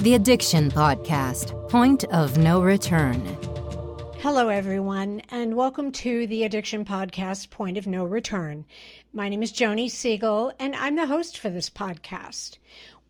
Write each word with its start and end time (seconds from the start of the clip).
The 0.00 0.14
Addiction 0.14 0.70
Podcast 0.70 1.68
Point 1.68 2.04
of 2.04 2.38
No 2.38 2.62
Return. 2.62 3.20
Hello, 4.20 4.48
everyone, 4.48 5.20
and 5.30 5.54
welcome 5.54 5.92
to 5.92 6.26
the 6.26 6.44
Addiction 6.44 6.86
Podcast 6.86 7.50
Point 7.50 7.76
of 7.76 7.86
No 7.86 8.04
Return. 8.04 8.64
My 9.12 9.28
name 9.28 9.42
is 9.42 9.52
Joni 9.52 9.90
Siegel, 9.90 10.54
and 10.58 10.74
I'm 10.74 10.96
the 10.96 11.06
host 11.06 11.36
for 11.36 11.50
this 11.50 11.68
podcast. 11.68 12.56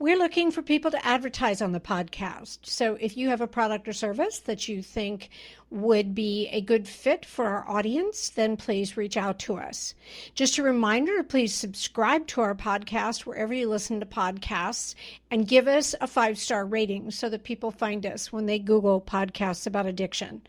We're 0.00 0.16
looking 0.16 0.50
for 0.50 0.62
people 0.62 0.90
to 0.92 1.06
advertise 1.06 1.60
on 1.60 1.72
the 1.72 1.78
podcast. 1.78 2.60
So 2.62 2.96
if 3.02 3.18
you 3.18 3.28
have 3.28 3.42
a 3.42 3.46
product 3.46 3.86
or 3.86 3.92
service 3.92 4.38
that 4.38 4.66
you 4.66 4.82
think 4.82 5.28
would 5.68 6.14
be 6.14 6.48
a 6.52 6.62
good 6.62 6.88
fit 6.88 7.26
for 7.26 7.44
our 7.44 7.68
audience, 7.68 8.30
then 8.30 8.56
please 8.56 8.96
reach 8.96 9.18
out 9.18 9.38
to 9.40 9.56
us. 9.56 9.92
Just 10.34 10.56
a 10.56 10.62
reminder 10.62 11.22
please 11.22 11.52
subscribe 11.52 12.26
to 12.28 12.40
our 12.40 12.54
podcast 12.54 13.26
wherever 13.26 13.52
you 13.52 13.68
listen 13.68 14.00
to 14.00 14.06
podcasts 14.06 14.94
and 15.30 15.46
give 15.46 15.68
us 15.68 15.94
a 16.00 16.06
five 16.06 16.38
star 16.38 16.64
rating 16.64 17.10
so 17.10 17.28
that 17.28 17.44
people 17.44 17.70
find 17.70 18.06
us 18.06 18.32
when 18.32 18.46
they 18.46 18.58
Google 18.58 19.02
podcasts 19.02 19.66
about 19.66 19.84
addiction. 19.84 20.40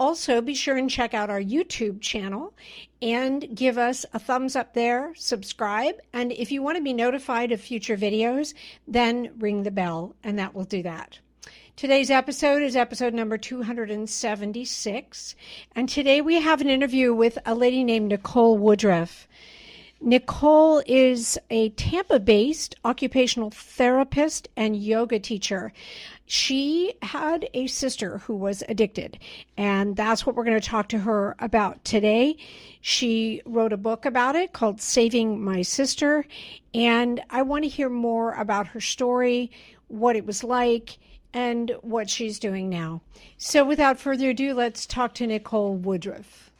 Also, 0.00 0.40
be 0.40 0.54
sure 0.54 0.78
and 0.78 0.88
check 0.88 1.12
out 1.12 1.28
our 1.28 1.42
YouTube 1.42 2.00
channel 2.00 2.54
and 3.02 3.54
give 3.54 3.76
us 3.76 4.06
a 4.14 4.18
thumbs 4.18 4.56
up 4.56 4.72
there, 4.72 5.12
subscribe, 5.14 5.96
and 6.14 6.32
if 6.32 6.50
you 6.50 6.62
want 6.62 6.78
to 6.78 6.82
be 6.82 6.94
notified 6.94 7.52
of 7.52 7.60
future 7.60 7.98
videos, 7.98 8.54
then 8.88 9.30
ring 9.38 9.62
the 9.62 9.70
bell, 9.70 10.16
and 10.24 10.38
that 10.38 10.54
will 10.54 10.64
do 10.64 10.82
that. 10.82 11.18
Today's 11.76 12.10
episode 12.10 12.62
is 12.62 12.76
episode 12.76 13.12
number 13.12 13.36
276, 13.36 15.36
and 15.76 15.86
today 15.86 16.22
we 16.22 16.40
have 16.40 16.62
an 16.62 16.70
interview 16.70 17.12
with 17.12 17.36
a 17.44 17.54
lady 17.54 17.84
named 17.84 18.08
Nicole 18.08 18.56
Woodruff. 18.56 19.28
Nicole 20.02 20.82
is 20.86 21.38
a 21.50 21.68
Tampa 21.70 22.18
based 22.18 22.74
occupational 22.86 23.50
therapist 23.50 24.48
and 24.56 24.74
yoga 24.74 25.18
teacher 25.18 25.74
she 26.30 26.94
had 27.02 27.48
a 27.54 27.66
sister 27.66 28.18
who 28.18 28.36
was 28.36 28.62
addicted, 28.68 29.18
and 29.56 29.96
that's 29.96 30.24
what 30.24 30.36
we're 30.36 30.44
going 30.44 30.60
to 30.60 30.68
talk 30.68 30.88
to 30.90 31.00
her 31.00 31.34
about 31.40 31.84
today. 31.84 32.36
She 32.80 33.42
wrote 33.44 33.72
a 33.72 33.76
book 33.76 34.06
about 34.06 34.36
it 34.36 34.52
called 34.52 34.80
Saving 34.80 35.42
My 35.42 35.62
Sister, 35.62 36.24
and 36.72 37.20
I 37.30 37.42
want 37.42 37.64
to 37.64 37.68
hear 37.68 37.88
more 37.88 38.34
about 38.34 38.68
her 38.68 38.80
story, 38.80 39.50
what 39.88 40.14
it 40.14 40.24
was 40.24 40.44
like, 40.44 40.98
and 41.34 41.72
what 41.80 42.08
she's 42.08 42.38
doing 42.38 42.68
now. 42.68 43.02
So, 43.36 43.64
without 43.64 43.98
further 43.98 44.30
ado, 44.30 44.54
let's 44.54 44.86
talk 44.86 45.14
to 45.14 45.26
Nicole 45.26 45.74
Woodruff. 45.74 46.52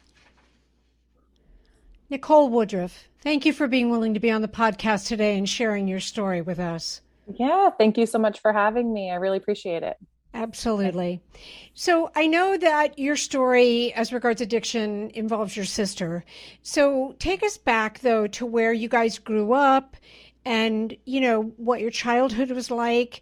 Nicole 2.09 2.49
Woodruff, 2.49 3.07
thank 3.21 3.45
you 3.45 3.53
for 3.53 3.69
being 3.69 3.89
willing 3.89 4.15
to 4.15 4.19
be 4.19 4.31
on 4.31 4.41
the 4.41 4.49
podcast 4.49 5.07
today 5.07 5.37
and 5.37 5.47
sharing 5.47 5.87
your 5.87 6.01
story 6.01 6.41
with 6.41 6.59
us. 6.59 6.99
Yeah, 7.27 7.69
thank 7.77 7.97
you 7.97 8.05
so 8.05 8.19
much 8.19 8.39
for 8.39 8.51
having 8.53 8.93
me. 8.93 9.11
I 9.11 9.15
really 9.15 9.37
appreciate 9.37 9.83
it. 9.83 9.97
Absolutely. 10.33 11.21
So 11.73 12.09
I 12.15 12.27
know 12.27 12.57
that 12.57 12.97
your 12.97 13.17
story 13.17 13.93
as 13.93 14.13
regards 14.13 14.39
addiction 14.39 15.11
involves 15.13 15.55
your 15.55 15.65
sister. 15.65 16.23
So 16.61 17.15
take 17.19 17.43
us 17.43 17.57
back 17.57 17.99
though 17.99 18.27
to 18.27 18.45
where 18.45 18.71
you 18.71 18.87
guys 18.87 19.19
grew 19.19 19.53
up 19.53 19.97
and, 20.45 20.95
you 21.05 21.21
know, 21.21 21.43
what 21.57 21.81
your 21.81 21.91
childhood 21.91 22.51
was 22.51 22.71
like 22.71 23.21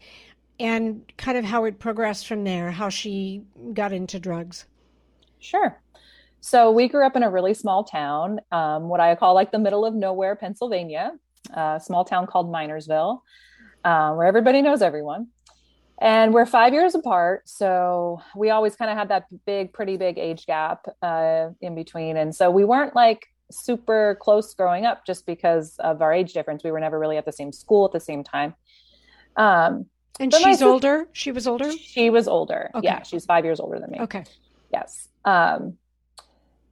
and 0.60 1.02
kind 1.18 1.38
of 1.38 1.46
how 1.46 1.66
it 1.66 1.80
progressed 1.80 2.28
from 2.28 2.44
there, 2.44 2.70
how 2.70 2.90
she 2.90 3.42
got 3.74 3.92
into 3.92 4.20
drugs. 4.20 4.66
Sure. 5.40 5.82
So 6.42 6.72
we 6.72 6.88
grew 6.88 7.06
up 7.06 7.16
in 7.16 7.24
a 7.24 7.30
really 7.30 7.54
small 7.54 7.84
town, 7.84 8.40
um, 8.52 8.88
what 8.88 9.00
I 9.00 9.16
call 9.16 9.34
like 9.34 9.52
the 9.52 9.60
middle 9.60 9.84
of 9.84 9.96
nowhere, 9.96 10.36
Pennsylvania, 10.36 11.14
a 11.54 11.82
small 11.84 12.06
town 12.06 12.28
called 12.28 12.52
Minersville 12.52 13.22
um, 13.84 14.18
where 14.18 14.28
everybody 14.28 14.62
knows 14.62 14.82
everyone. 14.82 15.28
And 16.02 16.34
we're 16.34 16.46
five 16.46 16.74
years 16.74 16.96
apart. 16.96 17.50
So 17.50 18.22
we 18.36 18.52
always 18.52 18.76
kind 18.76 18.90
of 18.90 18.98
had 18.98 19.10
that 19.10 19.26
big, 19.46 19.74
pretty 19.74 19.98
big 19.98 20.18
age 20.18 20.46
gap 20.46 20.86
uh, 21.02 21.50
in 21.60 21.76
between. 21.76 22.16
And 22.16 22.34
so 22.34 22.50
we 22.50 22.64
weren't 22.64 22.96
like 22.96 23.28
super 23.52 24.18
close 24.22 24.54
growing 24.54 24.86
up 24.86 25.06
just 25.06 25.26
because 25.26 25.76
of 25.80 26.02
our 26.02 26.14
age 26.14 26.34
difference. 26.34 26.64
We 26.64 26.72
were 26.72 26.80
never 26.80 26.98
really 26.98 27.18
at 27.18 27.26
the 27.26 27.34
same 27.34 27.52
school 27.52 27.86
at 27.86 27.92
the 27.92 28.00
same 28.00 28.24
time. 28.24 28.54
Um, 29.36 29.88
and 30.22 30.34
she's 30.34 30.60
sister, 30.60 30.68
older. 30.68 31.08
She 31.12 31.32
was 31.32 31.48
older. 31.48 31.72
She 31.72 32.10
was 32.10 32.28
older. 32.28 32.70
Okay. 32.76 32.86
Yeah, 32.86 33.04
she's 33.04 33.26
five 33.26 33.44
years 33.44 33.60
older 33.60 33.80
than 33.80 33.92
me. 33.92 34.00
Okay. 34.02 34.24
Yes. 34.72 35.08
Um, 35.26 35.78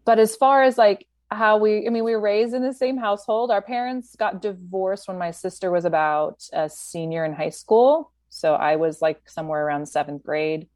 but 0.06 0.20
as 0.20 0.36
far 0.36 0.64
as 0.64 0.78
like 0.78 1.06
how 1.30 1.58
we 1.58 1.86
i 1.86 1.90
mean 1.90 2.04
we 2.04 2.14
were 2.16 2.22
raised 2.22 2.54
in 2.54 2.64
the 2.64 2.74
same 2.74 2.98
household. 2.98 3.52
Our 3.52 3.62
parents 3.62 4.16
got 4.16 4.42
divorced 4.42 5.08
when 5.08 5.18
my 5.18 5.32
sister 5.32 5.72
was 5.72 5.86
about 5.86 6.44
a 6.54 6.70
senior 6.70 7.26
in 7.26 7.34
high 7.34 7.50
school. 7.50 8.12
So 8.30 8.54
i 8.56 8.76
was 8.76 9.02
like 9.02 9.30
somewhere 9.30 9.66
around 9.66 9.88
seventh 9.88 10.24
grade. 10.24 10.68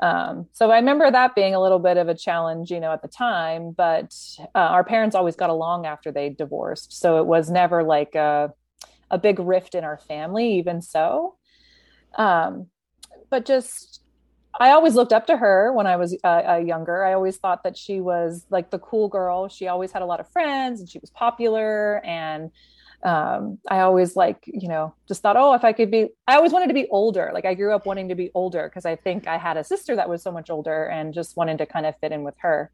Um, 0.00 0.46
so 0.52 0.70
i 0.70 0.76
remember 0.76 1.10
that 1.10 1.34
being 1.34 1.54
a 1.54 1.60
little 1.60 1.78
bit 1.78 1.96
of 1.96 2.08
a 2.08 2.14
challenge 2.14 2.70
you 2.70 2.80
know 2.80 2.92
at 2.92 3.02
the 3.02 3.08
time 3.08 3.70
but 3.70 4.14
uh, 4.54 4.58
our 4.58 4.84
parents 4.84 5.14
always 5.14 5.36
got 5.36 5.50
along 5.50 5.86
after 5.86 6.10
they 6.10 6.30
divorced. 6.30 6.92
So 6.92 7.18
it 7.18 7.26
was 7.26 7.50
never 7.50 7.82
like 7.82 8.14
a, 8.14 8.52
a 9.10 9.18
big 9.18 9.38
rift 9.38 9.74
in 9.74 9.84
our 9.84 9.98
family 9.98 10.54
even 10.58 10.82
so. 10.82 11.36
Um, 12.16 12.68
but 13.30 13.44
just 13.44 14.00
I 14.60 14.70
always 14.70 14.94
looked 14.94 15.12
up 15.12 15.26
to 15.26 15.36
her 15.36 15.72
when 15.72 15.86
I 15.86 15.96
was 15.96 16.16
uh, 16.22 16.42
uh, 16.48 16.56
younger. 16.56 17.04
I 17.04 17.12
always 17.14 17.36
thought 17.36 17.64
that 17.64 17.76
she 17.76 18.00
was 18.00 18.46
like 18.50 18.70
the 18.70 18.78
cool 18.78 19.08
girl. 19.08 19.48
She 19.48 19.66
always 19.66 19.90
had 19.90 20.02
a 20.02 20.06
lot 20.06 20.20
of 20.20 20.28
friends 20.28 20.80
and 20.80 20.88
she 20.88 20.98
was 20.98 21.10
popular. 21.10 22.00
And 22.04 22.50
um, 23.02 23.58
I 23.68 23.80
always 23.80 24.14
like, 24.16 24.44
you 24.46 24.68
know, 24.68 24.94
just 25.08 25.22
thought, 25.22 25.36
oh, 25.36 25.54
if 25.54 25.64
I 25.64 25.72
could 25.72 25.90
be, 25.90 26.08
I 26.28 26.36
always 26.36 26.52
wanted 26.52 26.68
to 26.68 26.74
be 26.74 26.86
older. 26.90 27.30
Like 27.34 27.44
I 27.44 27.54
grew 27.54 27.74
up 27.74 27.84
wanting 27.84 28.08
to 28.10 28.14
be 28.14 28.30
older 28.34 28.68
because 28.68 28.86
I 28.86 28.96
think 28.96 29.26
I 29.26 29.38
had 29.38 29.56
a 29.56 29.64
sister 29.64 29.96
that 29.96 30.08
was 30.08 30.22
so 30.22 30.30
much 30.30 30.50
older 30.50 30.84
and 30.84 31.12
just 31.12 31.36
wanted 31.36 31.58
to 31.58 31.66
kind 31.66 31.84
of 31.84 31.98
fit 31.98 32.12
in 32.12 32.22
with 32.22 32.34
her. 32.38 32.70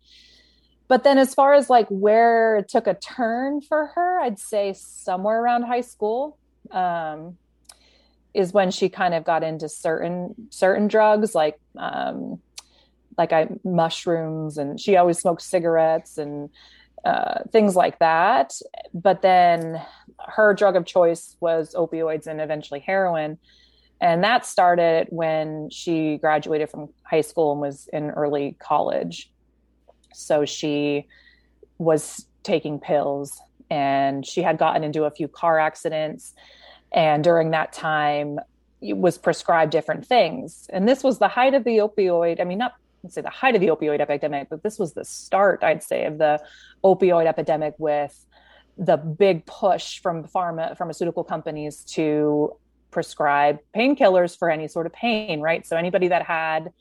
But 0.87 1.05
then 1.05 1.19
as 1.19 1.35
far 1.35 1.55
as 1.55 1.71
like 1.71 1.87
where 1.89 2.59
it 2.59 2.69
took 2.69 2.87
a 2.87 2.95
turn 2.95 3.61
for 3.61 3.87
her, 3.95 4.21
I'd 4.21 4.39
say 4.39 4.75
somewhere 4.75 5.41
around 5.41 5.63
high 5.63 5.81
school. 5.83 6.37
Um, 6.73 7.39
is 8.35 8.53
when 8.53 8.71
she 8.71 8.89
kind 8.89 9.15
of 9.15 9.25
got 9.25 9.43
into 9.43 9.69
certain 9.69 10.35
certain 10.51 10.87
drugs 10.89 11.35
like 11.35 11.59
um 11.77 12.41
like 13.19 13.33
I 13.33 13.49
mushrooms 13.65 14.57
and 14.57 14.81
she 14.81 14.97
always 14.97 15.19
smoked 15.19 15.43
cigarettes 15.43 16.17
and 16.17 16.49
uh, 17.05 17.43
things 17.53 17.77
like 17.77 17.99
that. 17.99 18.53
But 18.95 19.23
then 19.23 19.81
her 20.27 20.55
drug 20.55 20.77
of 20.77 20.87
choice 20.87 21.37
was 21.41 21.75
opioids 21.75 22.27
and 22.27 22.41
eventually 22.41 22.81
heroin. 22.81 23.39
And 24.01 24.25
that 24.25 24.47
started 24.47 25.09
when 25.11 25.69
she 25.71 26.17
graduated 26.19 26.71
from 26.71 26.89
high 27.03 27.21
school 27.21 27.53
and 27.53 27.61
was 27.61 27.89
in 27.93 28.11
early 28.11 28.57
college. 28.59 29.31
So 30.15 30.45
she 30.45 31.07
was 31.79 32.27
taking 32.43 32.81
pills 32.81 33.39
and 33.71 34.27
she 34.27 34.43
had 34.43 34.59
gotten 34.59 34.83
into 34.83 35.05
a 35.05 35.11
few 35.11 35.29
car 35.29 35.59
accidents 35.59 36.35
and 36.93 37.23
during 37.25 37.51
that 37.51 37.73
time 37.73 38.39
it 38.81 38.97
was 38.97 39.19
prescribed 39.19 39.73
different 39.73 40.07
things 40.07 40.67
and 40.73 40.89
this 40.89 41.03
was 41.03 41.19
the 41.19 41.29
height 41.29 41.55
of 41.55 41.65
the 41.65 41.79
opioid 41.79 42.41
i 42.41 42.45
mean 42.45 42.59
not 42.59 42.75
let's 43.03 43.15
say 43.15 43.21
the 43.21 43.31
height 43.31 43.55
of 43.55 43.61
the 43.61 43.69
opioid 43.69 44.01
epidemic 44.01 44.49
but 44.49 44.63
this 44.63 44.79
was 44.79 44.93
the 44.93 45.05
start 45.05 45.63
i'd 45.63 45.83
say 45.83 46.07
of 46.07 46.19
the 46.19 46.41
opioid 46.85 47.27
epidemic 47.27 47.75
with 47.79 48.27
the 48.79 48.97
big 48.97 49.45
push 49.47 50.01
from 50.01 50.25
pharma 50.25 50.77
pharmaceutical 50.77 51.25
companies 51.25 51.85
to 51.85 52.57
prescribe 52.91 53.59
painkillers 53.75 54.37
for 54.37 54.51
any 54.51 54.67
sort 54.67 54.87
of 54.87 54.93
pain 54.93 55.41
right 55.41 55.67
so 55.67 55.77
anybody 55.77 56.09
that 56.09 56.23
had 56.23 56.73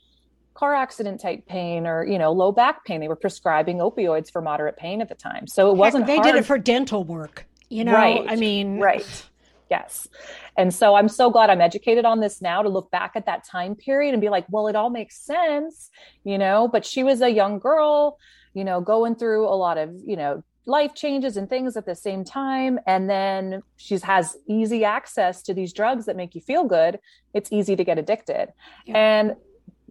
car 0.54 0.74
accident 0.74 1.20
type 1.20 1.46
pain 1.46 1.86
or 1.86 2.04
you 2.04 2.18
know 2.18 2.32
low 2.32 2.50
back 2.50 2.84
pain 2.84 3.00
they 3.00 3.08
were 3.08 3.16
prescribing 3.16 3.78
opioids 3.78 4.30
for 4.30 4.42
moderate 4.42 4.76
pain 4.76 5.00
at 5.00 5.08
the 5.08 5.14
time 5.14 5.46
so 5.46 5.70
it 5.70 5.76
wasn't 5.76 6.04
they 6.06 6.16
hard. 6.16 6.26
did 6.26 6.34
it 6.34 6.44
for 6.44 6.58
dental 6.58 7.04
work 7.04 7.46
you 7.68 7.84
know 7.84 7.92
right. 7.92 8.24
i 8.28 8.34
mean 8.34 8.78
right 8.78 9.24
Yes. 9.70 10.08
And 10.56 10.74
so 10.74 10.96
I'm 10.96 11.08
so 11.08 11.30
glad 11.30 11.48
I'm 11.48 11.60
educated 11.60 12.04
on 12.04 12.20
this 12.20 12.42
now 12.42 12.60
to 12.62 12.68
look 12.68 12.90
back 12.90 13.12
at 13.14 13.26
that 13.26 13.44
time 13.44 13.76
period 13.76 14.12
and 14.12 14.20
be 14.20 14.28
like, 14.28 14.44
well, 14.50 14.66
it 14.66 14.74
all 14.74 14.90
makes 14.90 15.16
sense, 15.16 15.90
you 16.24 16.38
know, 16.38 16.66
but 16.66 16.84
she 16.84 17.04
was 17.04 17.22
a 17.22 17.30
young 17.30 17.60
girl, 17.60 18.18
you 18.52 18.64
know, 18.64 18.80
going 18.80 19.14
through 19.14 19.46
a 19.46 19.54
lot 19.54 19.78
of, 19.78 19.94
you 20.04 20.16
know, 20.16 20.42
life 20.66 20.94
changes 20.94 21.36
and 21.36 21.48
things 21.48 21.76
at 21.76 21.86
the 21.86 21.94
same 21.94 22.24
time. 22.24 22.80
And 22.86 23.08
then 23.08 23.62
she 23.76 23.96
has 24.00 24.36
easy 24.48 24.84
access 24.84 25.40
to 25.42 25.54
these 25.54 25.72
drugs 25.72 26.06
that 26.06 26.16
make 26.16 26.34
you 26.34 26.40
feel 26.40 26.64
good. 26.64 26.98
It's 27.32 27.52
easy 27.52 27.76
to 27.76 27.84
get 27.84 27.98
addicted. 27.98 28.52
Yeah. 28.86 28.98
and 28.98 29.36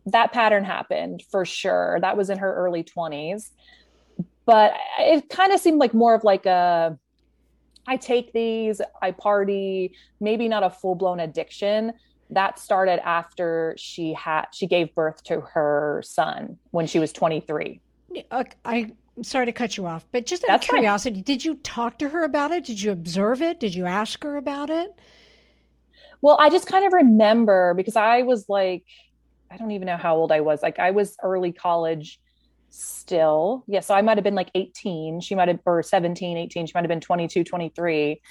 that 0.06 0.32
pattern 0.32 0.64
happened 0.64 1.24
for 1.30 1.46
sure. 1.46 2.00
That 2.02 2.18
was 2.18 2.30
in 2.30 2.40
her 2.40 2.54
early 2.56 2.84
20s 2.84 3.52
but 4.50 4.74
it 4.98 5.30
kind 5.30 5.54
of 5.54 5.60
seemed 5.60 5.78
like 5.78 5.94
more 5.94 6.16
of 6.16 6.24
like 6.24 6.48
a 6.48 6.98
I 7.90 7.98
take 7.98 8.32
these, 8.34 8.82
I 9.02 9.10
party, 9.10 9.94
maybe 10.20 10.48
not 10.48 10.62
a 10.62 10.70
full 10.70 10.94
blown 10.94 11.20
addiction. 11.20 11.94
That 12.30 12.60
started 12.60 13.04
after 13.04 13.74
she 13.80 14.14
had 14.14 14.46
she 14.54 14.68
gave 14.68 14.94
birth 14.94 15.24
to 15.24 15.42
her 15.42 16.04
son 16.06 16.60
when 16.70 16.86
she 16.86 17.00
was 17.00 17.12
23. 17.12 17.82
Uh, 18.30 18.44
I 18.64 18.92
I'm 19.18 19.24
sorry 19.24 19.48
to 19.48 19.52
cut 19.52 19.76
you 19.76 19.88
off, 19.88 20.06
but 20.12 20.28
just 20.28 20.44
out 20.44 20.50
That's 20.50 20.66
of 20.66 20.70
curiosity, 20.70 21.16
fine. 21.16 21.24
did 21.24 21.44
you 21.44 21.56
talk 21.56 21.98
to 21.98 22.10
her 22.10 22.24
about 22.24 22.52
it? 22.52 22.64
Did 22.64 22.80
you 22.80 22.92
observe 22.92 23.42
it? 23.42 23.60
Did 23.60 23.74
you 23.74 23.88
ask 23.88 24.24
her 24.24 24.38
about 24.38 24.70
it? 24.70 24.94
Well, 26.22 26.38
I 26.40 26.52
just 26.52 26.68
kind 26.68 26.86
of 26.86 26.94
remember 26.94 27.74
because 27.74 27.96
I 27.96 28.22
was 28.22 28.48
like, 28.48 28.84
I 29.50 29.58
don't 29.58 29.72
even 29.72 29.88
know 29.88 29.98
how 29.98 30.16
old 30.16 30.32
I 30.32 30.42
was. 30.42 30.62
Like 30.62 30.78
I 30.78 30.92
was 30.92 31.18
early 31.24 31.52
college 31.52 32.20
still. 32.70 33.64
Yeah. 33.68 33.80
So 33.82 33.94
I 33.94 34.02
might 34.02 34.18
have 34.18 34.24
been 34.24 34.36
like 34.36 34.52
18. 34.56 35.22
She 35.22 35.36
might 35.36 35.48
have, 35.48 35.60
or 35.66 35.84
17, 35.84 36.38
18. 36.38 36.68
She 36.68 36.72
might 36.74 36.82
have 36.82 36.90
been 36.90 37.02
22, 37.02 37.44
23. 37.44 38.22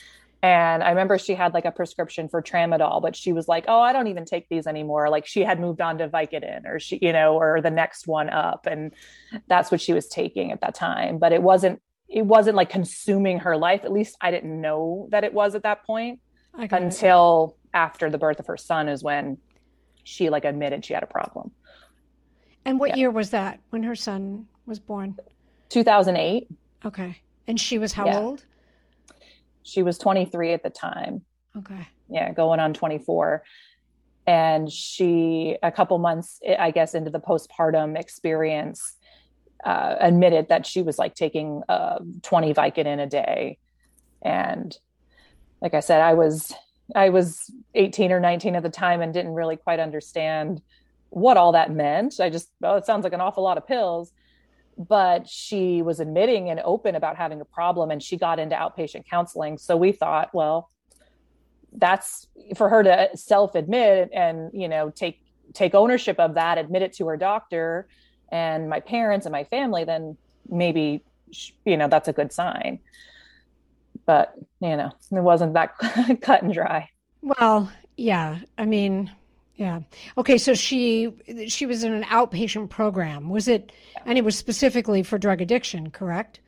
And 0.40 0.84
I 0.84 0.90
remember 0.90 1.18
she 1.18 1.34
had 1.34 1.52
like 1.52 1.64
a 1.64 1.72
prescription 1.72 2.28
for 2.28 2.40
tramadol, 2.40 3.02
but 3.02 3.16
she 3.16 3.32
was 3.32 3.48
like, 3.48 3.64
"Oh, 3.66 3.80
I 3.80 3.92
don't 3.92 4.06
even 4.06 4.24
take 4.24 4.48
these 4.48 4.68
anymore." 4.68 5.10
Like 5.10 5.26
she 5.26 5.42
had 5.42 5.58
moved 5.58 5.80
on 5.80 5.98
to 5.98 6.08
Vicodin, 6.08 6.64
or 6.64 6.78
she, 6.78 6.98
you 7.02 7.12
know, 7.12 7.34
or 7.34 7.60
the 7.60 7.70
next 7.70 8.06
one 8.06 8.30
up, 8.30 8.66
and 8.66 8.94
that's 9.48 9.72
what 9.72 9.80
she 9.80 9.92
was 9.92 10.06
taking 10.06 10.52
at 10.52 10.60
that 10.60 10.76
time. 10.76 11.18
But 11.18 11.32
it 11.32 11.42
wasn't, 11.42 11.82
it 12.08 12.24
wasn't 12.24 12.54
like 12.56 12.70
consuming 12.70 13.40
her 13.40 13.56
life. 13.56 13.84
At 13.84 13.92
least 13.92 14.16
I 14.20 14.30
didn't 14.30 14.60
know 14.60 15.08
that 15.10 15.24
it 15.24 15.34
was 15.34 15.56
at 15.56 15.64
that 15.64 15.84
point 15.84 16.20
until 16.54 17.56
it. 17.56 17.76
after 17.76 18.08
the 18.08 18.18
birth 18.18 18.38
of 18.38 18.46
her 18.46 18.56
son 18.56 18.88
is 18.88 19.02
when 19.02 19.38
she 20.04 20.30
like 20.30 20.44
admitted 20.44 20.84
she 20.84 20.94
had 20.94 21.02
a 21.02 21.06
problem. 21.06 21.50
And 22.68 22.78
what 22.78 22.90
yeah. 22.90 22.96
year 22.96 23.10
was 23.10 23.30
that 23.30 23.60
when 23.70 23.82
her 23.84 23.94
son 23.94 24.46
was 24.66 24.78
born? 24.78 25.16
2008. 25.70 26.48
Okay. 26.84 27.16
And 27.46 27.58
she 27.58 27.78
was 27.78 27.94
how 27.94 28.04
yeah. 28.04 28.18
old? 28.18 28.44
She 29.62 29.82
was 29.82 29.96
23 29.96 30.52
at 30.52 30.62
the 30.62 30.68
time. 30.68 31.22
Okay. 31.56 31.88
Yeah, 32.10 32.30
going 32.30 32.60
on 32.60 32.74
24. 32.74 33.42
And 34.26 34.70
she, 34.70 35.56
a 35.62 35.72
couple 35.72 35.96
months, 35.96 36.40
I 36.58 36.70
guess, 36.70 36.94
into 36.94 37.10
the 37.10 37.20
postpartum 37.20 37.98
experience, 37.98 38.96
uh, 39.64 39.94
admitted 39.98 40.50
that 40.50 40.66
she 40.66 40.82
was 40.82 40.98
like 40.98 41.14
taking 41.14 41.62
uh, 41.70 42.00
20 42.20 42.52
Vicodin 42.52 43.02
a 43.02 43.06
day. 43.06 43.56
And 44.20 44.76
like 45.62 45.72
I 45.72 45.80
said, 45.80 46.02
I 46.02 46.12
was 46.12 46.52
I 46.94 47.08
was 47.08 47.50
18 47.74 48.12
or 48.12 48.20
19 48.20 48.56
at 48.56 48.62
the 48.62 48.70
time 48.70 49.00
and 49.00 49.12
didn't 49.12 49.34
really 49.34 49.56
quite 49.56 49.80
understand 49.80 50.60
what 51.10 51.36
all 51.36 51.52
that 51.52 51.72
meant. 51.72 52.20
I 52.20 52.30
just, 52.30 52.50
oh, 52.62 52.76
it 52.76 52.86
sounds 52.86 53.04
like 53.04 53.12
an 53.12 53.20
awful 53.20 53.42
lot 53.42 53.58
of 53.58 53.66
pills. 53.66 54.12
But 54.76 55.28
she 55.28 55.82
was 55.82 55.98
admitting 55.98 56.50
and 56.50 56.60
open 56.60 56.94
about 56.94 57.16
having 57.16 57.40
a 57.40 57.44
problem 57.44 57.90
and 57.90 58.00
she 58.00 58.16
got 58.16 58.38
into 58.38 58.54
outpatient 58.54 59.06
counseling. 59.10 59.58
So 59.58 59.76
we 59.76 59.90
thought 59.90 60.30
well 60.32 60.70
that's 61.72 62.26
for 62.56 62.68
her 62.68 62.82
to 62.82 63.10
self 63.14 63.54
admit 63.54 64.10
and 64.12 64.50
you 64.54 64.68
know 64.68 64.90
take 64.90 65.20
take 65.54 65.74
ownership 65.74 66.18
of 66.18 66.34
that 66.34 66.58
admit 66.58 66.82
it 66.82 66.92
to 66.94 67.06
her 67.06 67.16
doctor 67.16 67.88
and 68.30 68.68
my 68.68 68.80
parents 68.80 69.26
and 69.26 69.32
my 69.32 69.44
family 69.44 69.84
then 69.84 70.16
maybe 70.48 71.02
you 71.64 71.76
know 71.76 71.88
that's 71.88 72.08
a 72.08 72.12
good 72.12 72.32
sign. 72.32 72.78
But 74.06 74.32
you 74.60 74.76
know 74.76 74.92
it 75.10 75.22
wasn't 75.22 75.54
that 75.54 75.76
cut 76.22 76.42
and 76.42 76.52
dry. 76.52 76.88
Well 77.20 77.70
yeah. 77.96 78.38
I 78.56 78.64
mean 78.64 79.10
yeah. 79.58 79.80
Okay. 80.16 80.38
So 80.38 80.54
she 80.54 81.12
she 81.48 81.66
was 81.66 81.84
in 81.84 81.92
an 81.92 82.04
outpatient 82.04 82.70
program. 82.70 83.28
Was 83.28 83.48
it? 83.48 83.72
And 84.06 84.16
it 84.16 84.24
was 84.24 84.38
specifically 84.38 85.02
for 85.02 85.18
drug 85.18 85.42
addiction, 85.42 85.90
correct? 85.90 86.40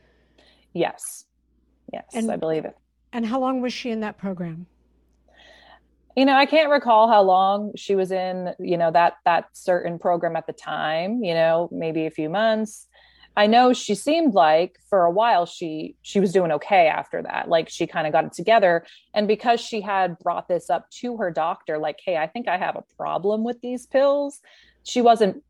Yes. 0.73 1.27
Yes, 1.93 2.05
and, 2.15 2.31
I 2.31 2.37
believe 2.37 2.65
it. 2.65 2.77
And 3.13 3.27
how 3.27 3.41
long 3.41 3.61
was 3.61 3.73
she 3.73 3.91
in 3.91 4.01
that 4.01 4.17
program? 4.17 4.67
You 6.17 6.25
know, 6.25 6.35
I 6.35 6.47
can't 6.47 6.71
recall 6.71 7.09
how 7.09 7.23
long 7.23 7.73
she 7.77 7.97
was 7.97 8.13
in. 8.13 8.55
You 8.61 8.77
know 8.77 8.93
that 8.93 9.15
that 9.25 9.49
certain 9.53 9.99
program 9.99 10.37
at 10.37 10.47
the 10.47 10.53
time. 10.53 11.25
You 11.25 11.35
know, 11.35 11.69
maybe 11.73 12.07
a 12.07 12.11
few 12.11 12.29
months. 12.29 12.87
I 13.37 13.47
know 13.47 13.73
she 13.73 13.95
seemed 13.95 14.35
like 14.35 14.79
for 14.89 15.05
a 15.05 15.11
while 15.11 15.47
she 15.47 15.97
she 16.03 16.21
was 16.21 16.33
doing 16.33 16.51
okay 16.53 16.89
after 16.89 17.23
that. 17.23 17.49
Like 17.49 17.69
she 17.69 17.87
kind 17.87 18.07
of 18.07 18.13
got 18.13 18.25
it 18.25 18.33
together 18.33 18.85
and 19.15 19.29
because 19.29 19.61
she 19.61 19.81
had 19.81 20.19
brought 20.19 20.49
this 20.49 20.69
up 20.69 20.91
to 21.01 21.17
her 21.19 21.31
doctor 21.31 21.79
like 21.79 22.01
hey, 22.05 22.17
I 22.17 22.27
think 22.27 22.49
I 22.49 22.59
have 22.59 22.77
a 22.77 22.85
problem 22.97 23.45
with 23.45 23.61
these 23.61 23.87
pills, 23.87 24.41
she 24.85 25.01
wasn't 25.01 25.43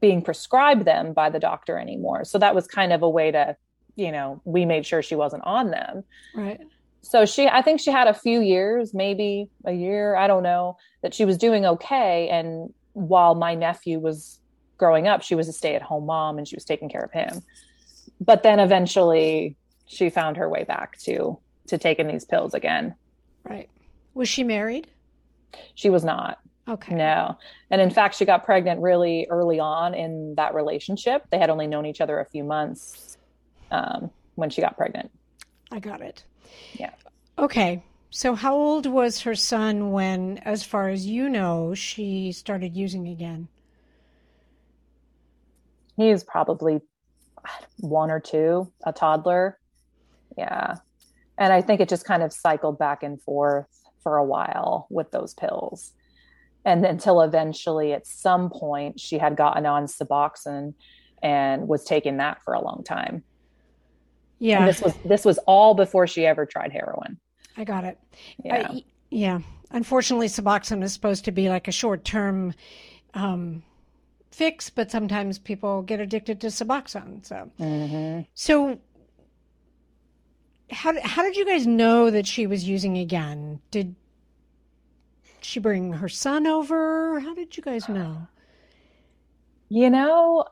being 0.00 0.22
prescribed 0.22 0.84
them 0.84 1.12
by 1.12 1.30
the 1.30 1.38
doctor 1.38 1.78
anymore. 1.78 2.24
So 2.24 2.38
that 2.38 2.54
was 2.54 2.66
kind 2.66 2.92
of 2.92 3.02
a 3.02 3.08
way 3.08 3.30
to, 3.30 3.56
you 3.94 4.10
know, 4.10 4.40
we 4.44 4.64
made 4.64 4.84
sure 4.84 5.02
she 5.02 5.14
wasn't 5.14 5.44
on 5.44 5.70
them. 5.70 6.04
Right. 6.34 6.60
So 7.02 7.26
she 7.26 7.46
I 7.46 7.62
think 7.62 7.80
she 7.80 7.90
had 7.92 8.08
a 8.08 8.14
few 8.14 8.40
years, 8.40 8.94
maybe 8.94 9.48
a 9.64 9.72
year, 9.72 10.16
I 10.16 10.26
don't 10.26 10.42
know, 10.42 10.78
that 11.02 11.14
she 11.14 11.24
was 11.24 11.36
doing 11.36 11.66
okay 11.66 12.28
and 12.30 12.72
while 12.94 13.34
my 13.34 13.54
nephew 13.54 13.98
was 13.98 14.40
growing 14.78 15.08
up, 15.08 15.22
she 15.22 15.34
was 15.34 15.48
a 15.48 15.52
stay 15.52 15.74
at 15.74 15.82
home 15.82 16.06
mom 16.06 16.38
and 16.38 16.46
she 16.46 16.56
was 16.56 16.64
taking 16.64 16.88
care 16.88 17.02
of 17.02 17.12
him. 17.12 17.42
But 18.20 18.42
then 18.42 18.60
eventually 18.60 19.56
she 19.86 20.10
found 20.10 20.36
her 20.36 20.48
way 20.48 20.64
back 20.64 20.98
to 21.00 21.38
to 21.68 21.78
taking 21.78 22.06
these 22.06 22.24
pills 22.24 22.54
again. 22.54 22.94
Right. 23.44 23.68
Was 24.14 24.28
she 24.28 24.44
married? 24.44 24.86
She 25.74 25.90
was 25.90 26.04
not. 26.04 26.38
Okay. 26.68 26.94
No. 26.94 27.38
And 27.70 27.80
in 27.80 27.90
fact, 27.90 28.16
she 28.16 28.24
got 28.24 28.44
pregnant 28.44 28.80
really 28.80 29.26
early 29.30 29.60
on 29.60 29.94
in 29.94 30.34
that 30.36 30.54
relationship. 30.54 31.24
They 31.30 31.38
had 31.38 31.50
only 31.50 31.66
known 31.66 31.86
each 31.86 32.00
other 32.00 32.18
a 32.18 32.24
few 32.24 32.44
months 32.44 33.18
um, 33.70 34.10
when 34.34 34.50
she 34.50 34.60
got 34.60 34.76
pregnant. 34.76 35.10
I 35.70 35.78
got 35.78 36.00
it. 36.00 36.24
Yeah. 36.74 36.92
Okay. 37.38 37.82
So, 38.10 38.34
how 38.34 38.54
old 38.54 38.86
was 38.86 39.20
her 39.20 39.34
son 39.34 39.92
when, 39.92 40.38
as 40.38 40.64
far 40.64 40.88
as 40.88 41.06
you 41.06 41.28
know, 41.28 41.74
she 41.74 42.32
started 42.32 42.76
using 42.76 43.08
again? 43.08 43.48
He's 45.96 46.24
probably 46.24 46.80
one 47.78 48.10
or 48.10 48.20
two, 48.20 48.70
a 48.84 48.92
toddler. 48.92 49.58
Yeah. 50.36 50.76
And 51.38 51.52
I 51.52 51.60
think 51.62 51.80
it 51.80 51.88
just 51.88 52.04
kind 52.04 52.22
of 52.22 52.32
cycled 52.32 52.78
back 52.78 53.02
and 53.02 53.20
forth 53.20 53.66
for 54.02 54.16
a 54.16 54.24
while 54.24 54.86
with 54.90 55.10
those 55.10 55.34
pills. 55.34 55.92
And 56.64 56.84
until 56.84 57.20
eventually, 57.20 57.92
at 57.92 58.06
some 58.06 58.50
point, 58.50 58.98
she 58.98 59.18
had 59.18 59.36
gotten 59.36 59.66
on 59.66 59.86
Suboxone 59.86 60.74
and 61.22 61.68
was 61.68 61.84
taking 61.84 62.16
that 62.16 62.42
for 62.42 62.54
a 62.54 62.60
long 62.60 62.82
time. 62.84 63.22
Yeah. 64.38 64.58
And 64.58 64.68
this 64.68 64.82
was 64.82 64.94
this 65.04 65.24
was 65.24 65.38
all 65.46 65.74
before 65.74 66.06
she 66.06 66.26
ever 66.26 66.44
tried 66.44 66.72
heroin. 66.72 67.18
I 67.56 67.64
got 67.64 67.84
it. 67.84 67.98
Yeah. 68.44 68.68
I, 68.70 68.84
yeah. 69.10 69.38
Unfortunately, 69.70 70.28
Suboxone 70.28 70.82
is 70.82 70.92
supposed 70.92 71.24
to 71.24 71.32
be 71.32 71.48
like 71.48 71.68
a 71.68 71.72
short 71.72 72.04
term 72.04 72.52
um, 73.14 73.62
fix, 74.30 74.70
but 74.70 74.90
sometimes 74.90 75.38
people 75.38 75.82
get 75.82 76.00
addicted 76.00 76.40
to 76.40 76.48
Suboxone. 76.48 77.24
So, 77.24 77.50
mm-hmm. 77.58 78.22
so 78.34 78.78
how 80.70 81.00
how 81.02 81.22
did 81.22 81.36
you 81.36 81.46
guys 81.46 81.66
know 81.66 82.10
that 82.10 82.26
she 82.26 82.46
was 82.46 82.68
using 82.68 82.98
again? 82.98 83.60
Did 83.70 83.94
she 85.40 85.60
bring 85.60 85.92
her 85.92 86.08
son 86.08 86.46
over? 86.46 87.20
How 87.20 87.34
did 87.34 87.56
you 87.56 87.62
guys 87.62 87.88
know? 87.88 88.26
You 89.68 89.90
know, 89.90 90.44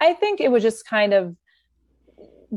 I 0.00 0.14
think 0.14 0.40
it 0.40 0.50
was 0.50 0.62
just 0.62 0.86
kind 0.86 1.14
of 1.14 1.36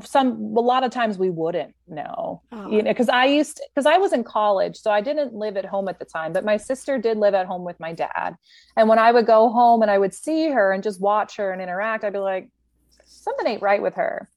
some 0.03 0.55
a 0.55 0.59
lot 0.59 0.83
of 0.83 0.91
times 0.91 1.17
we 1.17 1.29
wouldn't 1.29 1.73
know 1.87 2.41
oh. 2.51 2.69
you 2.69 2.81
know 2.81 2.91
because 2.91 3.09
i 3.09 3.25
used 3.25 3.61
because 3.73 3.85
i 3.85 3.97
was 3.97 4.13
in 4.13 4.23
college 4.23 4.75
so 4.75 4.91
i 4.91 5.01
didn't 5.01 5.33
live 5.33 5.57
at 5.57 5.65
home 5.65 5.87
at 5.87 5.99
the 5.99 6.05
time 6.05 6.33
but 6.33 6.43
my 6.45 6.57
sister 6.57 6.97
did 6.97 7.17
live 7.17 7.33
at 7.33 7.45
home 7.45 7.63
with 7.63 7.79
my 7.79 7.93
dad 7.93 8.35
and 8.75 8.89
when 8.89 8.99
i 8.99 9.11
would 9.11 9.25
go 9.25 9.49
home 9.49 9.81
and 9.81 9.91
i 9.91 9.97
would 9.97 10.13
see 10.13 10.49
her 10.49 10.71
and 10.71 10.83
just 10.83 11.01
watch 11.01 11.37
her 11.37 11.51
and 11.51 11.61
interact 11.61 12.03
i'd 12.03 12.13
be 12.13 12.19
like 12.19 12.49
something 13.05 13.47
ain't 13.47 13.61
right 13.61 13.81
with 13.81 13.95
her 13.95 14.29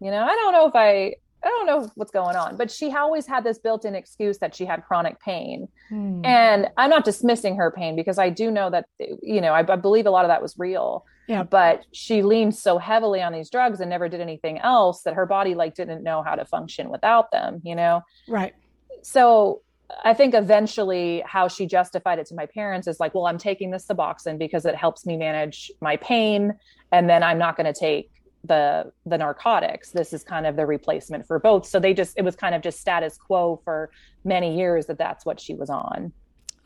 you 0.00 0.10
know 0.10 0.22
i 0.22 0.34
don't 0.34 0.52
know 0.52 0.66
if 0.66 0.74
i 0.74 1.14
I 1.44 1.48
don't 1.48 1.66
know 1.66 1.90
what's 1.94 2.10
going 2.10 2.36
on, 2.36 2.56
but 2.56 2.70
she 2.70 2.90
always 2.92 3.26
had 3.26 3.44
this 3.44 3.58
built 3.58 3.84
in 3.84 3.94
excuse 3.94 4.38
that 4.38 4.54
she 4.54 4.64
had 4.64 4.82
chronic 4.84 5.20
pain. 5.20 5.68
Hmm. 5.90 6.24
And 6.24 6.68
I'm 6.78 6.88
not 6.88 7.04
dismissing 7.04 7.56
her 7.56 7.70
pain 7.70 7.96
because 7.96 8.18
I 8.18 8.30
do 8.30 8.50
know 8.50 8.70
that, 8.70 8.86
you 8.98 9.42
know, 9.42 9.52
I, 9.52 9.60
I, 9.70 9.76
believe 9.76 10.06
a 10.06 10.10
lot 10.10 10.24
of 10.24 10.30
that 10.30 10.40
was 10.40 10.58
real. 10.58 11.04
Yeah. 11.26 11.42
But 11.42 11.86
she 11.92 12.22
leaned 12.22 12.54
so 12.54 12.78
heavily 12.78 13.22
on 13.22 13.32
these 13.32 13.50
drugs 13.50 13.80
and 13.80 13.90
never 13.90 14.08
did 14.08 14.20
anything 14.20 14.58
else 14.58 15.02
that 15.02 15.14
her 15.14 15.26
body 15.26 15.54
like 15.54 15.74
didn't 15.74 16.02
know 16.02 16.22
how 16.22 16.34
to 16.34 16.44
function 16.44 16.90
without 16.90 17.30
them, 17.30 17.60
you 17.64 17.74
know? 17.74 18.02
Right. 18.28 18.54
So 19.02 19.62
I 20.04 20.14
think 20.14 20.34
eventually 20.34 21.22
how 21.26 21.48
she 21.48 21.66
justified 21.66 22.18
it 22.18 22.26
to 22.26 22.34
my 22.34 22.46
parents 22.46 22.86
is 22.86 23.00
like, 23.00 23.14
well, 23.14 23.26
I'm 23.26 23.38
taking 23.38 23.70
this 23.70 23.86
Suboxone 23.86 24.38
because 24.38 24.66
it 24.66 24.74
helps 24.74 25.06
me 25.06 25.16
manage 25.16 25.70
my 25.80 25.96
pain. 25.96 26.54
And 26.92 27.08
then 27.08 27.22
I'm 27.22 27.38
not 27.38 27.56
going 27.56 27.72
to 27.72 27.78
take 27.78 28.10
the 28.44 28.92
the 29.06 29.16
narcotics 29.16 29.90
this 29.90 30.12
is 30.12 30.22
kind 30.22 30.46
of 30.46 30.54
the 30.54 30.66
replacement 30.66 31.26
for 31.26 31.38
both 31.38 31.66
so 31.66 31.80
they 31.80 31.94
just 31.94 32.16
it 32.18 32.22
was 32.22 32.36
kind 32.36 32.54
of 32.54 32.62
just 32.62 32.78
status 32.78 33.16
quo 33.16 33.60
for 33.64 33.90
many 34.22 34.56
years 34.56 34.86
that 34.86 34.98
that's 34.98 35.24
what 35.24 35.40
she 35.40 35.54
was 35.54 35.70
on 35.70 36.12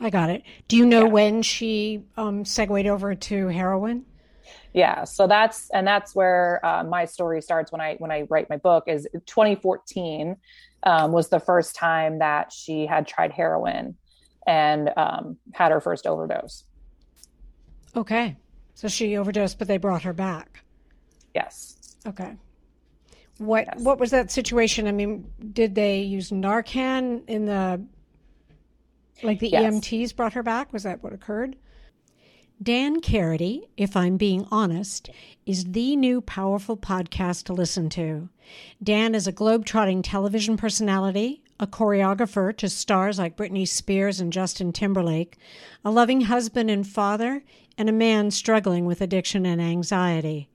i 0.00 0.10
got 0.10 0.28
it 0.28 0.42
do 0.66 0.76
you 0.76 0.84
know 0.84 1.04
yeah. 1.04 1.12
when 1.12 1.42
she 1.42 2.02
um 2.16 2.44
segued 2.44 2.86
over 2.86 3.14
to 3.14 3.46
heroin 3.48 4.04
yeah 4.74 5.04
so 5.04 5.26
that's 5.26 5.70
and 5.70 5.86
that's 5.86 6.14
where 6.14 6.64
uh, 6.64 6.84
my 6.84 7.04
story 7.04 7.40
starts 7.40 7.72
when 7.72 7.80
i 7.80 7.94
when 7.98 8.10
i 8.10 8.22
write 8.30 8.48
my 8.50 8.56
book 8.56 8.84
is 8.86 9.06
2014 9.26 10.36
um, 10.84 11.12
was 11.12 11.28
the 11.28 11.40
first 11.40 11.74
time 11.74 12.18
that 12.18 12.52
she 12.52 12.86
had 12.86 13.06
tried 13.06 13.32
heroin 13.32 13.96
and 14.46 14.90
um, 14.96 15.36
had 15.52 15.72
her 15.72 15.80
first 15.80 16.06
overdose 16.06 16.64
okay 17.96 18.36
so 18.74 18.88
she 18.88 19.16
overdosed 19.16 19.58
but 19.58 19.68
they 19.68 19.78
brought 19.78 20.02
her 20.02 20.12
back 20.12 20.62
Yes. 21.34 21.96
Okay. 22.06 22.34
What 23.38 23.66
yes. 23.66 23.80
what 23.80 24.00
was 24.00 24.10
that 24.10 24.30
situation? 24.30 24.86
I 24.88 24.92
mean, 24.92 25.30
did 25.52 25.74
they 25.74 26.00
use 26.00 26.30
Narcan 26.30 27.22
in 27.28 27.46
the 27.46 27.84
Like 29.22 29.38
the 29.38 29.50
yes. 29.50 29.72
EMTs 29.72 30.16
brought 30.16 30.32
her 30.32 30.42
back? 30.42 30.72
Was 30.72 30.82
that 30.82 31.02
what 31.02 31.12
occurred? 31.12 31.56
Dan 32.60 33.00
Karaty, 33.00 33.68
if 33.76 33.96
I'm 33.96 34.16
being 34.16 34.44
honest, 34.50 35.10
is 35.46 35.64
the 35.64 35.94
new 35.94 36.20
powerful 36.20 36.76
podcast 36.76 37.44
to 37.44 37.52
listen 37.52 37.88
to. 37.90 38.30
Dan 38.82 39.14
is 39.14 39.28
a 39.28 39.32
globe-trotting 39.32 40.02
television 40.02 40.56
personality, 40.56 41.40
a 41.60 41.68
choreographer 41.68 42.56
to 42.56 42.68
stars 42.68 43.16
like 43.16 43.36
Britney 43.36 43.66
Spears 43.66 44.18
and 44.18 44.32
Justin 44.32 44.72
Timberlake, 44.72 45.38
a 45.84 45.92
loving 45.92 46.22
husband 46.22 46.68
and 46.68 46.84
father, 46.84 47.44
and 47.76 47.88
a 47.88 47.92
man 47.92 48.32
struggling 48.32 48.86
with 48.86 49.00
addiction 49.00 49.46
and 49.46 49.60
anxiety. 49.60 50.48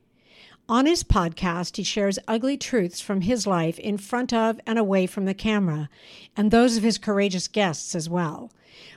On 0.69 0.85
his 0.85 1.03
podcast, 1.03 1.75
he 1.75 1.83
shares 1.83 2.19
ugly 2.25 2.55
truths 2.55 3.01
from 3.01 3.21
his 3.21 3.45
life 3.45 3.77
in 3.79 3.97
front 3.97 4.31
of 4.31 4.61
and 4.65 4.79
away 4.79 5.05
from 5.05 5.25
the 5.25 5.33
camera, 5.33 5.89
and 6.37 6.51
those 6.51 6.77
of 6.77 6.83
his 6.83 6.97
courageous 6.97 7.49
guests 7.49 7.95
as 7.95 8.09
well 8.09 8.49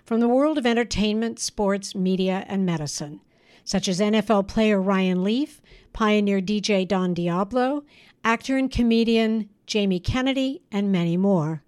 from 0.04 0.20
the 0.20 0.28
world 0.28 0.58
of 0.58 0.64
entertainment, 0.64 1.40
sports, 1.40 1.94
media, 1.94 2.44
and 2.48 2.64
medicine, 2.64 3.20
such 3.64 3.88
as 3.88 3.98
NFL 3.98 4.46
player 4.46 4.80
Ryan 4.80 5.24
Leaf, 5.24 5.60
pioneer 5.92 6.40
DJ 6.40 6.86
Don 6.86 7.12
Diablo, 7.12 7.82
actor 8.22 8.56
and 8.56 8.70
comedian 8.70 9.48
Jamie 9.66 10.00
Kennedy, 10.00 10.62
and 10.70 10.92
many 10.92 11.16
more. 11.16 11.62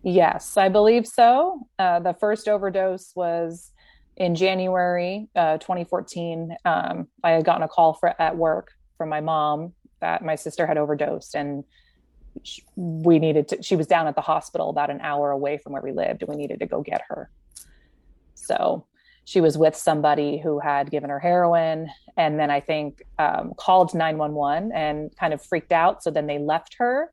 Yes, 0.03 0.57
I 0.57 0.69
believe 0.69 1.07
so. 1.07 1.67
Uh, 1.79 1.99
the 1.99 2.13
first 2.13 2.47
overdose 2.47 3.11
was 3.15 3.71
in 4.15 4.35
January 4.35 5.27
uh, 5.35 5.57
2014. 5.57 6.55
Um, 6.65 7.07
I 7.23 7.31
had 7.31 7.45
gotten 7.45 7.63
a 7.63 7.67
call 7.67 7.93
for, 7.93 8.19
at 8.21 8.35
work 8.35 8.71
from 8.97 9.09
my 9.09 9.21
mom 9.21 9.73
that 9.99 10.23
my 10.23 10.35
sister 10.35 10.65
had 10.65 10.77
overdosed 10.77 11.35
and 11.35 11.63
we 12.75 13.19
needed 13.19 13.47
to, 13.47 13.63
she 13.63 13.75
was 13.75 13.87
down 13.87 14.07
at 14.07 14.15
the 14.15 14.21
hospital 14.21 14.69
about 14.69 14.89
an 14.89 15.01
hour 15.01 15.31
away 15.31 15.57
from 15.57 15.73
where 15.73 15.81
we 15.81 15.91
lived 15.91 16.21
and 16.21 16.29
we 16.29 16.35
needed 16.35 16.59
to 16.59 16.67
go 16.67 16.81
get 16.81 17.01
her. 17.09 17.29
So 18.47 18.85
she 19.27 19.41
was 19.41 19.57
with 19.57 19.75
somebody 19.75 20.37
who 20.37 20.57
had 20.57 20.89
given 20.89 21.09
her 21.09 21.19
heroin 21.19 21.89
and 22.15 22.39
then 22.39 22.49
i 22.49 22.61
think 22.61 23.03
um, 23.19 23.53
called 23.57 23.93
911 23.93 24.71
and 24.71 25.13
kind 25.17 25.33
of 25.33 25.41
freaked 25.41 25.73
out 25.73 26.01
so 26.01 26.09
then 26.09 26.27
they 26.27 26.39
left 26.39 26.75
her. 26.79 27.11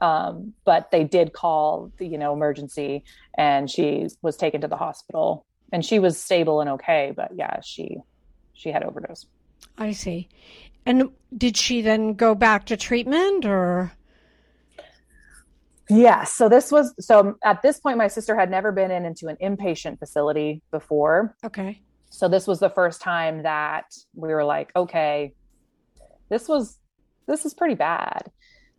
Um, 0.00 0.52
but 0.64 0.90
they 0.90 1.04
did 1.04 1.32
call 1.32 1.90
the 1.98 2.06
you 2.06 2.18
know 2.18 2.32
emergency 2.32 3.04
and 3.38 3.70
she 3.70 4.08
was 4.22 4.36
taken 4.36 4.60
to 4.60 4.68
the 4.68 4.76
hospital 4.76 5.46
and 5.72 5.84
she 5.84 5.98
was 5.98 6.20
stable 6.20 6.60
and 6.60 6.68
okay 6.70 7.12
but 7.16 7.30
yeah 7.34 7.60
she 7.62 7.98
she 8.52 8.70
had 8.70 8.82
overdose. 8.82 9.26
I 9.78 9.92
see. 9.92 10.28
And 10.86 11.10
did 11.36 11.56
she 11.56 11.80
then 11.80 12.14
go 12.14 12.34
back 12.34 12.66
to 12.66 12.76
treatment 12.76 13.44
or 13.44 13.92
yeah. 15.88 16.24
So 16.24 16.48
this 16.48 16.72
was 16.72 16.94
so 16.98 17.36
at 17.44 17.62
this 17.62 17.78
point, 17.80 17.98
my 17.98 18.08
sister 18.08 18.38
had 18.38 18.50
never 18.50 18.72
been 18.72 18.90
in 18.90 19.04
into 19.04 19.28
an 19.28 19.36
inpatient 19.42 19.98
facility 19.98 20.62
before. 20.70 21.36
Okay. 21.44 21.82
So 22.10 22.28
this 22.28 22.46
was 22.46 22.60
the 22.60 22.70
first 22.70 23.00
time 23.00 23.42
that 23.42 23.86
we 24.14 24.28
were 24.28 24.44
like, 24.44 24.70
okay, 24.76 25.34
this 26.28 26.48
was 26.48 26.78
this 27.26 27.44
is 27.44 27.54
pretty 27.54 27.74
bad. 27.74 28.30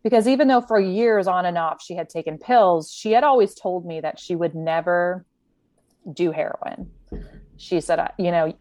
Because 0.03 0.27
even 0.27 0.47
though 0.47 0.61
for 0.61 0.79
years 0.79 1.27
on 1.27 1.45
and 1.45 1.57
off 1.57 1.81
she 1.81 1.95
had 1.95 2.09
taken 2.09 2.37
pills, 2.37 2.91
she 2.91 3.11
had 3.11 3.23
always 3.23 3.55
told 3.55 3.85
me 3.85 4.01
that 4.01 4.19
she 4.19 4.35
would 4.35 4.55
never 4.55 5.25
do 6.11 6.31
heroin. 6.31 6.91
She 7.57 7.81
said, 7.81 8.11
you 8.17 8.31
know, 8.31 8.53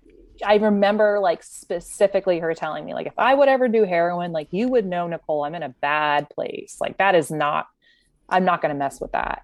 I 0.44 0.56
remember 0.56 1.20
like 1.20 1.42
specifically 1.42 2.38
her 2.38 2.54
telling 2.54 2.84
me, 2.84 2.94
like, 2.94 3.06
if 3.06 3.18
I 3.18 3.34
would 3.34 3.48
ever 3.48 3.68
do 3.68 3.84
heroin, 3.84 4.32
like 4.32 4.48
you 4.50 4.68
would 4.68 4.86
know, 4.86 5.06
Nicole, 5.06 5.44
I'm 5.44 5.54
in 5.54 5.62
a 5.62 5.68
bad 5.68 6.28
place. 6.30 6.78
Like 6.80 6.98
that 6.98 7.14
is 7.14 7.30
not 7.30 7.66
I'm 8.28 8.44
not 8.44 8.62
going 8.62 8.74
to 8.74 8.78
mess 8.78 9.00
with 9.00 9.12
that. 9.12 9.42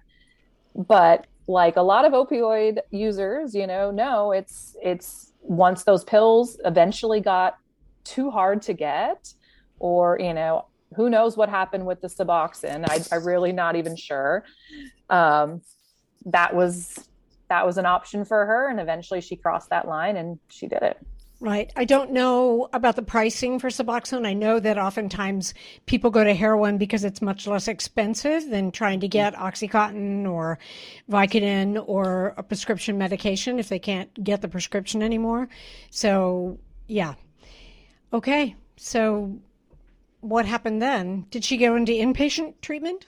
But 0.75 1.27
like 1.47 1.75
a 1.75 1.81
lot 1.81 2.05
of 2.05 2.13
opioid 2.13 2.79
users, 2.91 3.53
you 3.53 3.67
know, 3.67 3.91
no, 3.91 4.31
it's 4.31 4.75
it's 4.81 5.33
once 5.41 5.83
those 5.83 6.03
pills 6.03 6.57
eventually 6.65 7.19
got 7.19 7.57
too 8.03 8.31
hard 8.31 8.61
to 8.63 8.73
get, 8.73 9.33
or 9.79 10.17
you 10.19 10.33
know, 10.33 10.65
who 10.95 11.09
knows 11.09 11.37
what 11.37 11.49
happened 11.49 11.85
with 11.85 12.01
the 12.01 12.07
Suboxone? 12.07 12.85
I, 12.89 13.15
I'm 13.15 13.25
really 13.25 13.51
not 13.51 13.75
even 13.75 13.95
sure. 13.95 14.43
Um, 15.09 15.61
that 16.25 16.55
was 16.55 17.07
that 17.49 17.65
was 17.65 17.77
an 17.77 17.85
option 17.85 18.23
for 18.23 18.45
her, 18.45 18.69
and 18.69 18.79
eventually 18.79 19.21
she 19.21 19.35
crossed 19.35 19.69
that 19.69 19.87
line 19.87 20.17
and 20.17 20.39
she 20.49 20.67
did 20.67 20.81
it. 20.83 20.97
Right. 21.41 21.73
I 21.75 21.85
don't 21.85 22.11
know 22.11 22.69
about 22.71 22.95
the 22.95 23.01
pricing 23.01 23.57
for 23.57 23.69
Suboxone. 23.69 24.27
I 24.27 24.33
know 24.33 24.59
that 24.59 24.77
oftentimes 24.77 25.55
people 25.87 26.11
go 26.11 26.23
to 26.23 26.35
heroin 26.35 26.77
because 26.77 27.03
it's 27.03 27.19
much 27.19 27.47
less 27.47 27.67
expensive 27.67 28.47
than 28.51 28.71
trying 28.71 28.99
to 28.99 29.07
get 29.07 29.33
Oxycontin 29.33 30.29
or 30.29 30.59
Vicodin 31.09 31.83
or 31.87 32.35
a 32.37 32.43
prescription 32.43 32.95
medication 32.99 33.57
if 33.57 33.69
they 33.69 33.79
can't 33.79 34.23
get 34.23 34.43
the 34.43 34.47
prescription 34.47 35.01
anymore. 35.01 35.49
So, 35.89 36.59
yeah. 36.85 37.15
Okay. 38.13 38.55
So, 38.77 39.35
what 40.19 40.45
happened 40.45 40.79
then? 40.79 41.25
Did 41.31 41.43
she 41.43 41.57
go 41.57 41.75
into 41.75 41.91
inpatient 41.91 42.53
treatment? 42.61 43.07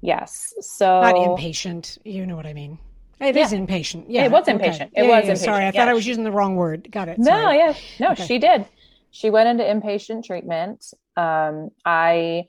Yes. 0.00 0.52
So, 0.60 1.00
not 1.00 1.14
inpatient. 1.14 1.98
You 2.04 2.26
know 2.26 2.34
what 2.34 2.46
I 2.46 2.52
mean. 2.52 2.80
It 3.22 3.36
yeah. 3.36 3.44
is 3.44 3.52
inpatient. 3.52 4.06
Yeah, 4.08 4.24
it 4.24 4.30
was 4.32 4.46
inpatient. 4.46 4.74
Okay. 4.74 4.90
It 4.96 5.04
yeah, 5.04 5.16
was 5.16 5.24
yeah, 5.24 5.32
inpatient. 5.32 5.38
Sorry, 5.38 5.66
I 5.66 5.70
thought 5.70 5.88
I 5.88 5.94
was 5.94 6.06
using 6.06 6.24
the 6.24 6.32
wrong 6.32 6.56
word. 6.56 6.88
Got 6.90 7.08
it. 7.08 7.18
No, 7.18 7.30
sorry. 7.30 7.58
yeah, 7.58 7.74
no, 8.00 8.10
okay. 8.12 8.26
she 8.26 8.38
did. 8.38 8.66
She 9.10 9.30
went 9.30 9.48
into 9.48 9.64
inpatient 9.64 10.24
treatment. 10.24 10.92
Um, 11.16 11.70
I 11.84 12.46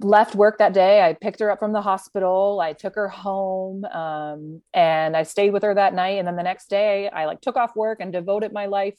left 0.00 0.34
work 0.34 0.58
that 0.58 0.72
day. 0.72 1.02
I 1.02 1.12
picked 1.12 1.40
her 1.40 1.50
up 1.50 1.58
from 1.58 1.72
the 1.72 1.82
hospital. 1.82 2.60
I 2.60 2.72
took 2.72 2.94
her 2.94 3.08
home, 3.08 3.84
um, 3.84 4.62
and 4.74 5.16
I 5.16 5.22
stayed 5.22 5.52
with 5.52 5.62
her 5.62 5.74
that 5.74 5.94
night. 5.94 6.18
And 6.18 6.26
then 6.26 6.36
the 6.36 6.42
next 6.42 6.68
day, 6.68 7.08
I 7.08 7.26
like 7.26 7.40
took 7.40 7.56
off 7.56 7.76
work 7.76 7.98
and 8.00 8.12
devoted 8.12 8.52
my 8.52 8.66
life 8.66 8.98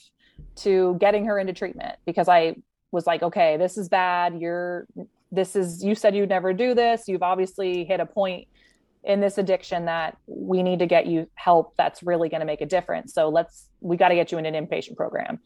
to 0.57 0.95
getting 0.99 1.25
her 1.25 1.39
into 1.39 1.53
treatment 1.53 1.97
because 2.05 2.27
I 2.27 2.55
was 2.91 3.07
like, 3.07 3.23
okay, 3.23 3.57
this 3.57 3.77
is 3.77 3.89
bad. 3.89 4.39
You're 4.39 4.87
this 5.31 5.55
is 5.55 5.83
you 5.83 5.95
said 5.95 6.15
you'd 6.15 6.29
never 6.29 6.53
do 6.53 6.75
this. 6.75 7.07
You've 7.07 7.23
obviously 7.23 7.85
hit 7.85 7.99
a 7.99 8.05
point 8.05 8.47
in 9.03 9.19
this 9.19 9.37
addiction 9.37 9.85
that 9.85 10.17
we 10.27 10.63
need 10.63 10.79
to 10.79 10.85
get 10.85 11.07
you 11.07 11.27
help 11.35 11.75
that's 11.77 12.03
really 12.03 12.29
going 12.29 12.39
to 12.39 12.45
make 12.45 12.61
a 12.61 12.65
difference. 12.65 13.13
So 13.13 13.29
let's 13.29 13.69
we 13.81 13.97
got 13.97 14.09
to 14.09 14.15
get 14.15 14.31
you 14.31 14.37
in 14.37 14.45
an 14.45 14.53
inpatient 14.53 14.95
program. 14.95 15.39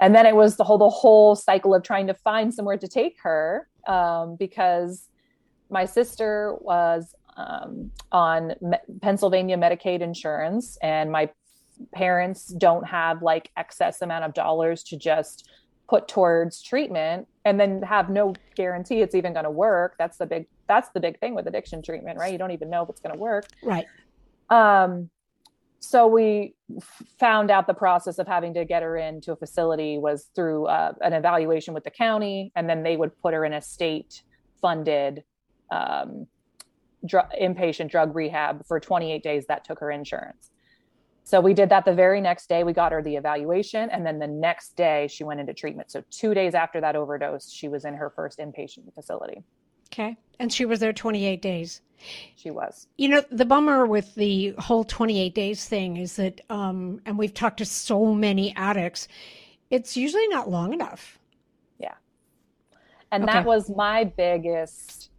And 0.00 0.14
then 0.14 0.26
it 0.26 0.34
was 0.34 0.56
the 0.56 0.64
whole 0.64 0.78
the 0.78 0.90
whole 0.90 1.34
cycle 1.34 1.74
of 1.74 1.82
trying 1.82 2.06
to 2.08 2.14
find 2.14 2.52
somewhere 2.52 2.76
to 2.76 2.88
take 2.88 3.16
her 3.22 3.68
um, 3.86 4.36
because 4.36 5.08
my 5.70 5.84
sister 5.84 6.56
was 6.60 7.14
um, 7.36 7.90
on 8.10 8.54
Me- 8.60 8.76
pennsylvania 9.00 9.56
medicaid 9.56 10.00
insurance 10.02 10.76
and 10.82 11.10
my 11.10 11.30
parents 11.94 12.48
don't 12.48 12.86
have 12.86 13.22
like 13.22 13.50
excess 13.56 14.02
amount 14.02 14.24
of 14.24 14.34
dollars 14.34 14.82
to 14.82 14.96
just 14.96 15.48
put 15.88 16.08
towards 16.08 16.62
treatment 16.62 17.26
and 17.44 17.58
then 17.58 17.82
have 17.82 18.08
no 18.08 18.34
guarantee 18.54 19.00
it's 19.00 19.14
even 19.14 19.32
going 19.32 19.44
to 19.44 19.50
work. 19.50 19.96
That's 19.98 20.16
the 20.16 20.26
big 20.26 20.46
that's 20.68 20.88
the 20.90 21.00
big 21.00 21.18
thing 21.20 21.34
with 21.34 21.46
addiction 21.46 21.82
treatment 21.82 22.18
right? 22.18 22.32
You 22.32 22.38
don't 22.38 22.52
even 22.52 22.70
know 22.70 22.82
if 22.82 22.88
it's 22.88 23.00
going 23.00 23.14
to 23.14 23.18
work. 23.18 23.46
Right. 23.62 23.86
Um 24.50 25.10
so 25.80 26.06
we 26.06 26.54
found 27.18 27.50
out 27.50 27.66
the 27.66 27.74
process 27.74 28.20
of 28.20 28.28
having 28.28 28.54
to 28.54 28.64
get 28.64 28.84
her 28.84 28.96
into 28.96 29.32
a 29.32 29.36
facility 29.36 29.98
was 29.98 30.28
through 30.32 30.66
uh, 30.66 30.92
an 31.00 31.12
evaluation 31.12 31.74
with 31.74 31.82
the 31.82 31.90
county 31.90 32.52
and 32.54 32.70
then 32.70 32.84
they 32.84 32.96
would 32.96 33.20
put 33.20 33.34
her 33.34 33.44
in 33.44 33.52
a 33.52 33.60
state 33.60 34.22
funded 34.60 35.24
um, 35.72 36.28
dr- 37.04 37.30
inpatient 37.40 37.90
drug 37.90 38.14
rehab 38.14 38.64
for 38.64 38.78
28 38.78 39.22
days 39.24 39.46
that 39.46 39.64
took 39.64 39.80
her 39.80 39.90
insurance 39.90 40.50
so 41.24 41.40
we 41.40 41.54
did 41.54 41.68
that 41.68 41.84
the 41.84 41.94
very 41.94 42.20
next 42.20 42.48
day. 42.48 42.64
We 42.64 42.72
got 42.72 42.92
her 42.92 43.02
the 43.02 43.16
evaluation. 43.16 43.90
And 43.90 44.04
then 44.04 44.18
the 44.18 44.26
next 44.26 44.76
day, 44.76 45.08
she 45.08 45.24
went 45.24 45.40
into 45.40 45.54
treatment. 45.54 45.90
So 45.90 46.02
two 46.10 46.34
days 46.34 46.54
after 46.54 46.80
that 46.80 46.96
overdose, 46.96 47.50
she 47.50 47.68
was 47.68 47.84
in 47.84 47.94
her 47.94 48.10
first 48.10 48.38
inpatient 48.38 48.92
facility. 48.94 49.42
Okay. 49.92 50.16
And 50.40 50.52
she 50.52 50.64
was 50.64 50.80
there 50.80 50.92
28 50.92 51.40
days. 51.40 51.82
She 52.34 52.50
was. 52.50 52.88
You 52.96 53.08
know, 53.08 53.22
the 53.30 53.44
bummer 53.44 53.86
with 53.86 54.14
the 54.16 54.54
whole 54.58 54.82
28 54.82 55.34
days 55.34 55.64
thing 55.66 55.96
is 55.96 56.16
that, 56.16 56.40
um, 56.50 57.00
and 57.06 57.16
we've 57.16 57.34
talked 57.34 57.58
to 57.58 57.64
so 57.64 58.12
many 58.12 58.54
addicts, 58.56 59.06
it's 59.70 59.96
usually 59.96 60.26
not 60.28 60.50
long 60.50 60.72
enough. 60.72 61.18
Yeah. 61.78 61.94
And 63.12 63.24
okay. 63.24 63.32
that 63.32 63.44
was 63.44 63.70
my 63.70 64.04
biggest 64.04 65.11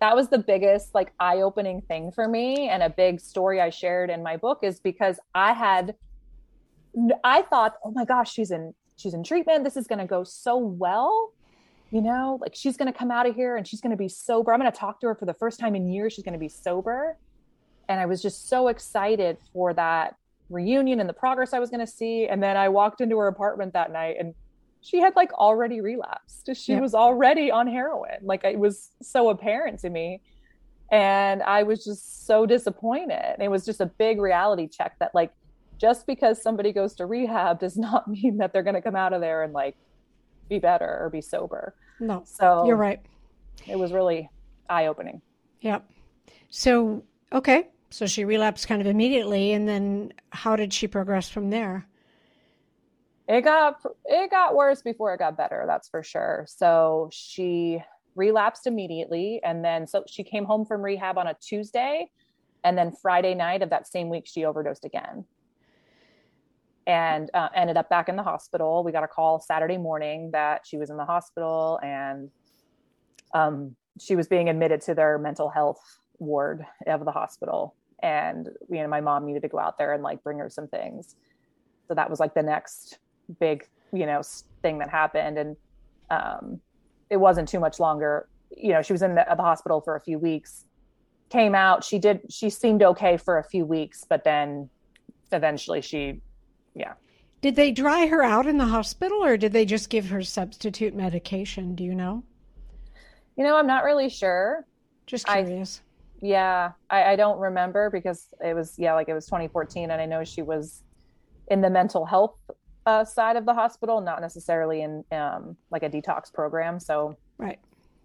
that 0.00 0.14
was 0.14 0.28
the 0.28 0.38
biggest 0.38 0.94
like 0.94 1.12
eye-opening 1.18 1.82
thing 1.82 2.12
for 2.12 2.28
me 2.28 2.68
and 2.68 2.82
a 2.82 2.90
big 2.90 3.20
story 3.20 3.60
I 3.60 3.70
shared 3.70 4.10
in 4.10 4.22
my 4.22 4.36
book 4.36 4.60
is 4.62 4.80
because 4.80 5.18
I 5.34 5.52
had 5.52 5.94
I 7.22 7.42
thought, 7.42 7.74
"Oh 7.84 7.90
my 7.90 8.04
gosh, 8.04 8.32
she's 8.32 8.50
in 8.50 8.74
she's 8.96 9.14
in 9.14 9.22
treatment. 9.22 9.62
This 9.64 9.76
is 9.76 9.86
going 9.86 10.00
to 10.00 10.06
go 10.06 10.24
so 10.24 10.56
well." 10.56 11.32
you 11.90 12.02
know, 12.02 12.38
like 12.40 12.54
she's 12.54 12.76
going 12.76 12.92
to 12.92 12.96
come 12.96 13.10
out 13.10 13.26
of 13.26 13.34
here 13.34 13.56
and 13.56 13.66
she's 13.66 13.80
going 13.80 13.90
to 13.90 13.96
be 13.96 14.08
sober. 14.08 14.52
I'm 14.52 14.60
going 14.60 14.70
to 14.70 14.78
talk 14.78 15.00
to 15.00 15.06
her 15.08 15.14
for 15.14 15.24
the 15.24 15.34
first 15.34 15.58
time 15.58 15.74
in 15.74 15.88
years. 15.88 16.12
She's 16.12 16.24
going 16.24 16.34
to 16.34 16.38
be 16.38 16.48
sober. 16.48 17.16
And 17.88 17.98
I 17.98 18.06
was 18.06 18.20
just 18.20 18.48
so 18.48 18.68
excited 18.68 19.38
for 19.52 19.72
that 19.74 20.16
reunion 20.50 21.00
and 21.00 21.08
the 21.08 21.14
progress 21.14 21.54
I 21.54 21.58
was 21.58 21.70
going 21.70 21.84
to 21.84 21.90
see. 21.90 22.26
And 22.26 22.42
then 22.42 22.56
I 22.56 22.68
walked 22.68 23.00
into 23.00 23.16
her 23.18 23.28
apartment 23.28 23.72
that 23.72 23.90
night 23.90 24.16
and 24.18 24.34
she 24.80 25.00
had 25.00 25.16
like 25.16 25.32
already 25.32 25.80
relapsed. 25.80 26.50
She 26.54 26.76
was 26.76 26.94
already 26.94 27.50
on 27.50 27.66
heroin. 27.66 28.18
Like 28.22 28.44
it 28.44 28.58
was 28.58 28.90
so 29.02 29.30
apparent 29.30 29.80
to 29.80 29.90
me. 29.90 30.22
And 30.90 31.42
I 31.42 31.64
was 31.64 31.84
just 31.84 32.26
so 32.26 32.46
disappointed. 32.46 33.36
It 33.40 33.48
was 33.48 33.64
just 33.64 33.80
a 33.80 33.86
big 33.86 34.20
reality 34.20 34.68
check 34.68 34.98
that 35.00 35.14
like 35.14 35.32
just 35.78 36.06
because 36.06 36.40
somebody 36.42 36.72
goes 36.72 36.94
to 36.94 37.06
rehab 37.06 37.60
does 37.60 37.76
not 37.76 38.08
mean 38.08 38.38
that 38.38 38.52
they're 38.52 38.62
going 38.62 38.74
to 38.74 38.82
come 38.82 38.96
out 38.96 39.12
of 39.12 39.20
there 39.20 39.42
and 39.42 39.52
like 39.52 39.76
be 40.48 40.58
better 40.58 40.98
or 41.00 41.10
be 41.10 41.20
sober. 41.20 41.74
No. 42.00 42.22
So 42.24 42.64
you're 42.66 42.76
right. 42.76 43.00
It 43.66 43.78
was 43.78 43.92
really 43.92 44.30
eye 44.68 44.86
opening. 44.86 45.20
Yep. 45.60 45.90
So, 46.50 47.02
okay. 47.32 47.68
So 47.90 48.06
she 48.06 48.24
relapsed 48.24 48.68
kind 48.68 48.80
of 48.80 48.86
immediately. 48.86 49.52
And 49.52 49.68
then 49.68 50.12
how 50.30 50.56
did 50.56 50.72
she 50.72 50.86
progress 50.86 51.28
from 51.28 51.50
there? 51.50 51.86
It 53.28 53.42
got 53.42 53.76
it 54.06 54.30
got 54.30 54.56
worse 54.56 54.80
before 54.80 55.12
it 55.12 55.18
got 55.18 55.36
better, 55.36 55.64
that's 55.66 55.88
for 55.88 56.02
sure. 56.02 56.46
So 56.48 57.10
she 57.12 57.82
relapsed 58.14 58.66
immediately 58.66 59.40
and 59.44 59.64
then 59.64 59.86
so 59.86 60.02
she 60.08 60.24
came 60.24 60.44
home 60.44 60.64
from 60.64 60.82
rehab 60.82 61.18
on 61.18 61.28
a 61.28 61.36
Tuesday 61.40 62.10
and 62.64 62.76
then 62.76 62.90
Friday 62.90 63.34
night 63.34 63.62
of 63.62 63.70
that 63.70 63.86
same 63.86 64.08
week 64.08 64.26
she 64.26 64.44
overdosed 64.44 64.84
again 64.84 65.24
and 66.88 67.30
uh, 67.34 67.48
ended 67.54 67.76
up 67.76 67.90
back 67.90 68.08
in 68.08 68.16
the 68.16 68.22
hospital. 68.22 68.82
We 68.82 68.92
got 68.92 69.04
a 69.04 69.08
call 69.08 69.40
Saturday 69.40 69.76
morning 69.76 70.30
that 70.32 70.62
she 70.66 70.78
was 70.78 70.88
in 70.88 70.96
the 70.96 71.04
hospital 71.04 71.78
and 71.82 72.30
um, 73.34 73.76
she 74.00 74.16
was 74.16 74.26
being 74.26 74.48
admitted 74.48 74.80
to 74.82 74.94
their 74.94 75.18
mental 75.18 75.50
health 75.50 75.80
ward 76.18 76.64
of 76.86 77.04
the 77.04 77.12
hospital. 77.12 77.76
And 78.02 78.48
you 78.70 78.82
know, 78.82 78.88
my 78.88 79.02
mom 79.02 79.26
needed 79.26 79.42
to 79.42 79.48
go 79.48 79.58
out 79.58 79.76
there 79.76 79.92
and 79.92 80.02
like 80.02 80.24
bring 80.24 80.38
her 80.38 80.48
some 80.48 80.66
things. 80.66 81.14
So 81.88 81.94
that 81.94 82.08
was 82.08 82.20
like 82.20 82.34
the 82.34 82.42
next 82.42 82.98
big, 83.40 83.66
you 83.92 84.06
know, 84.06 84.22
thing 84.62 84.78
that 84.78 84.90
happened. 84.90 85.38
And 85.38 85.56
um, 86.10 86.60
it 87.10 87.16
wasn't 87.16 87.48
too 87.48 87.60
much 87.60 87.80
longer. 87.80 88.28
You 88.56 88.72
know, 88.72 88.82
she 88.82 88.92
was 88.92 89.02
in 89.02 89.14
the, 89.14 89.24
the 89.36 89.42
hospital 89.42 89.80
for 89.80 89.96
a 89.96 90.00
few 90.00 90.18
weeks. 90.18 90.64
Came 91.30 91.54
out. 91.54 91.84
She 91.84 91.98
did. 91.98 92.20
She 92.30 92.48
seemed 92.48 92.82
okay 92.82 93.16
for 93.16 93.38
a 93.38 93.44
few 93.44 93.66
weeks, 93.66 94.04
but 94.08 94.24
then 94.24 94.70
eventually 95.32 95.82
she 95.82 96.20
yeah. 96.74 96.94
Did 97.40 97.54
they 97.54 97.70
dry 97.70 98.06
her 98.06 98.22
out 98.22 98.46
in 98.46 98.58
the 98.58 98.66
hospital 98.66 99.22
or 99.22 99.36
did 99.36 99.52
they 99.52 99.64
just 99.64 99.90
give 99.90 100.08
her 100.08 100.22
substitute 100.22 100.94
medication? 100.94 101.74
Do 101.74 101.84
you 101.84 101.94
know? 101.94 102.24
You 103.36 103.44
know, 103.44 103.56
I'm 103.56 103.66
not 103.66 103.84
really 103.84 104.08
sure. 104.08 104.66
Just 105.06 105.26
curious. 105.26 105.80
I, 105.80 106.26
yeah, 106.26 106.72
I, 106.90 107.12
I 107.12 107.16
don't 107.16 107.38
remember 107.38 107.90
because 107.90 108.28
it 108.44 108.54
was, 108.54 108.74
yeah, 108.76 108.94
like 108.94 109.08
it 109.08 109.14
was 109.14 109.26
2014. 109.26 109.90
And 109.90 110.00
I 110.00 110.06
know 110.06 110.24
she 110.24 110.42
was 110.42 110.82
in 111.46 111.60
the 111.60 111.70
mental 111.70 112.04
health 112.04 112.34
uh, 112.88 113.04
side 113.04 113.36
of 113.36 113.44
the 113.44 113.52
hospital, 113.52 114.00
not 114.00 114.20
necessarily 114.22 114.80
in 114.80 115.04
um, 115.12 115.56
like 115.70 115.82
a 115.82 115.90
detox 115.90 116.32
program. 116.32 116.80
So, 116.80 117.16
right. 117.36 117.58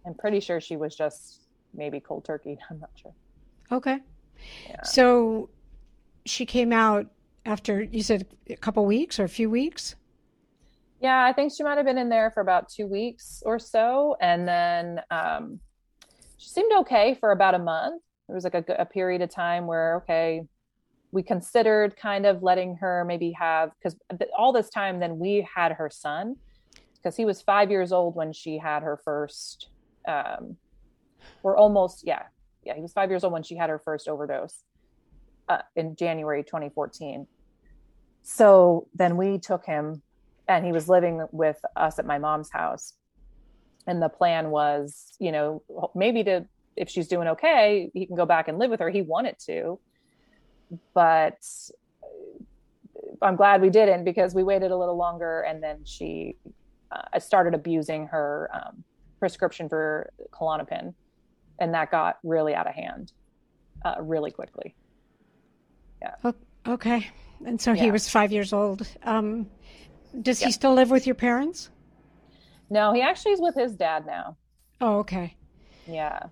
I'm 0.06 0.14
pretty 0.14 0.42
sure 0.42 0.60
she 0.60 0.76
was 0.76 0.94
just 0.96 1.48
maybe 1.74 2.02
cold 2.02 2.26
turkey. 2.26 2.58
I'm 2.70 2.80
not 2.80 2.90
sure. 2.96 3.14
Okay. 3.72 4.00
Yeah. 4.68 4.84
So 4.84 5.50
she 6.26 6.46
came 6.46 6.74
out 6.74 7.08
after 7.46 7.82
you 7.82 8.04
said 8.04 8.28
a 8.50 8.56
couple 8.58 8.86
weeks 8.86 9.20
or 9.20 9.24
a 9.24 9.30
few 9.30 9.50
weeks? 9.50 9.96
Yeah, 11.00 11.26
I 11.26 11.34
think 11.34 11.52
she 11.56 11.64
might 11.64 11.78
have 11.78 11.86
been 11.86 11.98
in 11.98 12.10
there 12.10 12.32
for 12.32 12.42
about 12.42 12.70
two 12.70 12.88
weeks 12.88 13.44
or 13.46 13.60
so. 13.60 14.16
And 14.22 14.48
then 14.48 15.02
um, 15.12 15.60
she 16.38 16.50
seemed 16.50 16.72
okay 16.82 17.16
for 17.20 17.32
about 17.32 17.56
a 17.56 17.60
month. 17.60 18.02
There 18.28 18.36
was 18.36 18.46
like 18.46 18.56
a, 18.56 18.64
a 18.80 18.86
period 18.86 19.22
of 19.22 19.30
time 19.30 19.68
where, 19.68 19.98
okay, 19.98 20.44
we 21.14 21.22
considered 21.24 21.96
kind 21.96 22.26
of 22.26 22.42
letting 22.42 22.76
her 22.78 23.06
maybe 23.06 23.32
have, 23.32 23.72
because 23.78 23.98
all 24.38 24.52
this 24.52 24.70
time, 24.70 25.00
then 25.00 25.20
we 25.20 25.48
had 25.56 25.72
her 25.74 25.90
son, 25.90 26.36
because 26.96 27.16
he 27.16 27.24
was 27.24 27.42
five 27.42 27.70
years 27.70 27.92
old 27.92 28.16
when 28.16 28.34
she 28.34 28.58
had 28.58 28.84
her 28.84 29.00
first, 29.06 29.70
um 30.08 30.58
we're 31.42 31.56
almost, 31.56 32.06
yeah, 32.06 32.24
yeah, 32.64 32.76
he 32.76 32.82
was 32.82 32.94
five 32.94 33.10
years 33.10 33.24
old 33.24 33.34
when 33.34 33.44
she 33.44 33.56
had 33.56 33.70
her 33.70 33.80
first 33.80 34.08
overdose 34.08 34.64
uh, 35.50 35.60
in 35.76 35.96
January 35.96 36.44
2014. 36.44 37.28
So 38.24 38.88
then 38.96 39.18
we 39.18 39.38
took 39.38 39.66
him 39.66 40.02
and 40.48 40.66
he 40.66 40.72
was 40.72 40.90
living 40.90 41.26
with 41.32 41.60
us 41.76 42.00
at 42.00 42.06
my 42.06 42.18
mom's 42.18 42.50
house. 42.52 42.94
And 43.86 44.02
the 44.02 44.10
plan 44.10 44.50
was, 44.50 45.14
you 45.20 45.32
know, 45.32 45.64
maybe 45.94 46.24
to, 46.24 46.46
if 46.78 46.90
she's 46.90 47.08
doing 47.08 47.28
okay, 47.30 47.92
he 47.94 48.06
can 48.06 48.16
go 48.16 48.26
back 48.26 48.48
and 48.48 48.58
live 48.58 48.72
with 48.72 48.80
her. 48.80 48.90
He 48.90 49.02
wanted 49.02 49.36
to. 49.46 49.80
But 50.94 51.38
I'm 53.22 53.36
glad 53.36 53.62
we 53.62 53.70
didn't 53.70 54.04
because 54.04 54.34
we 54.34 54.44
waited 54.44 54.72
a 54.72 54.78
little 54.78 54.98
longer 54.98 55.42
and 55.42 55.62
then 55.62 55.80
she 55.84 56.36
uh, 56.92 57.20
started 57.20 57.54
abusing 57.54 58.08
her 58.08 58.50
um, 58.54 58.84
prescription 59.20 59.70
for 59.70 60.12
Klonopin. 60.32 60.94
And 61.60 61.74
that 61.74 61.92
got 61.92 62.20
really 62.24 62.56
out 62.56 62.68
of 62.68 62.74
hand 62.74 63.12
uh, 63.86 63.96
really 64.00 64.32
quickly 64.32 64.76
yeah. 66.04 66.32
Okay. 66.68 67.08
And 67.46 67.60
so 67.60 67.74
yeah. 67.74 67.84
he 67.84 67.92
was 67.92 68.10
five 68.10 68.32
years 68.32 68.54
old. 68.54 68.88
Um, 69.04 69.48
does 70.22 70.40
he 70.40 70.52
still 70.52 70.74
live 70.74 70.92
with 70.92 71.06
your 71.06 71.16
parents? 71.16 71.70
No, 72.70 72.94
he 72.94 73.02
actually 73.02 73.34
is 73.34 73.42
with 73.42 73.56
his 73.56 73.74
dad 73.74 74.06
now. 74.06 74.38
Oh, 74.80 75.00
okay. 75.00 75.36
Yeah. 75.88 76.24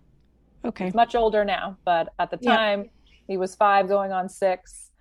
Okay. 0.63 0.86
He's 0.86 0.93
much 0.93 1.15
older 1.15 1.43
now, 1.43 1.77
but 1.84 2.13
at 2.19 2.32
the 2.32 2.38
time 2.38 2.89
he 3.32 3.38
was 3.38 3.56
five 3.56 3.88
going 3.88 4.12
on 4.12 4.28
six. 4.28 4.91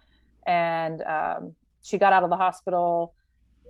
And 0.47 1.03
um, 1.03 1.57
she 1.83 1.99
got 1.99 2.13
out 2.13 2.23
of 2.23 2.31
the 2.31 2.37
hospital 2.37 3.13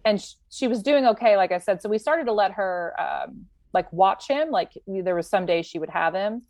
and 0.04 0.20
sh- 0.20 0.34
she 0.50 0.68
was 0.68 0.82
doing 0.82 1.06
okay, 1.06 1.38
like 1.38 1.50
I 1.50 1.56
said. 1.56 1.80
So 1.80 1.88
we 1.88 1.96
started 1.96 2.26
to 2.26 2.32
let 2.32 2.52
her 2.52 2.94
um, 3.00 3.46
like 3.72 3.90
watch 3.90 4.28
him. 4.28 4.50
Like 4.50 4.72
there 4.86 5.14
was 5.14 5.26
some 5.26 5.46
days 5.46 5.64
she 5.64 5.78
would 5.78 5.88
have 5.88 6.14
him. 6.14 6.42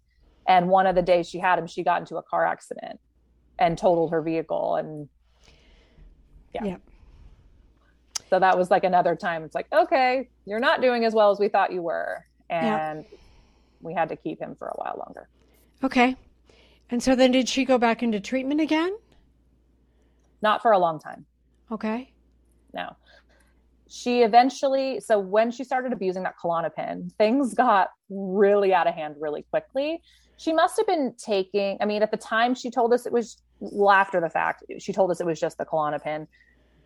And 0.49 0.69
one 0.69 0.89
of 0.89 0.97
the 0.97 1.03
days 1.03 1.29
she 1.29 1.39
had 1.39 1.57
him, 1.57 1.69
she 1.69 1.85
got 1.85 2.01
into 2.01 2.17
a 2.17 2.23
car 2.23 2.45
accident 2.45 2.99
and 3.61 3.79
totaled 3.79 4.11
her 4.11 4.23
vehicle 4.23 4.75
and 4.75 5.09
yeah. 6.53 6.65
yeah. 6.65 6.77
So 8.29 8.41
that 8.41 8.59
was 8.59 8.73
like 8.73 8.83
another 8.83 9.15
time. 9.15 9.45
It's 9.45 9.55
like, 9.55 9.67
okay, 9.73 10.29
you're 10.47 10.59
not 10.59 10.81
doing 10.81 11.05
as 11.05 11.15
well 11.15 11.31
as 11.31 11.39
we 11.39 11.49
thought 11.49 11.73
you 11.73 11.83
were. 11.83 12.25
And 12.49 13.05
yeah. 13.09 13.19
we 13.83 13.95
had 13.95 14.09
to 14.09 14.17
keep 14.17 14.41
him 14.41 14.57
for 14.59 14.67
a 14.67 14.75
while 14.75 14.97
longer. 15.07 15.29
Okay. 15.85 16.17
And 16.91 17.03
so 17.03 17.15
then 17.15 17.31
did 17.33 17.49
she 17.49 17.65
go 17.65 17.79
back 17.79 18.03
into 18.03 18.21
treatment 18.21 18.61
again? 18.61 18.97
Not 20.43 20.63
for 20.63 20.73
a 20.73 20.79
long 20.79 20.99
time. 20.99 21.27
Okay. 21.71 22.13
No. 22.73 22.97
She 23.89 24.23
eventually, 24.23 25.01
so 25.01 25.19
when 25.19 25.51
she 25.51 25.65
started 25.65 25.93
abusing 25.93 26.23
that 26.23 26.35
Klonopin, 26.43 27.13
things 27.15 27.55
got 27.55 27.89
really 28.09 28.73
out 28.73 28.87
of 28.87 28.95
hand 28.95 29.17
really 29.19 29.43
quickly. 29.51 30.01
She 30.37 30.53
must 30.53 30.77
have 30.77 30.87
been 30.87 31.15
taking, 31.19 31.77
I 31.81 31.85
mean, 31.85 32.03
at 32.03 32.11
the 32.11 32.17
time 32.17 32.55
she 32.55 32.71
told 32.71 32.93
us 32.93 33.07
it 33.07 33.13
was 33.13 33.43
well, 33.61 33.91
after 33.91 34.21
the 34.21 34.31
fact, 34.31 34.65
she 34.79 34.93
told 34.93 35.11
us 35.11 35.21
it 35.21 35.27
was 35.27 35.39
just 35.39 35.59
the 35.59 35.67
Klonopin, 35.67 36.27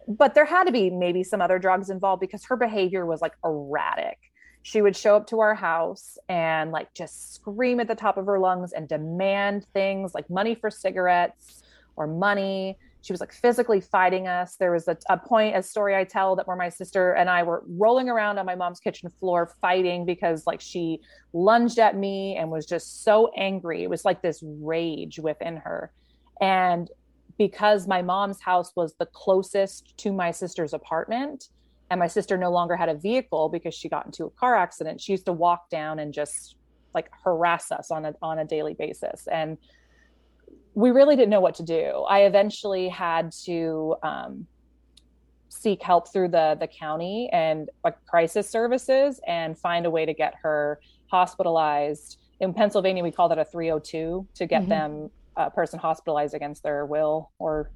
but 0.09 0.35
there 0.35 0.45
had 0.45 0.65
to 0.65 0.73
be 0.73 0.91
maybe 0.91 1.23
some 1.23 1.41
other 1.41 1.59
drugs 1.59 1.89
involved 1.89 2.21
because 2.21 2.45
her 2.47 2.57
behavior 2.57 3.07
was 3.07 3.21
like 3.21 3.33
erratic. 3.45 4.19
She 4.65 4.81
would 4.81 4.97
show 4.97 5.15
up 5.15 5.27
to 5.27 5.41
our 5.41 5.55
house 5.55 6.17
and 6.31 6.73
like 6.73 6.95
just 6.95 7.35
scream 7.35 7.81
at 7.81 7.87
the 7.87 7.95
top 7.95 8.17
of 8.17 8.25
her 8.25 8.39
lungs 8.39 8.73
and 8.73 8.89
demand 8.89 9.67
things 9.75 10.15
like 10.15 10.29
money 10.31 10.55
for 10.55 10.71
cigarettes 10.71 11.63
or 11.97 12.07
money. 12.07 12.79
She 13.03 13.13
was 13.13 13.21
like 13.21 13.35
physically 13.35 13.83
fighting 13.83 14.27
us. 14.27 14.57
There 14.57 14.73
was 14.73 14.89
a, 14.89 14.97
a 15.11 15.19
point, 15.19 15.55
a 15.55 15.63
story 15.63 15.95
I 15.95 16.05
tell 16.05 16.35
that 16.37 16.47
where 16.47 16.57
my 16.57 16.71
sister 16.71 17.13
and 17.13 17.29
I 17.29 17.43
were 17.43 17.63
rolling 17.69 18.09
around 18.09 18.39
on 18.39 18.47
my 18.47 18.55
mom's 18.55 18.81
kitchen 18.81 19.11
floor 19.11 19.55
fighting 19.61 20.07
because 20.07 20.47
like 20.47 20.63
she 20.63 21.01
lunged 21.35 21.79
at 21.79 21.95
me 21.95 22.37
and 22.37 22.51
was 22.51 22.65
just 22.65 23.05
so 23.05 23.31
angry. 23.37 23.83
It 23.83 23.91
was 23.91 24.07
like 24.07 24.23
this 24.23 24.43
rage 24.43 25.19
within 25.19 25.59
her 25.59 25.93
and 26.41 26.91
because 27.37 27.87
my 27.87 28.01
mom's 28.01 28.41
house 28.41 28.73
was 28.77 28.95
the 28.99 29.07
closest 29.07 29.97
to 29.99 30.11
my 30.11 30.31
sister's 30.31 30.73
apartment, 30.73 31.49
and 31.91 32.01
my 32.01 32.07
sister 32.07 32.37
no 32.37 32.51
longer 32.51 32.77
had 32.77 32.89
a 32.89 32.95
vehicle 32.95 33.49
because 33.49 33.75
she 33.75 33.89
got 33.89 34.07
into 34.07 34.25
a 34.25 34.31
car 34.31 34.57
accident, 34.57 35.01
she 35.01 35.13
used 35.13 35.27
to 35.27 35.33
walk 35.33 35.69
down 35.71 35.99
and 35.99 36.13
just 36.13 36.57
like 36.95 37.11
harass 37.25 37.71
us 37.73 37.91
on 37.91 38.05
a 38.05 38.15
on 38.23 38.39
a 38.39 38.45
daily 38.45 38.75
basis. 38.75 39.27
And 39.31 39.59
we 40.75 40.91
really 40.91 41.17
didn't 41.17 41.31
know 41.31 41.41
what 41.41 41.55
to 41.57 41.63
do. 41.63 42.05
I 42.09 42.23
eventually 42.23 42.89
had 42.89 43.33
to 43.45 43.97
um, 44.03 44.47
seek 45.49 45.83
help 45.83 46.13
through 46.13 46.29
the 46.29 46.57
the 46.59 46.67
county 46.67 47.29
and 47.33 47.69
like 47.85 47.97
crisis 48.07 48.49
services 48.49 49.21
and 49.27 49.59
find 49.59 49.87
a 49.87 49.91
way 49.91 50.07
to 50.07 50.15
get 50.15 50.35
her 50.43 50.81
hospitalized. 51.11 52.19
In 52.41 52.53
Pennsylvania, 52.53 53.03
we 53.03 53.13
call 53.13 53.29
that 53.29 53.39
a 53.39 53.45
302 53.45 54.27
to 54.35 54.47
get 54.47 54.63
mm-hmm. 54.63 54.69
them 54.69 55.11
a 55.37 55.51
person 55.51 55.79
hospitalized 55.79 56.35
against 56.35 56.63
their 56.63 56.87
will, 56.87 57.31
or 57.39 57.71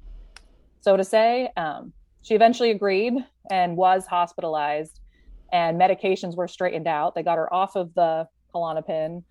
so 0.81 0.97
to 0.97 1.03
say. 1.03 1.49
Um, 1.55 1.93
she 2.21 2.35
eventually 2.35 2.71
agreed 2.71 3.13
and 3.49 3.75
was 3.75 4.05
hospitalized. 4.05 4.99
and 5.51 5.81
medications 5.81 6.35
were 6.35 6.47
straightened 6.47 6.87
out. 6.87 7.15
They 7.15 7.23
got 7.23 7.37
her 7.37 7.51
off 7.51 7.75
of 7.75 7.91
the 7.95 8.27
Klonopin 8.53 9.23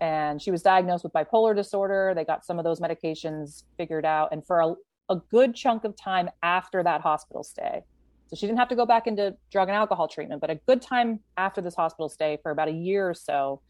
and 0.00 0.40
she 0.40 0.50
was 0.50 0.62
diagnosed 0.62 1.04
with 1.04 1.12
bipolar 1.12 1.54
disorder. 1.54 2.12
They 2.14 2.24
got 2.24 2.44
some 2.44 2.58
of 2.58 2.64
those 2.64 2.80
medications 2.80 3.64
figured 3.76 4.06
out. 4.06 4.28
And 4.32 4.46
for 4.46 4.60
a, 4.60 4.74
a 5.10 5.16
good 5.30 5.54
chunk 5.54 5.84
of 5.84 5.96
time 5.96 6.30
after 6.42 6.82
that 6.82 7.00
hospital 7.00 7.42
stay, 7.42 7.82
so 8.28 8.36
she 8.36 8.46
didn't 8.46 8.58
have 8.58 8.68
to 8.68 8.76
go 8.76 8.84
back 8.86 9.06
into 9.06 9.34
drug 9.50 9.68
and 9.68 9.76
alcohol 9.76 10.06
treatment, 10.06 10.40
but 10.40 10.50
a 10.50 10.56
good 10.66 10.82
time 10.82 11.20
after 11.36 11.60
this 11.60 11.74
hospital 11.74 12.08
stay 12.08 12.38
for 12.42 12.52
about 12.52 12.68
a 12.68 12.72
year 12.72 13.08
or 13.08 13.14
so, 13.14 13.60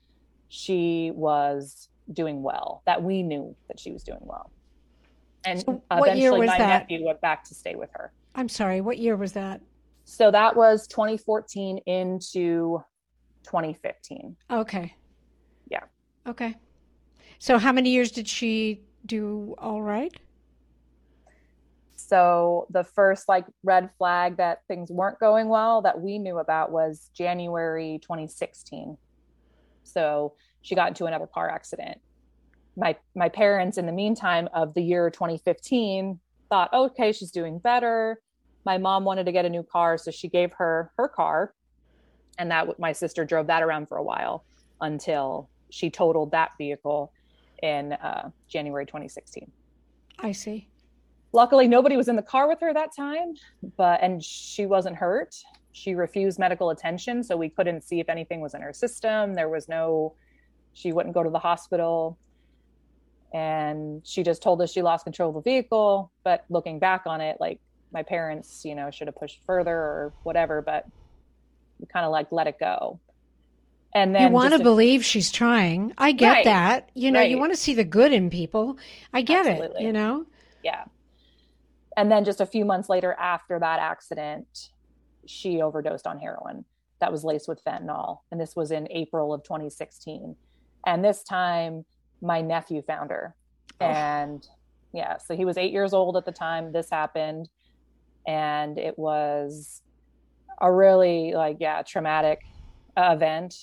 she 0.48 1.12
was 1.14 1.88
doing 2.12 2.42
well. 2.42 2.82
That 2.84 3.02
we 3.02 3.22
knew 3.22 3.54
that 3.68 3.78
she 3.78 3.92
was 3.92 4.02
doing 4.02 4.20
well. 4.22 4.50
And 5.44 5.60
so 5.60 5.82
eventually 5.90 6.46
my 6.46 6.58
that? 6.58 6.90
nephew 6.90 7.04
went 7.04 7.20
back 7.20 7.44
to 7.44 7.54
stay 7.54 7.76
with 7.76 7.90
her. 7.92 8.12
I'm 8.38 8.48
sorry, 8.48 8.80
what 8.80 8.98
year 8.98 9.16
was 9.16 9.32
that? 9.32 9.60
So 10.04 10.30
that 10.30 10.54
was 10.54 10.86
2014 10.86 11.78
into 11.86 12.80
2015. 13.42 14.36
Okay. 14.48 14.94
Yeah. 15.68 15.80
Okay. 16.24 16.54
So 17.40 17.58
how 17.58 17.72
many 17.72 17.90
years 17.90 18.12
did 18.12 18.28
she 18.28 18.84
do 19.04 19.56
all 19.58 19.82
right? 19.82 20.16
So 21.96 22.68
the 22.70 22.84
first 22.84 23.28
like 23.28 23.44
red 23.64 23.90
flag 23.98 24.36
that 24.36 24.62
things 24.68 24.88
weren't 24.92 25.18
going 25.18 25.48
well 25.48 25.82
that 25.82 26.00
we 26.00 26.20
knew 26.20 26.38
about 26.38 26.70
was 26.70 27.10
January 27.14 27.98
2016. 28.02 28.96
So 29.82 30.34
she 30.62 30.76
got 30.76 30.86
into 30.86 31.06
another 31.06 31.26
car 31.26 31.50
accident. 31.50 31.98
My 32.76 32.94
my 33.16 33.30
parents 33.30 33.78
in 33.78 33.86
the 33.86 33.92
meantime 33.92 34.48
of 34.54 34.74
the 34.74 34.82
year 34.82 35.10
2015 35.10 36.20
thought, 36.48 36.72
okay, 36.72 37.10
she's 37.10 37.32
doing 37.32 37.58
better. 37.58 38.20
My 38.64 38.78
mom 38.78 39.04
wanted 39.04 39.24
to 39.24 39.32
get 39.32 39.44
a 39.44 39.50
new 39.50 39.62
car, 39.62 39.98
so 39.98 40.10
she 40.10 40.28
gave 40.28 40.52
her 40.52 40.92
her 40.96 41.08
car, 41.08 41.54
and 42.38 42.50
that 42.50 42.78
my 42.78 42.92
sister 42.92 43.24
drove 43.24 43.46
that 43.46 43.62
around 43.62 43.88
for 43.88 43.96
a 43.96 44.02
while 44.02 44.44
until 44.80 45.48
she 45.70 45.90
totaled 45.90 46.30
that 46.32 46.52
vehicle 46.58 47.12
in 47.62 47.92
uh, 47.94 48.30
January 48.48 48.86
2016. 48.86 49.50
I 50.18 50.32
see. 50.32 50.68
Luckily 51.32 51.68
nobody 51.68 51.96
was 51.96 52.08
in 52.08 52.16
the 52.16 52.22
car 52.22 52.48
with 52.48 52.60
her 52.60 52.72
that 52.72 52.94
time 52.94 53.34
but 53.76 54.02
and 54.02 54.22
she 54.22 54.66
wasn't 54.66 54.96
hurt. 54.96 55.34
She 55.72 55.94
refused 55.94 56.38
medical 56.38 56.70
attention 56.70 57.22
so 57.22 57.36
we 57.36 57.50
couldn't 57.50 57.82
see 57.82 58.00
if 58.00 58.08
anything 58.08 58.40
was 58.40 58.54
in 58.54 58.62
her 58.62 58.72
system. 58.72 59.34
There 59.34 59.48
was 59.48 59.68
no 59.68 60.14
she 60.72 60.92
wouldn't 60.92 61.14
go 61.14 61.22
to 61.22 61.30
the 61.30 61.38
hospital. 61.38 62.18
And 63.34 64.00
she 64.06 64.22
just 64.22 64.42
told 64.42 64.62
us 64.62 64.72
she 64.72 64.80
lost 64.80 65.04
control 65.04 65.30
of 65.30 65.44
the 65.44 65.50
vehicle 65.50 66.10
but 66.24 66.44
looking 66.48 66.78
back 66.78 67.02
on 67.06 67.20
it 67.20 67.36
like 67.40 67.60
my 67.92 68.02
parents 68.02 68.64
you 68.64 68.74
know 68.74 68.90
should 68.90 69.08
have 69.08 69.16
pushed 69.16 69.40
further 69.46 69.74
or 69.74 70.12
whatever 70.22 70.62
but 70.62 70.86
we 71.78 71.86
kind 71.86 72.04
of 72.04 72.12
like 72.12 72.32
let 72.32 72.46
it 72.46 72.58
go. 72.58 73.00
And 73.94 74.14
then 74.14 74.22
you 74.22 74.28
want 74.28 74.52
to 74.52 74.62
believe 74.62 75.04
she's 75.04 75.32
trying. 75.32 75.94
I 75.96 76.12
get 76.12 76.30
right, 76.30 76.44
that. 76.44 76.90
You 76.94 77.10
know 77.10 77.20
right. 77.20 77.30
you 77.30 77.38
want 77.38 77.52
to 77.52 77.56
see 77.56 77.74
the 77.74 77.84
good 77.84 78.12
in 78.12 78.30
people. 78.30 78.76
I 79.12 79.22
get 79.22 79.46
Absolutely. 79.46 79.82
it 79.82 79.86
you 79.86 79.92
know? 79.92 80.26
Yeah. 80.62 80.84
And 81.96 82.12
then 82.12 82.24
just 82.24 82.40
a 82.40 82.46
few 82.46 82.64
months 82.64 82.88
later 82.88 83.14
after 83.18 83.58
that 83.58 83.80
accident 83.80 84.70
she 85.26 85.60
overdosed 85.60 86.06
on 86.06 86.18
heroin 86.18 86.64
that 87.00 87.12
was 87.12 87.22
laced 87.22 87.48
with 87.48 87.62
fentanyl 87.64 88.20
and 88.30 88.40
this 88.40 88.56
was 88.56 88.70
in 88.70 88.88
april 88.90 89.34
of 89.34 89.42
2016 89.42 90.34
and 90.86 91.04
this 91.04 91.22
time 91.22 91.84
my 92.22 92.40
nephew 92.40 92.80
found 92.80 93.10
her. 93.10 93.34
Oh. 93.80 93.84
and 93.84 94.48
yeah 94.94 95.18
so 95.18 95.36
he 95.36 95.44
was 95.44 95.58
eight 95.58 95.70
years 95.70 95.92
old 95.92 96.16
at 96.16 96.24
the 96.24 96.32
time 96.32 96.72
this 96.72 96.88
happened 96.90 97.50
and 98.28 98.78
it 98.78 98.96
was 98.96 99.82
a 100.60 100.70
really 100.70 101.32
like 101.32 101.56
yeah 101.58 101.82
traumatic 101.82 102.40
event 102.96 103.54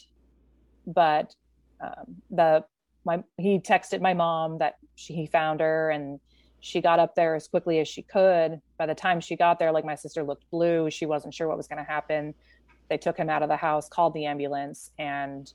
but 0.87 1.33
um, 1.81 2.15
the 2.29 2.65
my 3.05 3.23
he 3.37 3.59
texted 3.59 4.01
my 4.01 4.13
mom 4.13 4.57
that 4.57 4.75
she, 4.95 5.13
he 5.13 5.27
found 5.27 5.61
her 5.61 5.91
and 5.91 6.19
she 6.59 6.81
got 6.81 6.97
up 6.97 7.13
there 7.13 7.35
as 7.35 7.47
quickly 7.47 7.79
as 7.79 7.87
she 7.87 8.01
could. 8.01 8.59
By 8.79 8.87
the 8.87 8.95
time 8.95 9.19
she 9.19 9.35
got 9.35 9.59
there, 9.59 9.71
like 9.71 9.85
my 9.85 9.93
sister 9.93 10.23
looked 10.23 10.49
blue. 10.49 10.89
She 10.89 11.05
wasn't 11.05 11.31
sure 11.31 11.47
what 11.47 11.57
was 11.57 11.67
going 11.67 11.77
to 11.77 11.89
happen. 11.89 12.33
They 12.89 12.97
took 12.97 13.15
him 13.15 13.29
out 13.29 13.43
of 13.43 13.49
the 13.49 13.55
house, 13.55 13.87
called 13.87 14.15
the 14.15 14.25
ambulance, 14.25 14.89
and 14.97 15.51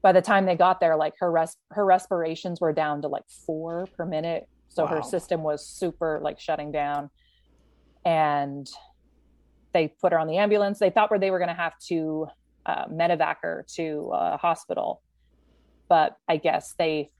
by 0.00 0.12
the 0.12 0.22
time 0.22 0.46
they 0.46 0.56
got 0.56 0.80
there, 0.80 0.96
like 0.96 1.14
her 1.18 1.30
res- 1.30 1.58
her 1.70 1.84
respirations 1.84 2.62
were 2.62 2.72
down 2.72 3.02
to 3.02 3.08
like 3.08 3.28
four 3.46 3.86
per 3.94 4.06
minute. 4.06 4.48
So 4.68 4.84
wow. 4.84 4.88
her 4.90 5.02
system 5.02 5.42
was 5.42 5.66
super 5.66 6.18
like 6.22 6.40
shutting 6.40 6.72
down. 6.72 7.10
And 8.04 8.68
they 9.72 9.88
put 10.00 10.12
her 10.12 10.18
on 10.18 10.26
the 10.26 10.38
ambulance. 10.38 10.78
They 10.78 10.90
thought 10.90 11.10
where 11.10 11.20
they 11.20 11.30
were 11.30 11.38
going 11.38 11.48
to 11.48 11.54
have 11.54 11.78
to 11.88 12.26
uh, 12.66 12.86
medevac 12.86 13.36
her 13.42 13.64
to 13.74 14.10
a 14.12 14.36
hospital, 14.36 15.02
but 15.88 16.16
I 16.28 16.36
guess 16.36 16.74
they 16.78 17.10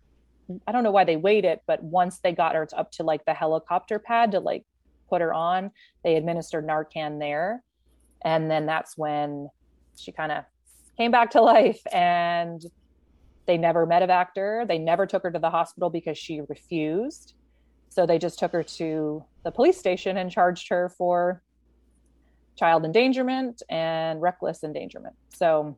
I 0.66 0.72
don't 0.72 0.82
know 0.82 0.90
why 0.90 1.04
they 1.04 1.16
waited, 1.16 1.60
but 1.66 1.82
once 1.82 2.18
they 2.18 2.32
got 2.32 2.54
her 2.54 2.68
up 2.76 2.90
to 2.92 3.04
like 3.04 3.24
the 3.24 3.34
helicopter 3.34 3.98
pad 3.98 4.32
to 4.32 4.40
like 4.40 4.64
put 5.08 5.20
her 5.20 5.32
on, 5.32 5.70
they 6.04 6.16
administered 6.16 6.66
Narcan 6.66 7.18
there. 7.18 7.62
And 8.24 8.50
then 8.50 8.66
that's 8.66 8.96
when 8.96 9.48
she 9.96 10.12
kind 10.12 10.32
of 10.32 10.44
came 10.96 11.10
back 11.10 11.30
to 11.30 11.40
life 11.40 11.80
and 11.92 12.62
they 13.46 13.56
never 13.56 13.86
medevaced 13.86 14.36
her. 14.36 14.64
They 14.66 14.78
never 14.78 15.06
took 15.06 15.22
her 15.22 15.30
to 15.30 15.38
the 15.38 15.50
hospital 15.50 15.90
because 15.90 16.18
she 16.18 16.40
refused. 16.48 17.34
So 17.92 18.06
they 18.06 18.18
just 18.18 18.38
took 18.38 18.52
her 18.52 18.62
to 18.62 19.24
the 19.44 19.50
police 19.50 19.78
station 19.78 20.16
and 20.16 20.30
charged 20.30 20.68
her 20.68 20.88
for 20.88 21.42
child 22.56 22.84
endangerment 22.84 23.62
and 23.68 24.20
reckless 24.20 24.64
endangerment. 24.64 25.14
So 25.34 25.76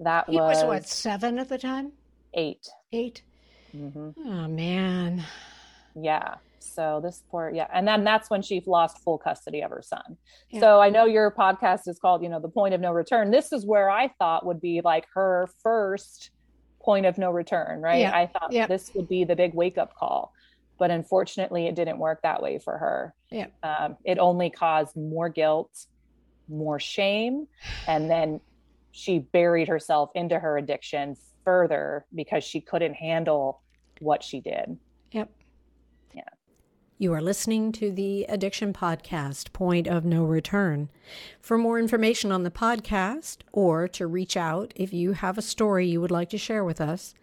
that 0.00 0.28
he 0.28 0.36
was, 0.36 0.58
was 0.58 0.64
what 0.64 0.86
seven 0.86 1.38
at 1.38 1.48
the 1.48 1.58
time 1.58 1.92
eight. 2.34 2.68
8 2.92 3.22
mm-hmm. 3.74 4.10
Oh 4.28 4.48
man. 4.48 5.24
Yeah. 5.94 6.36
So 6.60 7.00
this 7.02 7.22
poor, 7.30 7.50
yeah, 7.54 7.68
and 7.72 7.88
then 7.88 8.04
that's 8.04 8.28
when 8.28 8.42
she 8.42 8.62
lost 8.66 8.98
full 8.98 9.18
custody 9.18 9.62
of 9.62 9.70
her 9.70 9.82
son. 9.82 10.16
Yeah. 10.50 10.60
So 10.60 10.80
I 10.80 10.90
know 10.90 11.06
your 11.06 11.30
podcast 11.30 11.88
is 11.88 11.98
called, 11.98 12.22
you 12.22 12.28
know, 12.28 12.40
the 12.40 12.48
point 12.48 12.74
of 12.74 12.80
no 12.80 12.92
return. 12.92 13.30
This 13.30 13.52
is 13.52 13.64
where 13.64 13.88
I 13.88 14.08
thought 14.18 14.44
would 14.44 14.60
be 14.60 14.82
like 14.84 15.06
her 15.14 15.48
first 15.62 16.30
point 16.86 17.06
of 17.06 17.18
no 17.18 17.30
return, 17.30 17.80
right? 17.80 18.00
Yeah. 18.00 18.16
I 18.16 18.26
thought 18.26 18.52
yeah. 18.52 18.66
this 18.66 18.92
would 18.94 19.08
be 19.08 19.24
the 19.24 19.34
big 19.34 19.54
wake 19.54 19.78
up 19.78 19.94
call, 19.94 20.32
but 20.78 20.90
unfortunately, 20.90 21.66
it 21.66 21.74
didn't 21.74 21.98
work 21.98 22.22
that 22.22 22.42
way 22.42 22.58
for 22.58 22.76
her. 22.78 23.14
Yeah, 23.30 23.46
um, 23.62 23.96
it 24.04 24.18
only 24.18 24.50
caused 24.50 24.96
more 24.96 25.28
guilt, 25.28 25.86
more 26.48 26.78
shame, 26.78 27.46
and 27.86 28.10
then 28.10 28.40
she 28.92 29.18
buried 29.18 29.68
herself 29.68 30.10
into 30.14 30.38
her 30.38 30.56
addiction 30.56 31.16
further 31.44 32.06
because 32.14 32.42
she 32.42 32.60
couldn't 32.60 32.94
handle 32.94 33.60
what 34.00 34.22
she 34.22 34.40
did. 34.40 34.78
Yep. 35.12 35.30
Yeah. 36.14 36.22
You 36.98 37.12
are 37.12 37.20
listening 37.20 37.72
to 37.72 37.92
the 37.92 38.24
Addiction 38.24 38.72
Podcast, 38.72 39.52
Point 39.52 39.86
of 39.86 40.04
No 40.04 40.24
Return. 40.24 40.88
For 41.40 41.58
more 41.58 41.78
information 41.78 42.32
on 42.32 42.42
the 42.42 42.50
podcast 42.50 43.38
or 43.52 43.86
to 43.88 44.06
reach 44.06 44.36
out 44.36 44.72
if 44.74 44.92
you 44.92 45.12
have 45.12 45.36
a 45.36 45.42
story 45.42 45.86
you 45.86 46.00
would 46.00 46.10
like 46.10 46.30
to 46.30 46.38
share 46.38 46.64
with 46.64 46.80
us, 46.80 47.14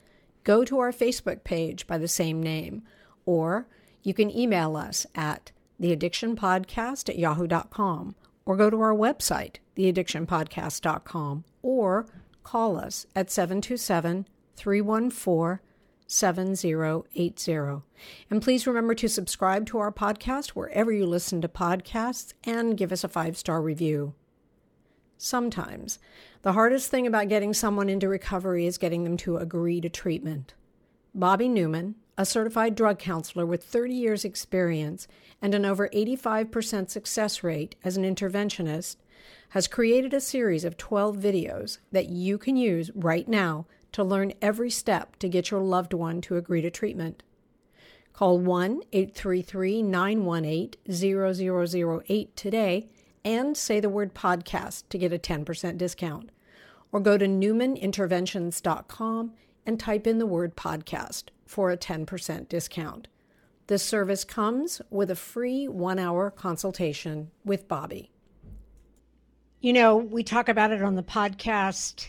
go 0.44 0.64
to 0.64 0.80
our 0.80 0.92
Facebook 0.92 1.44
page 1.44 1.88
by 1.88 1.98
the 1.98 2.08
same 2.08 2.42
name, 2.42 2.84
or 3.26 3.68
you 4.02 4.14
can 4.14 4.36
email 4.36 4.76
us 4.76 5.06
at 5.16 5.52
theaddictionpodcast 5.82 7.10
at 7.10 7.20
yahoo.com, 7.20 8.16
or 8.46 8.58
go 8.58 8.70
to 8.70 8.82
our 8.82 8.94
website, 8.94 9.58
theaddictionpodcast.com, 9.78 11.44
or 11.62 12.06
call 12.44 12.78
us 12.78 13.06
at 13.16 13.32
727 13.32 14.28
314 14.56 15.60
7080. 16.06 17.82
And 18.30 18.42
please 18.42 18.68
remember 18.68 18.94
to 18.96 19.10
subscribe 19.10 19.66
to 19.68 19.80
our 19.80 19.92
podcast 19.92 20.50
wherever 20.50 20.92
you 20.92 21.06
listen 21.06 21.42
to 21.42 21.48
podcasts 21.48 22.34
and 22.44 22.78
give 22.78 22.92
us 22.92 23.04
a 23.04 23.10
five 23.10 23.38
star 23.38 23.62
review. 23.62 24.14
Sometimes 25.18 26.00
the 26.42 26.54
hardest 26.54 26.92
thing 26.92 27.08
about 27.08 27.30
getting 27.30 27.54
someone 27.54 27.90
into 27.90 28.10
recovery 28.10 28.66
is 28.66 28.78
getting 28.78 29.04
them 29.06 29.18
to 29.18 29.38
agree 29.38 29.80
to 29.82 29.90
treatment. 29.90 30.54
Bobby 31.16 31.48
Newman, 31.48 31.96
a 32.18 32.26
certified 32.26 32.76
drug 32.76 33.00
counselor 33.00 33.46
with 33.46 33.64
30 33.64 33.94
years' 33.94 34.26
experience 34.26 35.08
and 35.42 35.56
an 35.56 35.66
over 35.66 35.90
85% 35.90 36.90
success 36.90 37.44
rate 37.44 37.76
as 37.84 37.98
an 37.98 38.04
interventionist, 38.04 38.98
has 39.50 39.68
created 39.68 40.14
a 40.14 40.22
series 40.22 40.66
of 40.66 40.78
12 40.78 41.18
videos 41.18 41.80
that 41.92 42.10
you 42.10 42.38
can 42.38 42.56
use 42.56 42.92
right 42.96 43.28
now 43.28 43.66
to 43.92 44.04
learn 44.04 44.34
every 44.42 44.70
step 44.70 45.16
to 45.18 45.30
get 45.30 45.52
your 45.52 45.62
loved 45.62 45.94
one 45.94 46.22
to 46.22 46.38
agree 46.38 46.62
to 46.62 46.72
treatment. 46.72 47.24
Call 48.14 48.40
1 48.40 48.82
833 48.92 49.82
918 49.82 52.04
0008 52.08 52.36
today 52.36 52.88
and 53.26 53.56
say 53.56 53.80
the 53.80 53.90
word 53.90 54.14
podcast 54.14 54.84
to 54.90 54.98
get 54.98 55.14
a 55.14 55.20
10% 55.20 55.78
discount. 55.78 56.30
Or 56.92 57.00
go 57.00 57.18
to 57.18 57.26
newmaninterventions.com 57.26 59.32
and 59.66 59.80
type 59.80 60.08
in 60.08 60.20
the 60.20 60.26
word 60.26 60.56
podcast 60.56 61.26
for 61.46 61.72
a 61.72 61.78
10% 61.78 62.50
discount. 62.50 63.08
This 63.68 63.84
service 63.84 64.24
comes 64.24 64.82
with 64.90 65.10
a 65.10 65.16
free 65.16 65.68
one 65.68 66.00
hour 66.00 66.30
consultation 66.30 67.32
with 67.46 67.68
Bobby. 67.68 68.12
You 69.62 69.72
know, 69.72 69.96
we 69.96 70.24
talk 70.24 70.50
about 70.50 70.72
it 70.72 70.84
on 70.84 70.96
the 70.96 71.04
podcast. 71.04 72.08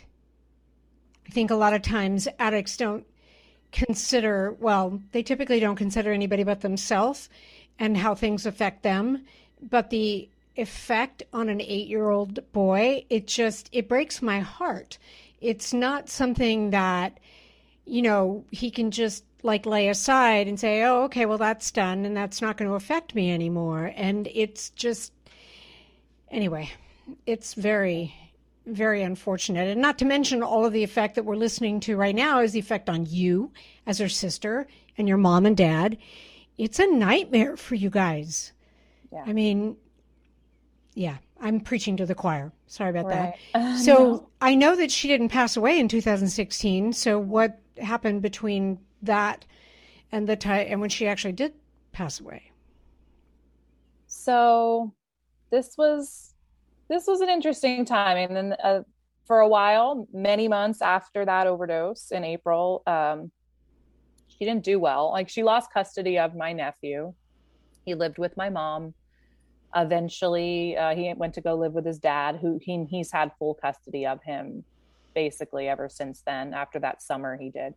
I 1.26 1.30
think 1.30 1.50
a 1.50 1.56
lot 1.56 1.72
of 1.72 1.82
times 1.82 2.26
addicts 2.40 2.76
don't 2.76 3.06
consider, 3.70 4.56
well, 4.58 5.00
they 5.12 5.22
typically 5.22 5.60
don't 5.60 5.76
consider 5.76 6.12
anybody 6.12 6.42
but 6.42 6.62
themselves 6.62 7.28
and 7.78 7.96
how 7.96 8.14
things 8.14 8.46
affect 8.46 8.82
them. 8.82 9.24
But 9.60 9.90
the 9.90 10.28
effect 10.56 11.22
on 11.32 11.48
an 11.48 11.60
eight 11.60 11.86
year 11.86 12.10
old 12.10 12.40
boy, 12.52 13.04
it 13.08 13.26
just, 13.26 13.68
it 13.72 13.88
breaks 13.88 14.20
my 14.20 14.40
heart. 14.40 14.98
It's 15.40 15.72
not 15.72 16.08
something 16.08 16.70
that, 16.70 17.18
you 17.86 18.02
know, 18.02 18.44
he 18.50 18.70
can 18.70 18.90
just 18.90 19.24
like 19.42 19.66
lay 19.66 19.88
aside 19.88 20.48
and 20.48 20.58
say, 20.58 20.82
oh, 20.84 21.02
okay, 21.04 21.26
well, 21.26 21.38
that's 21.38 21.70
done 21.70 22.04
and 22.04 22.16
that's 22.16 22.40
not 22.40 22.56
going 22.56 22.68
to 22.68 22.76
affect 22.76 23.14
me 23.14 23.32
anymore. 23.32 23.92
And 23.94 24.28
it's 24.34 24.70
just, 24.70 25.12
anyway, 26.30 26.70
it's 27.26 27.52
very, 27.54 28.14
very 28.66 29.02
unfortunate. 29.02 29.68
And 29.68 29.82
not 29.82 29.98
to 29.98 30.06
mention 30.06 30.42
all 30.42 30.64
of 30.64 30.72
the 30.72 30.82
effect 30.82 31.14
that 31.16 31.24
we're 31.24 31.36
listening 31.36 31.80
to 31.80 31.96
right 31.96 32.14
now 32.14 32.40
is 32.40 32.52
the 32.52 32.58
effect 32.58 32.88
on 32.88 33.04
you 33.06 33.52
as 33.86 33.98
her 33.98 34.08
sister 34.08 34.66
and 34.96 35.06
your 35.06 35.18
mom 35.18 35.44
and 35.44 35.56
dad. 35.56 35.98
It's 36.56 36.78
a 36.78 36.86
nightmare 36.86 37.56
for 37.56 37.74
you 37.74 37.90
guys. 37.90 38.52
Yeah. 39.12 39.24
I 39.26 39.34
mean, 39.34 39.76
yeah, 40.94 41.16
I'm 41.38 41.60
preaching 41.60 41.98
to 41.98 42.06
the 42.06 42.14
choir. 42.14 42.50
Sorry 42.66 42.90
about 42.90 43.06
right. 43.06 43.12
that. 43.12 43.38
Uh, 43.54 43.76
so 43.76 43.94
no. 43.94 44.28
I 44.40 44.54
know 44.54 44.74
that 44.74 44.90
she 44.90 45.06
didn't 45.08 45.28
pass 45.28 45.56
away 45.56 45.78
in 45.78 45.88
2016. 45.88 46.94
So 46.94 47.18
what 47.18 47.60
happened 47.78 48.22
between 48.22 48.78
that 49.02 49.44
and 50.12 50.28
the 50.28 50.36
time 50.36 50.66
and 50.68 50.80
when 50.80 50.90
she 50.90 51.06
actually 51.06 51.32
did 51.32 51.52
pass 51.92 52.20
away? 52.20 52.50
So 54.06 54.94
this 55.50 55.74
was 55.76 56.34
this 56.88 57.06
was 57.06 57.20
an 57.20 57.28
interesting 57.28 57.84
time, 57.84 58.16
and 58.18 58.36
then 58.36 58.56
uh, 58.62 58.82
for 59.26 59.40
a 59.40 59.48
while, 59.48 60.06
many 60.12 60.48
months 60.48 60.82
after 60.82 61.24
that 61.24 61.46
overdose 61.46 62.10
in 62.10 62.24
April, 62.24 62.82
um, 62.86 63.30
she 64.28 64.44
didn't 64.44 64.64
do 64.64 64.78
well. 64.78 65.10
Like 65.10 65.28
she 65.28 65.42
lost 65.42 65.72
custody 65.72 66.18
of 66.18 66.34
my 66.34 66.52
nephew. 66.52 67.14
He 67.84 67.94
lived 67.94 68.18
with 68.18 68.36
my 68.36 68.50
mom. 68.50 68.94
Eventually, 69.74 70.76
uh, 70.76 70.94
he 70.94 71.12
went 71.14 71.34
to 71.34 71.40
go 71.40 71.54
live 71.54 71.72
with 71.72 71.86
his 71.86 71.98
dad, 71.98 72.38
who 72.40 72.58
he, 72.62 72.84
he's 72.88 73.10
had 73.10 73.32
full 73.38 73.54
custody 73.54 74.06
of 74.06 74.22
him 74.22 74.64
basically 75.14 75.68
ever 75.68 75.88
since 75.88 76.22
then. 76.26 76.54
After 76.54 76.78
that 76.80 77.02
summer, 77.02 77.36
he 77.36 77.50
did 77.50 77.74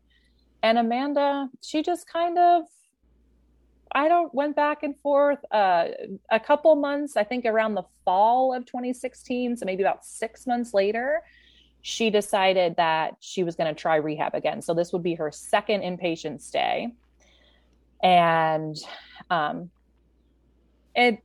and 0.63 0.77
Amanda, 0.77 1.49
she 1.61 1.81
just 1.83 2.07
kind 2.07 2.37
of 2.37 2.63
I 3.89 4.09
don't 4.09 4.33
went 4.33 4.55
back 4.55 4.83
and 4.83 4.99
forth 4.99 5.39
uh, 5.49 5.87
a 6.29 6.39
couple 6.39 6.75
months, 6.75 7.15
I 7.15 7.23
think 7.23 7.45
around 7.45 7.75
the 7.75 7.83
fall 8.03 8.53
of 8.53 8.65
2016, 8.65 9.55
so 9.55 9.65
maybe 9.65 9.81
about 9.81 10.03
6 10.05 10.45
months 10.45 10.73
later, 10.73 11.21
she 11.81 12.09
decided 12.09 12.75
that 12.75 13.15
she 13.21 13.43
was 13.43 13.55
going 13.55 13.73
to 13.73 13.79
try 13.79 13.95
rehab 13.95 14.35
again. 14.35 14.61
So 14.61 14.73
this 14.73 14.91
would 14.91 15.03
be 15.03 15.15
her 15.15 15.31
second 15.31 15.81
inpatient 15.81 16.41
stay. 16.41 16.89
And 18.03 18.75
um 19.29 19.69
it 20.93 21.23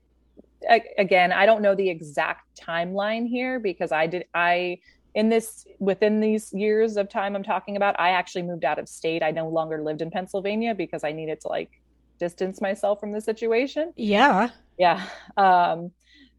again, 0.68 1.33
I 1.33 1.46
don't 1.46 1.62
know 1.62 1.75
the 1.75 1.90
exact 1.90 2.61
timeline 2.61 3.27
here 3.27 3.59
because 3.59 3.90
I 3.90 4.07
did 4.07 4.27
I 4.33 4.79
in 5.14 5.29
this 5.29 5.66
within 5.79 6.20
these 6.20 6.53
years 6.53 6.96
of 6.96 7.09
time 7.09 7.37
i'm 7.37 7.42
talking 7.42 7.77
about 7.77 7.98
i 7.98 8.11
actually 8.11 8.42
moved 8.42 8.64
out 8.64 8.79
of 8.79 8.88
state. 8.88 9.22
I 9.22 9.31
no 9.31 9.48
longer 9.48 9.83
lived 9.83 10.03
in 10.03 10.11
pennsylvania 10.11 10.75
because 10.75 11.05
i 11.05 11.12
needed 11.12 11.40
to 11.42 11.48
like 11.48 11.70
distance 12.18 12.61
myself 12.61 13.01
from 13.01 13.11
the 13.11 13.20
situation. 13.20 13.92
Yeah. 13.96 14.51
Yeah. 14.79 15.05
Um 15.37 15.90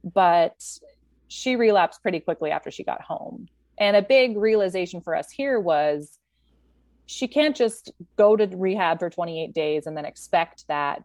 but 0.04 0.64
she 1.28 1.56
relapsed 1.56 2.02
pretty 2.02 2.20
quickly 2.20 2.52
after 2.52 2.72
she 2.72 2.84
got 2.84 3.02
home. 3.02 3.48
And 3.78 3.98
a 3.98 4.02
big 4.02 4.38
realization 4.38 5.02
for 5.02 5.16
us 5.16 5.30
here 5.30 5.60
was 5.60 6.20
she 7.06 7.28
can't 7.28 7.56
just 7.56 7.92
go 8.18 8.36
to 8.36 8.46
rehab 8.48 9.00
for 9.00 9.10
28 9.10 9.54
days 9.54 9.88
and 9.88 9.98
then 9.98 10.06
expect 10.06 10.66
that 10.68 11.04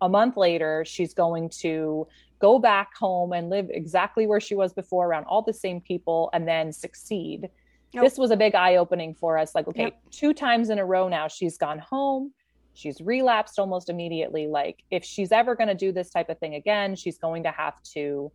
a 0.00 0.08
month 0.08 0.36
later 0.36 0.84
she's 0.86 1.12
going 1.14 1.48
to 1.48 2.06
go 2.44 2.58
back 2.58 2.94
home 2.94 3.32
and 3.32 3.48
live 3.48 3.70
exactly 3.70 4.26
where 4.26 4.38
she 4.38 4.54
was 4.54 4.74
before 4.74 5.06
around 5.06 5.24
all 5.24 5.40
the 5.40 5.52
same 5.52 5.80
people 5.80 6.28
and 6.34 6.46
then 6.46 6.70
succeed. 6.72 7.48
This 7.94 8.18
was 8.18 8.30
a 8.32 8.36
big 8.36 8.54
eye 8.54 8.76
opening 8.76 9.14
for 9.14 9.38
us. 9.38 9.54
Like, 9.54 9.66
okay, 9.68 9.84
yep. 9.84 10.02
two 10.10 10.34
times 10.34 10.68
in 10.68 10.78
a 10.78 10.84
row 10.84 11.08
now, 11.08 11.26
she's 11.26 11.56
gone 11.56 11.78
home. 11.78 12.32
She's 12.74 13.00
relapsed 13.00 13.58
almost 13.58 13.88
immediately. 13.88 14.46
Like, 14.46 14.82
if 14.90 15.04
she's 15.04 15.32
ever 15.32 15.54
going 15.54 15.68
to 15.68 15.74
do 15.86 15.90
this 15.90 16.10
type 16.10 16.28
of 16.28 16.38
thing 16.38 16.56
again, 16.56 16.96
she's 16.96 17.16
going 17.16 17.44
to 17.44 17.50
have 17.50 17.80
to 17.94 18.30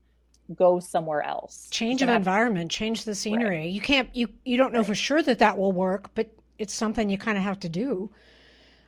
go 0.56 0.80
somewhere 0.80 1.22
else. 1.22 1.68
Change 1.70 2.02
of 2.02 2.10
environment, 2.10 2.72
change 2.72 3.04
the 3.04 3.14
scenery. 3.14 3.60
Right. 3.60 3.70
You 3.70 3.82
can't, 3.82 4.10
you, 4.16 4.30
you 4.44 4.58
don't 4.58 4.74
know 4.74 4.80
right. 4.80 4.88
for 4.88 4.96
sure 4.96 5.22
that 5.22 5.38
that 5.38 5.56
will 5.56 5.74
work, 5.74 6.10
but 6.16 6.32
it's 6.58 6.74
something 6.74 7.10
you 7.10 7.18
kind 7.20 7.38
of 7.38 7.44
have 7.44 7.60
to 7.60 7.70
do. 7.70 8.10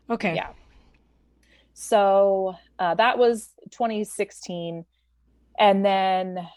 Okay. 0.09 0.33
Yeah. 0.33 0.51
So 1.73 2.55
uh, 2.79 2.95
that 2.95 3.19
was 3.19 3.49
2016 3.71 4.85
and 5.59 5.85
then 5.85 6.47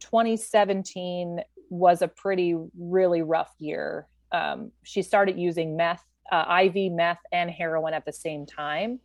2017 0.00 1.40
was 1.68 2.02
a 2.02 2.08
pretty 2.08 2.56
really 2.78 3.22
rough 3.22 3.52
year. 3.58 4.06
Um, 4.32 4.72
she 4.82 5.02
started 5.02 5.38
using 5.38 5.76
meth 5.76 6.04
uh, 6.32 6.62
iv 6.64 6.92
meth 6.92 7.20
and 7.32 7.50
heroin 7.50 7.94
at 7.94 8.04
the 8.04 8.12
same 8.12 8.46
time. 8.46 9.00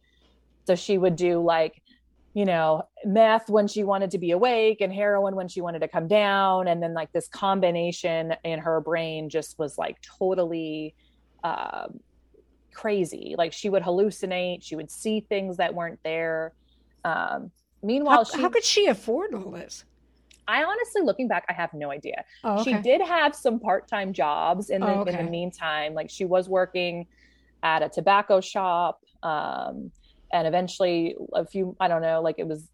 So 0.65 0.75
she 0.75 0.97
would 0.97 1.15
do 1.15 1.41
like 1.41 1.81
you 2.33 2.45
know 2.45 2.83
meth 3.03 3.49
when 3.49 3.67
she 3.67 3.83
wanted 3.83 4.09
to 4.11 4.17
be 4.17 4.31
awake 4.31 4.79
and 4.79 4.93
heroin 4.93 5.35
when 5.35 5.47
she 5.47 5.61
wanted 5.61 5.79
to 5.79 5.87
come 5.87 6.07
down. 6.07 6.67
And 6.67 6.81
then 6.81 6.93
like 6.93 7.11
this 7.11 7.27
combination 7.27 8.33
in 8.43 8.59
her 8.59 8.81
brain 8.81 9.29
just 9.29 9.59
was 9.59 9.77
like 9.77 9.97
totally 10.01 10.95
uh, 11.43 11.87
crazy. 12.73 13.35
Like 13.37 13.53
she 13.53 13.69
would 13.69 13.83
hallucinate. 13.83 14.63
She 14.63 14.75
would 14.75 14.91
see 14.91 15.21
things 15.21 15.57
that 15.57 15.73
weren't 15.73 15.99
there. 16.03 16.53
Um, 17.03 17.51
Meanwhile, 17.83 18.17
how, 18.17 18.23
she, 18.23 18.41
how 18.41 18.49
could 18.49 18.63
she 18.63 18.87
afford 18.87 19.33
all 19.33 19.51
this? 19.51 19.85
I 20.47 20.63
honestly, 20.63 21.01
looking 21.03 21.27
back, 21.27 21.45
I 21.49 21.53
have 21.53 21.73
no 21.73 21.91
idea. 21.91 22.23
Oh, 22.43 22.59
okay. 22.59 22.71
She 22.71 22.81
did 22.81 23.01
have 23.01 23.35
some 23.35 23.59
part-time 23.59 24.11
jobs 24.13 24.69
in 24.69 24.81
the 24.81 24.87
oh, 24.87 24.99
okay. 25.01 25.17
in 25.17 25.25
the 25.25 25.31
meantime. 25.31 25.93
Like 25.93 26.09
she 26.09 26.25
was 26.25 26.49
working 26.49 27.07
at 27.63 27.81
a 27.81 27.89
tobacco 27.89 28.41
shop, 28.41 29.03
um, 29.23 29.91
and 30.33 30.47
eventually 30.47 31.15
a 31.33 31.45
few. 31.45 31.75
I 31.79 31.87
don't 31.87 32.01
know. 32.01 32.21
Like 32.21 32.35
it 32.37 32.47
was, 32.47 32.69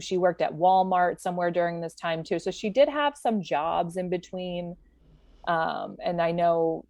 she 0.00 0.18
worked 0.18 0.42
at 0.42 0.52
Walmart 0.54 1.20
somewhere 1.20 1.50
during 1.50 1.80
this 1.80 1.94
time 1.94 2.22
too. 2.22 2.38
So 2.38 2.50
she 2.50 2.70
did 2.70 2.88
have 2.88 3.16
some 3.16 3.42
jobs 3.42 3.96
in 3.96 4.08
between. 4.08 4.76
Um, 5.46 5.96
and 6.04 6.20
I 6.20 6.32
know 6.32 6.84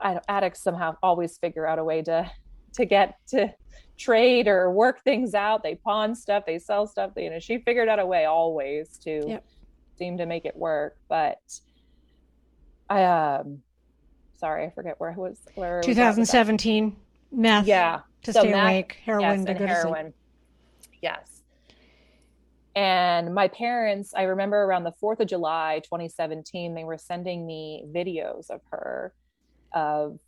I, 0.00 0.20
addicts 0.28 0.62
somehow 0.62 0.96
always 1.02 1.36
figure 1.38 1.66
out 1.66 1.78
a 1.78 1.84
way 1.84 2.02
to 2.02 2.30
to 2.74 2.84
get 2.84 3.18
to 3.28 3.52
trade 3.96 4.48
or 4.48 4.70
work 4.70 5.02
things 5.04 5.34
out. 5.34 5.62
They 5.62 5.74
pawn 5.76 6.14
stuff, 6.14 6.44
they 6.46 6.58
sell 6.58 6.86
stuff. 6.86 7.12
You 7.16 7.30
know, 7.30 7.38
she 7.38 7.58
figured 7.58 7.88
out 7.88 7.98
a 7.98 8.06
way 8.06 8.24
always 8.24 8.98
to 8.98 9.24
yep. 9.26 9.46
seem 9.96 10.18
to 10.18 10.26
make 10.26 10.44
it 10.44 10.56
work. 10.56 10.96
But 11.08 11.40
I 12.88 13.04
um 13.04 13.62
sorry, 14.36 14.66
I 14.66 14.70
forget 14.70 14.96
where 14.98 15.12
I 15.12 15.16
was 15.16 15.38
where 15.54 15.80
2017 15.82 16.96
meth. 17.32 17.66
Yeah. 17.66 18.00
To 18.24 18.32
so 18.32 18.40
stay 18.40 18.50
meth, 18.50 18.62
awake, 18.62 18.98
heroin 19.04 19.46
yes, 19.46 19.58
heroin. 19.58 20.14
Yes. 21.02 21.42
And 22.76 23.32
my 23.34 23.48
parents, 23.48 24.14
I 24.16 24.22
remember 24.22 24.56
around 24.56 24.82
the 24.82 24.92
4th 25.00 25.20
of 25.20 25.28
July 25.28 25.80
2017, 25.84 26.74
they 26.74 26.82
were 26.82 26.98
sending 26.98 27.46
me 27.46 27.84
videos 27.94 28.50
of 28.50 28.60
her 28.70 29.12
of 29.72 30.18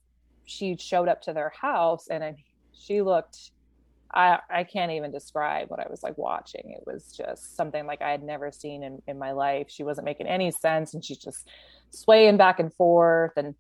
she 0.44 0.76
showed 0.76 1.09
up 1.09 1.22
to 1.22 1.33
their 1.33 1.52
house 1.61 2.09
and 2.09 2.22
I, 2.22 2.37
she 2.72 3.02
looked 3.02 3.50
I, 4.14 4.38
I 4.49 4.64
can't 4.64 4.92
even 4.92 5.11
describe 5.11 5.69
what 5.69 5.81
I 5.81 5.87
was 5.90 6.03
like 6.03 6.16
watching. 6.16 6.75
It 6.77 6.85
was 6.87 7.12
just 7.16 7.57
something 7.57 7.87
like 7.87 8.03
I 8.03 8.11
had 8.11 8.23
never 8.23 8.53
seen 8.53 8.83
in, 8.83 9.03
in 9.07 9.19
my 9.19 9.33
life. 9.33 9.66
She 9.69 9.83
wasn't 9.83 10.05
making 10.05 10.27
any 10.27 10.51
sense 10.51 10.95
and 10.95 11.05
she's 11.05 11.19
just 11.19 11.49
swaying 11.90 12.37
back 12.37 12.61
and 12.61 12.73
forth. 12.75 13.33
And 13.37 13.55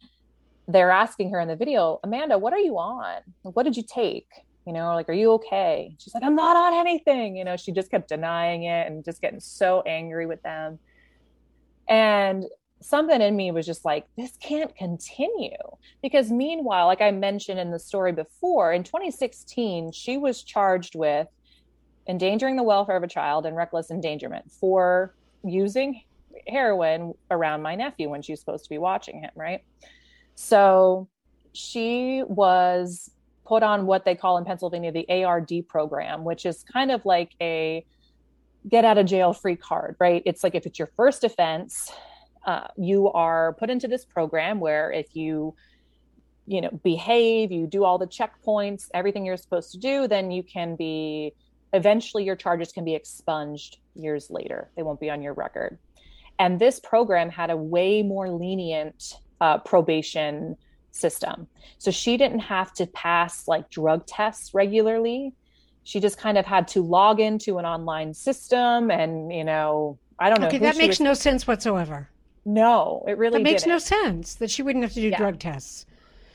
they're 0.68 0.90
asking 0.90 1.30
her 1.30 1.40
in 1.40 1.48
the 1.48 1.56
video, 1.56 2.00
Amanda, 2.04 2.38
what 2.38 2.52
are 2.52 2.58
you 2.58 2.78
on? 2.78 3.22
What 3.42 3.64
did 3.64 3.76
you 3.76 3.84
take? 3.86 4.28
You 4.66 4.72
know, 4.72 4.94
like, 4.94 5.08
are 5.08 5.14
you 5.14 5.32
okay? 5.32 5.94
She's 5.98 6.14
like, 6.14 6.24
I'm 6.24 6.34
not 6.34 6.56
on 6.56 6.74
anything. 6.74 7.36
You 7.36 7.44
know, 7.44 7.56
she 7.56 7.70
just 7.70 7.90
kept 7.90 8.08
denying 8.08 8.64
it 8.64 8.90
and 8.90 9.04
just 9.04 9.20
getting 9.20 9.40
so 9.40 9.82
angry 9.86 10.26
with 10.26 10.42
them. 10.42 10.78
And 11.88 12.44
something 12.80 13.20
in 13.20 13.36
me 13.36 13.50
was 13.50 13.66
just 13.66 13.84
like, 13.84 14.06
this 14.16 14.36
can't 14.40 14.74
continue. 14.76 15.56
Because 16.02 16.30
meanwhile, 16.30 16.86
like 16.86 17.00
I 17.00 17.10
mentioned 17.10 17.58
in 17.58 17.70
the 17.70 17.78
story 17.78 18.12
before, 18.12 18.72
in 18.72 18.84
2016, 18.84 19.92
she 19.92 20.16
was 20.16 20.42
charged 20.42 20.94
with 20.94 21.28
endangering 22.08 22.56
the 22.56 22.62
welfare 22.62 22.96
of 22.96 23.02
a 23.02 23.08
child 23.08 23.46
and 23.46 23.56
reckless 23.56 23.90
endangerment 23.90 24.50
for 24.52 25.14
using 25.42 26.02
heroin 26.46 27.14
around 27.30 27.62
my 27.62 27.74
nephew 27.74 28.08
when 28.08 28.22
she's 28.22 28.40
supposed 28.40 28.64
to 28.64 28.70
be 28.70 28.78
watching 28.78 29.20
him, 29.20 29.30
right? 29.34 29.62
So 30.34 31.08
she 31.52 32.22
was 32.26 33.10
put 33.46 33.62
on 33.62 33.86
what 33.86 34.04
they 34.04 34.14
call 34.14 34.38
in 34.38 34.44
Pennsylvania 34.44 34.92
the 34.92 35.24
ARD 35.24 35.66
program, 35.68 36.24
which 36.24 36.44
is 36.46 36.62
kind 36.62 36.90
of 36.90 37.04
like 37.04 37.30
a 37.40 37.84
get 38.68 38.84
out 38.84 38.98
of 38.98 39.06
jail 39.06 39.32
free 39.32 39.56
card, 39.56 39.96
right? 39.98 40.22
It's 40.26 40.42
like 40.44 40.54
if 40.54 40.66
it's 40.66 40.78
your 40.78 40.90
first 40.96 41.24
offense, 41.24 41.92
uh, 42.46 42.68
you 42.76 43.10
are 43.10 43.54
put 43.54 43.70
into 43.70 43.88
this 43.88 44.04
program 44.04 44.60
where 44.60 44.90
if 44.92 45.14
you 45.14 45.54
you 46.46 46.60
know 46.60 46.70
behave 46.82 47.50
you 47.50 47.66
do 47.66 47.84
all 47.84 47.98
the 47.98 48.06
checkpoints 48.06 48.88
everything 48.94 49.26
you're 49.26 49.36
supposed 49.36 49.72
to 49.72 49.78
do 49.78 50.06
then 50.06 50.30
you 50.30 50.42
can 50.42 50.76
be 50.76 51.34
eventually 51.72 52.24
your 52.24 52.36
charges 52.36 52.72
can 52.72 52.84
be 52.84 52.94
expunged 52.94 53.78
years 53.94 54.30
later. 54.30 54.70
They 54.76 54.82
won't 54.82 55.00
be 55.00 55.10
on 55.10 55.22
your 55.22 55.34
record. 55.34 55.78
And 56.38 56.58
this 56.58 56.80
program 56.80 57.30
had 57.30 57.50
a 57.50 57.56
way 57.56 58.02
more 58.02 58.30
lenient 58.30 59.14
uh, 59.40 59.58
probation 59.58 60.56
system. 60.90 61.46
So 61.78 61.90
she 61.90 62.16
didn't 62.16 62.40
have 62.40 62.72
to 62.74 62.86
pass 62.86 63.46
like 63.46 63.70
drug 63.70 64.06
tests 64.06 64.54
regularly. 64.54 65.34
She 65.84 66.00
just 66.00 66.18
kind 66.18 66.36
of 66.36 66.44
had 66.44 66.68
to 66.68 66.82
log 66.82 67.20
into 67.20 67.58
an 67.58 67.64
online 67.64 68.12
system 68.12 68.90
and 68.90 69.32
you 69.32 69.44
know 69.44 69.98
i 70.18 70.28
don't 70.28 70.40
know 70.40 70.48
okay 70.48 70.58
that 70.58 70.76
makes 70.76 70.98
was... 70.98 71.00
no 71.00 71.14
sense 71.14 71.46
whatsoever 71.46 72.08
no 72.46 73.04
it 73.06 73.18
really 73.18 73.38
that 73.38 73.42
makes 73.42 73.62
didn't. 73.62 73.74
no 73.74 73.78
sense 73.78 74.36
that 74.36 74.50
she 74.50 74.62
wouldn't 74.62 74.84
have 74.84 74.92
to 74.94 75.00
do 75.00 75.08
yeah. 75.08 75.18
drug 75.18 75.38
tests 75.38 75.84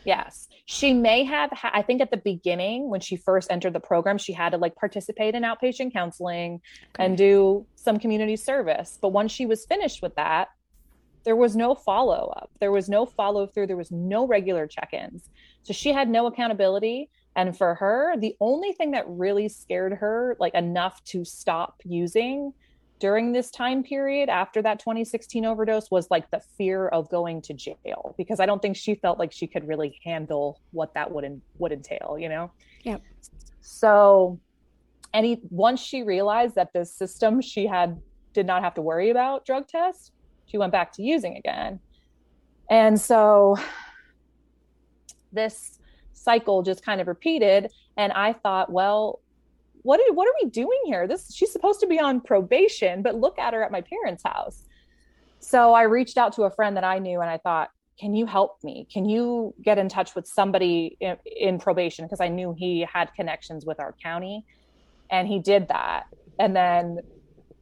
Yes. 0.05 0.47
She 0.65 0.93
may 0.93 1.23
have, 1.23 1.51
I 1.63 1.81
think 1.81 2.01
at 2.01 2.11
the 2.11 2.17
beginning, 2.17 2.89
when 2.89 3.01
she 3.01 3.15
first 3.15 3.51
entered 3.51 3.73
the 3.73 3.79
program, 3.79 4.17
she 4.17 4.33
had 4.33 4.51
to 4.51 4.57
like 4.57 4.75
participate 4.75 5.35
in 5.35 5.43
outpatient 5.43 5.93
counseling 5.93 6.61
okay. 6.95 7.05
and 7.05 7.17
do 7.17 7.65
some 7.75 7.99
community 7.99 8.35
service. 8.35 8.97
But 9.01 9.09
once 9.09 9.31
she 9.31 9.45
was 9.45 9.65
finished 9.65 10.01
with 10.01 10.15
that, 10.15 10.49
there 11.23 11.35
was 11.35 11.55
no 11.55 11.75
follow 11.75 12.33
up. 12.35 12.49
There 12.59 12.71
was 12.71 12.89
no 12.89 13.05
follow 13.05 13.45
through. 13.45 13.67
There 13.67 13.77
was 13.77 13.91
no 13.91 14.25
regular 14.25 14.65
check 14.65 14.89
ins. 14.93 15.29
So 15.63 15.73
she 15.73 15.93
had 15.93 16.09
no 16.09 16.25
accountability. 16.25 17.09
And 17.35 17.55
for 17.55 17.75
her, 17.75 18.15
the 18.17 18.35
only 18.39 18.71
thing 18.71 18.91
that 18.91 19.07
really 19.07 19.49
scared 19.49 19.93
her, 19.93 20.35
like 20.39 20.53
enough 20.55 21.03
to 21.05 21.23
stop 21.23 21.81
using, 21.85 22.53
during 23.01 23.31
this 23.31 23.49
time 23.49 23.81
period 23.81 24.29
after 24.29 24.61
that 24.61 24.77
2016 24.77 25.43
overdose 25.43 25.89
was 25.89 26.07
like 26.11 26.29
the 26.29 26.39
fear 26.55 26.87
of 26.89 27.09
going 27.09 27.41
to 27.41 27.51
jail 27.51 28.13
because 28.15 28.39
I 28.39 28.45
don't 28.45 28.61
think 28.61 28.77
she 28.77 28.93
felt 28.93 29.17
like 29.17 29.31
she 29.31 29.47
could 29.47 29.67
really 29.67 29.99
handle 30.05 30.61
what 30.69 30.93
that 30.93 31.11
would 31.11 31.23
in, 31.23 31.41
would 31.57 31.71
entail, 31.71 32.15
you 32.19 32.29
know. 32.29 32.51
Yeah. 32.83 32.97
So 33.61 34.39
any 35.15 35.41
once 35.49 35.79
she 35.81 36.03
realized 36.03 36.53
that 36.55 36.73
this 36.73 36.93
system 36.93 37.41
she 37.41 37.65
had 37.65 37.99
did 38.33 38.45
not 38.45 38.61
have 38.61 38.75
to 38.75 38.81
worry 38.83 39.09
about 39.09 39.47
drug 39.47 39.67
tests, 39.67 40.11
she 40.45 40.59
went 40.59 40.71
back 40.71 40.93
to 40.93 41.01
using 41.01 41.37
again. 41.37 41.79
And 42.69 43.01
so 43.01 43.57
this 45.33 45.79
cycle 46.13 46.61
just 46.61 46.85
kind 46.85 47.01
of 47.01 47.07
repeated 47.07 47.71
and 47.97 48.13
I 48.13 48.33
thought, 48.33 48.71
well, 48.71 49.21
what 49.83 49.99
are, 49.99 50.13
what 50.13 50.27
are 50.27 50.33
we 50.43 50.49
doing 50.49 50.79
here? 50.85 51.07
This 51.07 51.33
she's 51.33 51.51
supposed 51.51 51.79
to 51.81 51.87
be 51.87 51.99
on 51.99 52.21
probation, 52.21 53.01
but 53.01 53.15
look 53.15 53.39
at 53.39 53.53
her 53.53 53.63
at 53.63 53.71
my 53.71 53.81
parents' 53.81 54.23
house. 54.23 54.63
So 55.39 55.73
I 55.73 55.83
reached 55.83 56.17
out 56.17 56.33
to 56.33 56.43
a 56.43 56.51
friend 56.51 56.77
that 56.77 56.83
I 56.83 56.99
knew 56.99 57.21
and 57.21 57.29
I 57.29 57.37
thought, 57.37 57.71
can 57.99 58.15
you 58.15 58.25
help 58.25 58.63
me? 58.63 58.87
Can 58.91 59.05
you 59.05 59.53
get 59.61 59.77
in 59.77 59.89
touch 59.89 60.15
with 60.15 60.27
somebody 60.27 60.97
in, 60.99 61.17
in 61.25 61.59
probation? 61.59 62.05
Because 62.05 62.21
I 62.21 62.29
knew 62.29 62.55
he 62.57 62.85
had 62.91 63.13
connections 63.15 63.65
with 63.65 63.79
our 63.79 63.95
county. 64.01 64.45
And 65.09 65.27
he 65.27 65.39
did 65.39 65.67
that. 65.67 66.05
And 66.39 66.55
then 66.55 66.99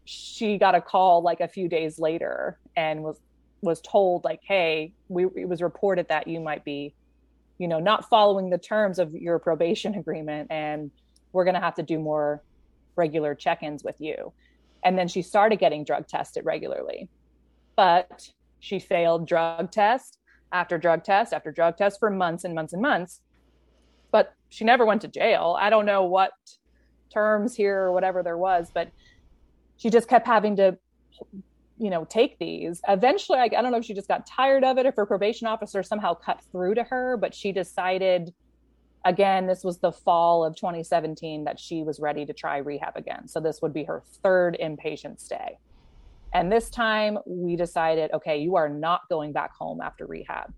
she 0.05 0.57
got 0.57 0.75
a 0.75 0.81
call 0.81 1.21
like 1.21 1.39
a 1.39 1.47
few 1.47 1.67
days 1.67 1.99
later 1.99 2.57
and 2.75 3.03
was 3.03 3.19
was 3.61 3.81
told 3.81 4.23
like, 4.23 4.39
hey, 4.41 4.93
we 5.09 5.25
it 5.35 5.47
was 5.47 5.61
reported 5.61 6.07
that 6.07 6.27
you 6.27 6.39
might 6.39 6.63
be, 6.63 6.93
you 7.57 7.67
know, 7.67 7.79
not 7.79 8.09
following 8.09 8.49
the 8.49 8.57
terms 8.57 8.99
of 8.99 9.13
your 9.13 9.39
probation 9.39 9.95
agreement 9.95 10.47
and 10.49 10.91
we're 11.31 11.45
going 11.45 11.55
to 11.55 11.59
have 11.59 11.75
to 11.75 11.83
do 11.83 11.99
more 11.99 12.41
regular 12.95 13.35
check-ins 13.35 13.83
with 13.83 13.95
you. 13.99 14.33
And 14.83 14.97
then 14.97 15.07
she 15.07 15.21
started 15.21 15.59
getting 15.59 15.83
drug 15.83 16.07
tested 16.07 16.45
regularly 16.45 17.09
but 17.79 18.29
she 18.59 18.77
failed 18.77 19.25
drug 19.25 19.71
test 19.71 20.19
after 20.51 20.77
drug 20.77 21.01
test 21.01 21.31
after 21.31 21.49
drug 21.49 21.77
test 21.77 21.97
for 21.97 22.09
months 22.09 22.43
and 22.43 22.53
months 22.53 22.73
and 22.73 22.81
months. 22.81 23.21
But 24.11 24.33
she 24.49 24.65
never 24.65 24.85
went 24.85 24.99
to 25.03 25.07
jail. 25.07 25.55
I 25.57 25.69
don't 25.69 25.85
know 25.85 26.03
what 26.03 26.33
terms 27.13 27.55
here 27.55 27.79
or 27.79 27.93
whatever 27.93 28.21
there 28.21 28.37
was 28.37 28.69
but 28.73 28.91
she 29.77 29.89
just 29.89 30.09
kept 30.09 30.27
having 30.27 30.57
to 30.57 30.77
you 31.77 31.89
know 31.89 32.03
take 32.03 32.37
these. 32.37 32.81
Eventually 32.85 33.39
I, 33.39 33.43
I 33.45 33.61
don't 33.61 33.71
know 33.71 33.77
if 33.77 33.85
she 33.85 33.93
just 33.93 34.09
got 34.09 34.27
tired 34.27 34.65
of 34.65 34.77
it 34.77 34.85
if 34.85 34.97
her 34.97 35.05
probation 35.05 35.47
officer 35.47 35.81
somehow 35.81 36.13
cut 36.15 36.41
through 36.51 36.75
to 36.75 36.83
her 36.83 37.15
but 37.15 37.33
she 37.33 37.53
decided 37.53 38.33
again, 39.05 39.47
this 39.47 39.63
was 39.63 39.77
the 39.77 39.91
fall 39.91 40.43
of 40.43 40.55
2017 40.55 41.43
that 41.45 41.59
she 41.59 41.83
was 41.83 41.99
ready 41.99 42.25
to 42.25 42.33
try 42.33 42.57
rehab 42.57 42.95
again. 42.95 43.27
So 43.27 43.39
this 43.39 43.61
would 43.61 43.73
be 43.73 43.83
her 43.85 44.03
third 44.21 44.57
inpatient 44.61 45.19
stay. 45.19 45.57
And 46.33 46.51
this 46.51 46.69
time 46.69 47.17
we 47.25 47.55
decided, 47.55 48.11
okay, 48.13 48.37
you 48.37 48.55
are 48.55 48.69
not 48.69 49.01
going 49.09 49.31
back 49.31 49.55
home 49.55 49.81
after 49.81 50.05
rehab. 50.05 50.53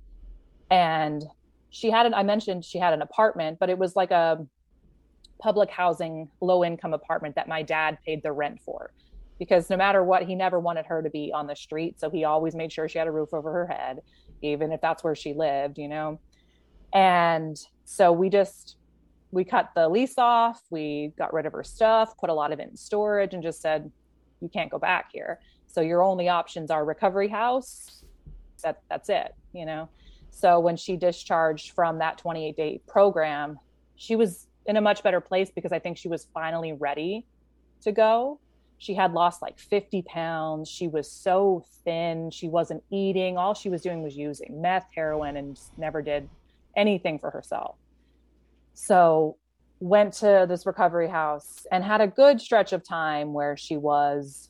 And 0.69 1.23
she 1.69 1.89
had 1.89 2.05
an, 2.05 2.13
I 2.13 2.23
mentioned 2.23 2.65
she 2.65 2.77
had 2.77 2.93
an 2.93 3.01
apartment, 3.01 3.57
but 3.59 3.69
it 3.69 3.77
was 3.77 3.95
like 3.95 4.11
a 4.11 4.45
public 5.39 5.69
housing, 5.69 6.29
low 6.41 6.63
income 6.63 6.93
apartment 6.93 7.35
that 7.35 7.47
my 7.47 7.61
dad 7.61 7.97
paid 8.05 8.21
the 8.21 8.31
rent 8.31 8.59
for. 8.65 8.91
Because 9.39 9.69
no 9.69 9.77
matter 9.77 10.03
what, 10.03 10.23
he 10.23 10.35
never 10.35 10.59
wanted 10.59 10.85
her 10.85 11.01
to 11.01 11.09
be 11.09 11.31
on 11.33 11.47
the 11.47 11.55
street. 11.55 11.99
So 11.99 12.09
he 12.09 12.25
always 12.25 12.53
made 12.53 12.71
sure 12.71 12.87
she 12.87 12.99
had 12.99 13.07
a 13.07 13.11
roof 13.11 13.33
over 13.33 13.51
her 13.51 13.65
head, 13.65 14.01
even 14.41 14.71
if 14.71 14.81
that's 14.81 15.03
where 15.03 15.15
she 15.15 15.33
lived, 15.33 15.77
you 15.77 15.87
know? 15.87 16.19
And 16.93 17.57
so 17.91 18.13
we 18.13 18.29
just 18.29 18.77
we 19.31 19.43
cut 19.43 19.71
the 19.75 19.89
lease 19.89 20.17
off, 20.17 20.61
we 20.69 21.11
got 21.17 21.33
rid 21.33 21.45
of 21.45 21.51
her 21.51 21.63
stuff, 21.63 22.17
put 22.17 22.29
a 22.29 22.33
lot 22.33 22.53
of 22.53 22.59
it 22.59 22.69
in 22.69 22.77
storage 22.77 23.33
and 23.33 23.43
just 23.43 23.61
said 23.61 23.91
you 24.39 24.47
can't 24.47 24.71
go 24.71 24.79
back 24.79 25.09
here. 25.11 25.41
So 25.67 25.81
your 25.81 26.01
only 26.01 26.29
options 26.29 26.71
are 26.71 26.85
recovery 26.85 27.27
house. 27.27 28.03
That 28.63 28.81
that's 28.89 29.09
it, 29.09 29.35
you 29.51 29.65
know. 29.65 29.89
So 30.29 30.57
when 30.57 30.77
she 30.77 30.95
discharged 30.95 31.71
from 31.71 31.97
that 31.99 32.17
28 32.17 32.55
day 32.55 32.79
program, 32.87 33.59
she 33.97 34.15
was 34.15 34.47
in 34.67 34.77
a 34.77 34.81
much 34.81 35.03
better 35.03 35.19
place 35.19 35.51
because 35.53 35.73
I 35.73 35.79
think 35.79 35.97
she 35.97 36.07
was 36.07 36.27
finally 36.33 36.71
ready 36.71 37.25
to 37.81 37.91
go. 37.91 38.39
She 38.77 38.93
had 38.93 39.11
lost 39.11 39.41
like 39.41 39.59
50 39.59 40.03
pounds. 40.03 40.69
She 40.69 40.87
was 40.87 41.11
so 41.11 41.65
thin. 41.83 42.31
She 42.31 42.47
wasn't 42.47 42.83
eating. 42.89 43.37
All 43.37 43.53
she 43.53 43.67
was 43.69 43.81
doing 43.81 44.01
was 44.01 44.15
using 44.15 44.61
meth, 44.61 44.87
heroin, 44.95 45.35
and 45.35 45.59
never 45.77 46.01
did 46.01 46.29
anything 46.75 47.19
for 47.19 47.29
herself. 47.29 47.75
So 48.73 49.37
went 49.79 50.13
to 50.13 50.45
this 50.47 50.65
recovery 50.65 51.09
house 51.09 51.65
and 51.71 51.83
had 51.83 52.01
a 52.01 52.07
good 52.07 52.39
stretch 52.39 52.71
of 52.71 52.87
time 52.87 53.33
where 53.33 53.57
she 53.57 53.77
was 53.77 54.49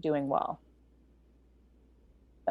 doing 0.00 0.28
well. 0.28 0.60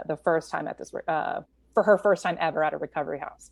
The 0.05 0.17
first 0.17 0.51
time 0.51 0.67
at 0.67 0.77
this, 0.77 0.91
uh, 1.07 1.41
for 1.73 1.83
her 1.83 1.97
first 1.97 2.21
time 2.23 2.37
ever 2.39 2.63
at 2.63 2.73
a 2.73 2.77
recovery 2.77 3.19
house. 3.19 3.49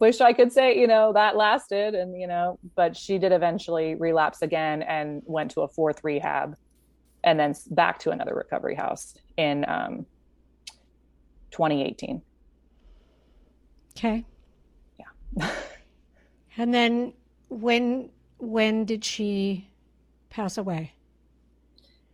Wish 0.00 0.20
I 0.20 0.32
could 0.32 0.52
say, 0.52 0.78
you 0.78 0.88
know, 0.88 1.12
that 1.12 1.36
lasted 1.36 1.94
and, 1.94 2.20
you 2.20 2.26
know, 2.26 2.58
but 2.74 2.96
she 2.96 3.18
did 3.18 3.32
eventually 3.32 3.94
relapse 3.94 4.42
again 4.42 4.82
and 4.82 5.22
went 5.24 5.52
to 5.52 5.60
a 5.60 5.68
fourth 5.68 6.02
rehab 6.02 6.56
and 7.22 7.38
then 7.38 7.54
back 7.70 8.00
to 8.00 8.10
another 8.10 8.34
recovery 8.34 8.74
house 8.74 9.14
in 9.36 9.64
um, 9.68 10.04
2018. 11.52 12.20
Okay. 13.96 14.26
And 16.56 16.72
then 16.72 17.14
when 17.48 18.10
when 18.38 18.84
did 18.84 19.04
she 19.04 19.68
pass 20.30 20.58
away? 20.58 20.92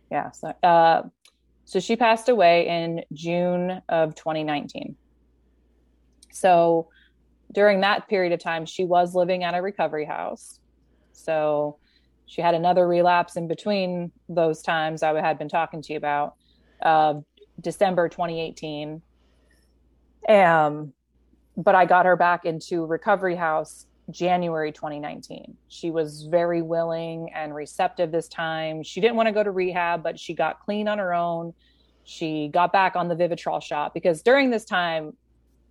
Yeah. 0.09 0.31
So, 0.31 0.53
uh, 0.63 1.03
so 1.65 1.79
she 1.79 1.95
passed 1.95 2.29
away 2.29 2.67
in 2.67 3.03
June 3.13 3.81
of 3.89 4.15
2019. 4.15 4.95
So 6.31 6.89
during 7.51 7.81
that 7.81 8.07
period 8.07 8.33
of 8.33 8.39
time, 8.39 8.65
she 8.65 8.83
was 8.83 9.15
living 9.15 9.43
at 9.43 9.55
a 9.55 9.61
recovery 9.61 10.05
house. 10.05 10.59
So 11.13 11.77
she 12.25 12.41
had 12.41 12.55
another 12.55 12.87
relapse 12.87 13.35
in 13.35 13.47
between 13.47 14.11
those 14.29 14.61
times 14.61 15.03
I 15.03 15.19
had 15.19 15.37
been 15.37 15.49
talking 15.49 15.81
to 15.81 15.93
you 15.93 15.97
about, 15.97 16.35
uh, 16.81 17.15
December 17.59 18.09
2018. 18.09 19.01
Um, 20.29 20.93
but 21.57 21.75
I 21.75 21.85
got 21.85 22.05
her 22.05 22.15
back 22.15 22.45
into 22.45 22.85
recovery 22.85 23.35
house 23.35 23.87
January 24.09 24.71
2019. 24.71 25.55
She 25.67 25.91
was 25.91 26.23
very 26.23 26.61
willing 26.61 27.31
and 27.33 27.53
receptive 27.53 28.11
this 28.11 28.27
time. 28.27 28.83
She 28.83 29.01
didn't 29.01 29.15
want 29.15 29.27
to 29.27 29.33
go 29.33 29.43
to 29.43 29.51
rehab, 29.51 30.03
but 30.03 30.19
she 30.19 30.33
got 30.33 30.59
clean 30.59 30.87
on 30.87 30.97
her 30.97 31.13
own. 31.13 31.53
She 32.03 32.49
got 32.49 32.73
back 32.73 32.95
on 32.95 33.07
the 33.07 33.15
Vivitrol 33.15 33.61
shot 33.61 33.93
because 33.93 34.21
during 34.21 34.49
this 34.49 34.65
time, 34.65 35.13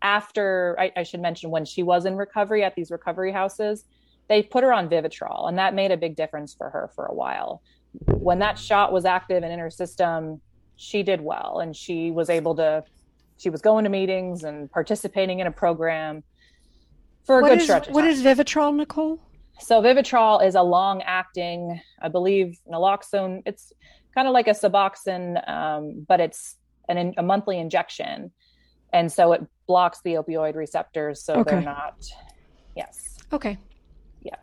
after 0.02 0.76
I, 0.78 0.92
I 0.96 1.02
should 1.02 1.20
mention 1.20 1.50
when 1.50 1.64
she 1.64 1.82
was 1.82 2.06
in 2.06 2.16
recovery 2.16 2.64
at 2.64 2.74
these 2.74 2.90
recovery 2.90 3.32
houses, 3.32 3.84
they 4.28 4.42
put 4.42 4.62
her 4.62 4.72
on 4.72 4.88
Vivitrol, 4.88 5.48
and 5.48 5.58
that 5.58 5.74
made 5.74 5.90
a 5.90 5.96
big 5.96 6.16
difference 6.16 6.54
for 6.54 6.70
her 6.70 6.90
for 6.94 7.06
a 7.06 7.14
while. 7.14 7.62
When 8.06 8.38
that 8.38 8.58
shot 8.58 8.92
was 8.92 9.04
active 9.04 9.42
and 9.42 9.52
in 9.52 9.58
her 9.58 9.70
system, 9.70 10.40
she 10.76 11.02
did 11.02 11.20
well 11.20 11.58
and 11.60 11.76
she 11.76 12.10
was 12.10 12.30
able 12.30 12.54
to 12.54 12.84
she 13.41 13.49
was 13.49 13.62
going 13.62 13.84
to 13.84 13.91
meetings 13.91 14.45
and 14.45 14.70
participating 14.70 15.41
in 15.41 15.47
a 15.47 15.51
program 15.51 16.22
for 17.24 17.38
a 17.38 17.43
what 17.43 17.49
good 17.49 17.59
is, 17.59 17.64
stretch. 17.64 17.88
What 17.88 18.05
is 18.05 18.22
Vivitrol, 18.22 18.76
Nicole? 18.76 19.18
so 19.59 19.80
Vivitrol 19.80 20.45
is 20.45 20.55
a 20.55 20.62
long 20.62 21.03
acting, 21.03 21.80
I 22.01 22.09
believe, 22.09 22.59
naloxone. 22.70 23.43
It's 23.47 23.72
kind 24.14 24.28
of 24.28 24.34
like 24.34 24.47
a 24.47 24.53
Suboxone, 24.53 25.49
um, 25.49 26.05
but 26.07 26.20
it's 26.20 26.57
an, 26.88 27.14
a 27.16 27.22
monthly 27.22 27.59
injection. 27.59 28.30
And 28.93 29.11
so 29.11 29.32
it 29.32 29.43
blocks 29.66 30.01
the 30.03 30.14
opioid 30.14 30.55
receptors. 30.55 31.22
So 31.22 31.34
okay. 31.36 31.51
they're 31.51 31.62
not, 31.62 32.05
yes. 32.76 33.18
Okay. 33.32 33.57
Yeah. 34.22 34.36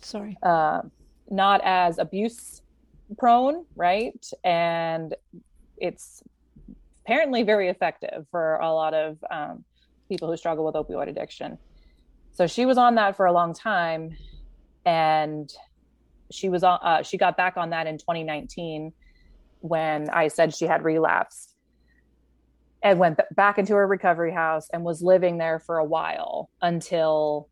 Sorry. 0.00 0.36
Uh, 0.42 0.82
not 1.30 1.60
as 1.64 1.98
abuse 1.98 2.62
prone, 3.18 3.64
right? 3.76 4.26
And 4.44 5.14
it's 5.76 6.22
apparently 7.04 7.42
very 7.42 7.68
effective 7.68 8.26
for 8.30 8.56
a 8.56 8.72
lot 8.72 8.94
of 8.94 9.18
um, 9.30 9.64
people 10.08 10.30
who 10.30 10.36
struggle 10.36 10.64
with 10.64 10.74
opioid 10.74 11.08
addiction. 11.08 11.58
So 12.32 12.46
she 12.46 12.66
was 12.66 12.78
on 12.78 12.94
that 12.94 13.16
for 13.16 13.26
a 13.26 13.32
long 13.32 13.54
time, 13.54 14.16
and 14.86 15.52
she 16.30 16.48
was 16.48 16.64
on. 16.64 16.78
Uh, 16.82 17.02
she 17.02 17.18
got 17.18 17.36
back 17.36 17.56
on 17.56 17.70
that 17.70 17.86
in 17.86 17.98
2019 17.98 18.92
when 19.60 20.10
I 20.10 20.28
said 20.28 20.54
she 20.54 20.64
had 20.64 20.82
relapsed, 20.82 21.54
and 22.82 22.98
went 22.98 23.20
back 23.34 23.58
into 23.58 23.74
her 23.74 23.86
recovery 23.86 24.32
house 24.32 24.68
and 24.72 24.82
was 24.82 25.02
living 25.02 25.38
there 25.38 25.58
for 25.58 25.78
a 25.78 25.84
while 25.84 26.50
until 26.60 27.48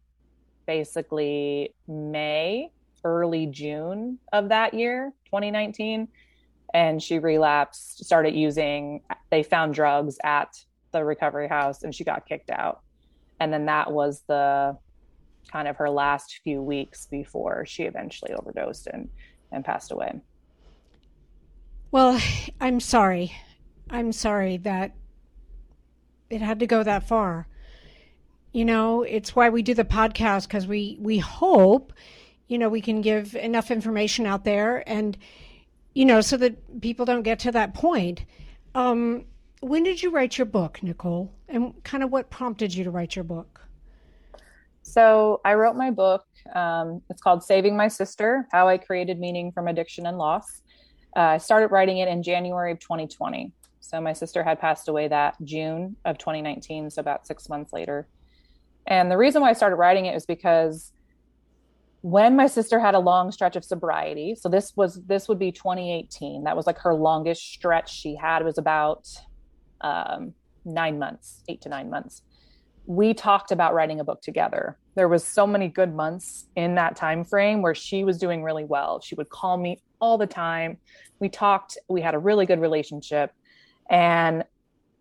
basically 0.67 1.75
May, 1.87 2.71
early 3.05 3.47
June 3.47 4.19
of 4.33 4.49
that 4.49 4.75
year, 4.75 5.13
2019 5.27 6.09
and 6.75 7.03
she 7.03 7.19
relapsed 7.19 8.05
started 8.05 8.35
using 8.35 9.03
they 9.31 9.43
found 9.43 9.75
drugs 9.75 10.19
at 10.23 10.65
the 10.93 11.05
recovery 11.05 11.49
house 11.49 11.83
and 11.83 11.95
she 11.95 12.05
got 12.05 12.27
kicked 12.27 12.51
out. 12.51 12.81
And 13.39 13.53
then 13.53 13.67
that 13.67 13.91
was 13.91 14.23
the 14.29 14.77
kind 15.51 15.67
of 15.67 15.77
her 15.77 15.91
last 15.91 16.41
few 16.45 16.63
weeks 16.63 17.07
before 17.07 17.65
she 17.67 17.85
eventually 17.85 18.33
overdosed 18.33 18.87
and 18.87 19.09
and 19.53 19.65
passed 19.65 19.93
away. 19.93 20.21
Well 21.91 22.21
i'm 22.61 22.81
sorry. 22.81 23.33
I'm 23.89 24.13
sorry 24.13 24.59
that 24.59 24.93
it 26.29 26.41
had 26.41 26.61
to 26.61 26.67
go 26.67 26.83
that 26.83 27.09
far. 27.09 27.49
You 28.53 28.65
know 28.65 29.03
it's 29.03 29.35
why 29.35 29.49
we 29.51 29.63
do 29.63 29.75
the 29.75 29.85
podcast 29.85 30.45
because 30.49 30.67
we 30.67 30.97
we 31.01 31.19
hope 31.19 31.93
you 32.49 32.59
know 32.59 32.69
we 32.69 32.81
can 32.81 33.01
give 33.01 33.35
enough 33.35 33.71
information 33.71 34.27
out 34.27 34.45
there 34.45 34.89
and 34.89 35.17
you 35.95 36.05
know, 36.05 36.21
so 36.21 36.37
that 36.37 36.81
people 36.81 37.05
don't 37.05 37.23
get 37.23 37.39
to 37.41 37.53
that 37.53 37.75
point. 37.75 38.25
Um, 38.75 39.25
when 39.61 39.83
did 39.83 40.03
you 40.03 40.11
write 40.11 40.39
your 40.39 40.47
book, 40.47 40.83
Nicole? 40.83 41.33
And 41.49 41.83
kind 41.85 42.03
of 42.03 42.11
what 42.11 42.31
prompted 42.31 42.75
you 42.75 42.85
to 42.85 42.91
write 42.91 43.17
your 43.17 43.25
book? 43.25 43.61
So 44.83 45.41
I 45.45 45.55
wrote 45.55 45.77
my 45.77 45.91
book. 45.91 46.25
Um, 46.55 47.03
it's 47.11 47.21
called 47.21 47.43
Saving 47.43 47.77
My 47.77 47.89
Sister 47.89 48.47
How 48.51 48.69
I 48.69 48.79
Created 48.79 49.19
Meaning 49.19 49.53
from 49.53 49.69
Addiction 49.69 50.07
and 50.07 50.17
Loss. 50.17 50.63
Uh, 51.17 51.21
I 51.21 51.39
started 51.39 51.69
writing 51.69 51.99
it 51.99 52.09
in 52.09 52.23
January 52.23 52.73
of 52.73 52.79
2020. 52.79 53.53
So 53.81 54.01
my 54.01 54.13
sister 54.13 54.43
had 54.43 54.61
passed 54.61 54.89
away 54.89 55.09
that 55.09 55.35
June 55.45 55.97
of 56.05 56.17
2019, 56.17 56.91
so 56.91 57.01
about 57.01 57.27
six 57.27 57.49
months 57.49 57.73
later. 57.73 58.07
And 58.87 59.11
the 59.11 59.17
reason 59.17 59.43
why 59.43 59.51
I 59.51 59.53
started 59.53 59.77
writing 59.77 60.07
it 60.07 60.15
was 60.15 60.27
because 60.27 60.93
when 62.03 62.35
my 62.35 62.47
sister 62.47 62.81
had 62.81 62.95
a 62.95 62.99
long 62.99 63.31
stretch 63.31 63.57
of 63.57 63.65
sobriety 63.65 64.35
so 64.35 64.49
this 64.49 64.75
was 64.77 65.03
this 65.07 65.29
would 65.29 65.39
be 65.39 65.53
2018 65.53 66.45
that 66.45 66.57
was 66.57 66.67
like 66.67 66.79
her 66.79 66.95
longest 66.95 67.43
stretch 67.53 67.93
she 67.93 68.17
had 68.17 68.41
it 68.41 68.45
was 68.45 68.59
about 68.59 69.07
um, 69.83 70.33
nine 70.65 70.99
months 70.99 71.43
eight 71.49 71.61
to 71.63 71.69
nine 71.69 71.91
months. 71.91 72.23
We 72.87 73.15
talked 73.15 73.53
about 73.53 73.75
writing 73.75 74.01
a 74.01 74.05
book 74.05 74.23
together. 74.23 74.79
There 74.95 75.09
was 75.09 75.25
so 75.25 75.47
many 75.47 75.69
good 75.69 75.95
months 75.95 76.47
in 76.57 76.75
that 76.75 76.97
time 76.97 77.25
frame 77.25 77.63
where 77.63 77.75
she 77.75 78.05
was 78.05 78.19
doing 78.19 78.43
really 78.43 78.65
well. 78.65 79.01
She 79.01 79.15
would 79.15 79.29
call 79.29 79.57
me 79.57 79.83
all 80.01 80.19
the 80.19 80.27
time. 80.27 80.79
We 81.21 81.29
talked 81.29 81.79
we 81.89 82.01
had 82.01 82.15
a 82.15 82.19
really 82.19 82.47
good 82.47 82.61
relationship. 82.61 83.33
And 83.89 84.45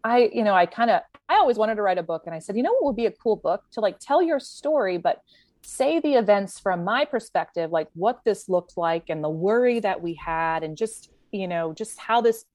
i 0.02 0.30
you 0.34 0.45
know 0.45 0.54
i 0.54 0.66
kind 0.66 0.89
of 0.89 1.02
i 1.28 1.36
always 1.36 1.58
wanted 1.58 1.76
to 1.76 1.82
write 1.82 1.97
a 1.97 2.04
book 2.04 2.22
and 2.26 2.34
i 2.34 2.39
said 2.39 2.56
you 2.56 2.64
know 2.64 2.72
what 2.76 2.86
would 2.86 2.95
be 2.95 3.06
a 3.06 3.12
cool 3.12 3.36
book? 3.36 3.64
To 3.72 3.82
like 3.82 4.00
tell 4.00 4.22
your 4.22 4.39
story 4.39 4.97
but 4.97 5.22
say 5.62 5.99
the 5.99 6.14
events 6.14 6.60
from 6.60 6.84
my 6.84 7.05
perspective, 7.05 7.72
like 7.72 7.88
what 7.93 8.20
this 8.26 8.49
looked 8.49 8.78
like 8.78 9.05
and 9.10 9.24
the 9.24 9.30
worry 9.30 9.80
that 9.80 10.01
we 10.01 10.14
had, 10.16 10.64
and 10.64 10.78
just, 10.78 11.12
you 11.32 11.47
know, 11.47 11.74
just 11.74 11.99
how 11.99 12.22
this 12.22 12.45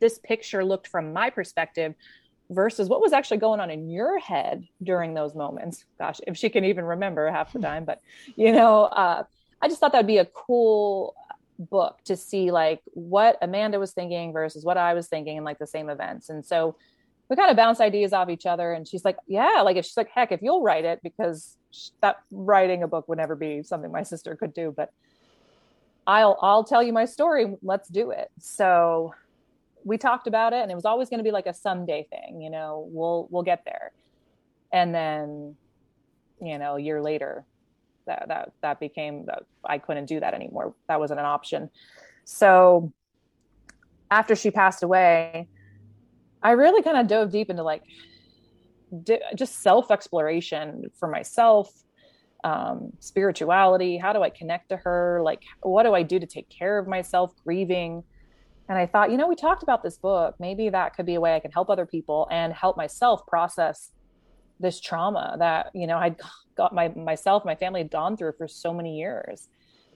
this 0.00 0.18
picture 0.18 0.64
looked 0.64 0.86
from 0.88 1.12
my 1.12 1.28
perspective 1.28 1.94
versus 2.48 2.88
what 2.88 3.00
was 3.00 3.12
actually 3.12 3.36
going 3.36 3.60
on 3.60 3.70
in 3.70 3.90
your 3.90 4.18
head 4.18 4.66
during 4.82 5.14
those 5.14 5.34
moments. 5.34 5.84
Gosh, 5.98 6.20
if 6.26 6.36
she 6.36 6.48
can 6.48 6.64
even 6.64 6.84
remember 6.84 7.30
half 7.30 7.52
the 7.52 7.58
time, 7.58 7.84
but 7.84 8.00
you 8.36 8.52
know, 8.52 8.84
uh, 8.84 9.24
I 9.60 9.68
just 9.68 9.80
thought 9.80 9.92
that'd 9.92 10.06
be 10.06 10.18
a 10.18 10.24
cool 10.26 11.14
book 11.58 11.98
to 12.04 12.16
see 12.16 12.50
like 12.50 12.80
what 12.92 13.38
Amanda 13.42 13.78
was 13.78 13.92
thinking 13.92 14.32
versus 14.32 14.64
what 14.64 14.76
I 14.76 14.94
was 14.94 15.08
thinking 15.08 15.38
in 15.38 15.44
like 15.44 15.58
the 15.58 15.66
same 15.66 15.88
events. 15.88 16.28
And 16.28 16.44
so 16.44 16.76
we 17.28 17.36
kind 17.36 17.50
of 17.50 17.56
bounce 17.56 17.80
ideas 17.80 18.12
off 18.12 18.28
each 18.28 18.46
other. 18.46 18.72
And 18.72 18.86
she's 18.86 19.04
like, 19.04 19.16
yeah, 19.26 19.62
like 19.64 19.76
if 19.76 19.84
she's 19.84 19.96
like, 19.96 20.10
heck, 20.10 20.32
if 20.32 20.42
you'll 20.42 20.62
write 20.62 20.84
it, 20.84 21.00
because 21.02 21.56
that 22.00 22.16
writing 22.30 22.82
a 22.82 22.88
book 22.88 23.08
would 23.08 23.18
never 23.18 23.34
be 23.34 23.62
something 23.62 23.90
my 23.90 24.02
sister 24.02 24.36
could 24.36 24.54
do, 24.54 24.72
but 24.76 24.92
I'll, 26.06 26.38
I'll 26.40 26.64
tell 26.64 26.82
you 26.82 26.92
my 26.92 27.04
story. 27.04 27.56
Let's 27.62 27.88
do 27.88 28.10
it. 28.10 28.30
So 28.38 29.14
we 29.84 29.98
talked 29.98 30.26
about 30.26 30.52
it 30.52 30.62
and 30.62 30.70
it 30.70 30.74
was 30.74 30.84
always 30.84 31.08
going 31.08 31.18
to 31.18 31.24
be 31.24 31.30
like 31.30 31.46
a 31.46 31.54
someday 31.54 32.06
thing, 32.10 32.40
you 32.40 32.50
know, 32.50 32.88
we'll, 32.90 33.28
we'll 33.30 33.42
get 33.42 33.62
there. 33.64 33.92
And 34.72 34.94
then, 34.94 35.56
you 36.40 36.58
know, 36.58 36.76
a 36.76 36.80
year 36.80 37.00
later, 37.00 37.44
that, 38.06 38.26
that, 38.28 38.52
that 38.62 38.80
became, 38.80 39.26
that 39.26 39.44
I 39.64 39.78
couldn't 39.78 40.06
do 40.06 40.20
that 40.20 40.34
anymore. 40.34 40.74
That 40.88 41.00
wasn't 41.00 41.20
an 41.20 41.26
option. 41.26 41.70
So 42.24 42.92
after 44.10 44.36
she 44.36 44.50
passed 44.50 44.82
away, 44.82 45.48
I 46.42 46.52
really 46.52 46.82
kind 46.82 46.96
of 46.96 47.06
dove 47.06 47.30
deep 47.30 47.50
into 47.50 47.62
like 47.62 47.82
di- 49.02 49.20
just 49.34 49.62
self 49.62 49.90
exploration 49.90 50.90
for 50.98 51.08
myself, 51.08 51.70
um, 52.44 52.92
spirituality. 53.00 53.98
How 53.98 54.12
do 54.12 54.22
I 54.22 54.30
connect 54.30 54.68
to 54.70 54.76
her? 54.78 55.20
Like, 55.22 55.42
what 55.62 55.84
do 55.84 55.94
I 55.94 56.02
do 56.02 56.18
to 56.18 56.26
take 56.26 56.48
care 56.48 56.78
of 56.78 56.86
myself, 56.86 57.32
grieving? 57.44 58.02
And 58.68 58.76
I 58.76 58.86
thought, 58.86 59.10
you 59.10 59.16
know, 59.16 59.28
we 59.28 59.36
talked 59.36 59.62
about 59.62 59.82
this 59.82 59.96
book. 59.96 60.34
Maybe 60.40 60.68
that 60.70 60.96
could 60.96 61.06
be 61.06 61.14
a 61.14 61.20
way 61.20 61.36
I 61.36 61.40
can 61.40 61.52
help 61.52 61.70
other 61.70 61.86
people 61.86 62.26
and 62.30 62.52
help 62.52 62.76
myself 62.76 63.26
process 63.26 63.92
this 64.58 64.80
trauma 64.80 65.36
that 65.38 65.70
you 65.74 65.86
know 65.86 65.98
I'd 65.98 66.16
got 66.56 66.74
my 66.74 66.88
myself, 66.88 67.44
my 67.44 67.54
family 67.54 67.80
had 67.80 67.90
gone 67.90 68.16
through 68.16 68.32
for 68.38 68.48
so 68.48 68.72
many 68.72 68.96
years. 68.96 69.48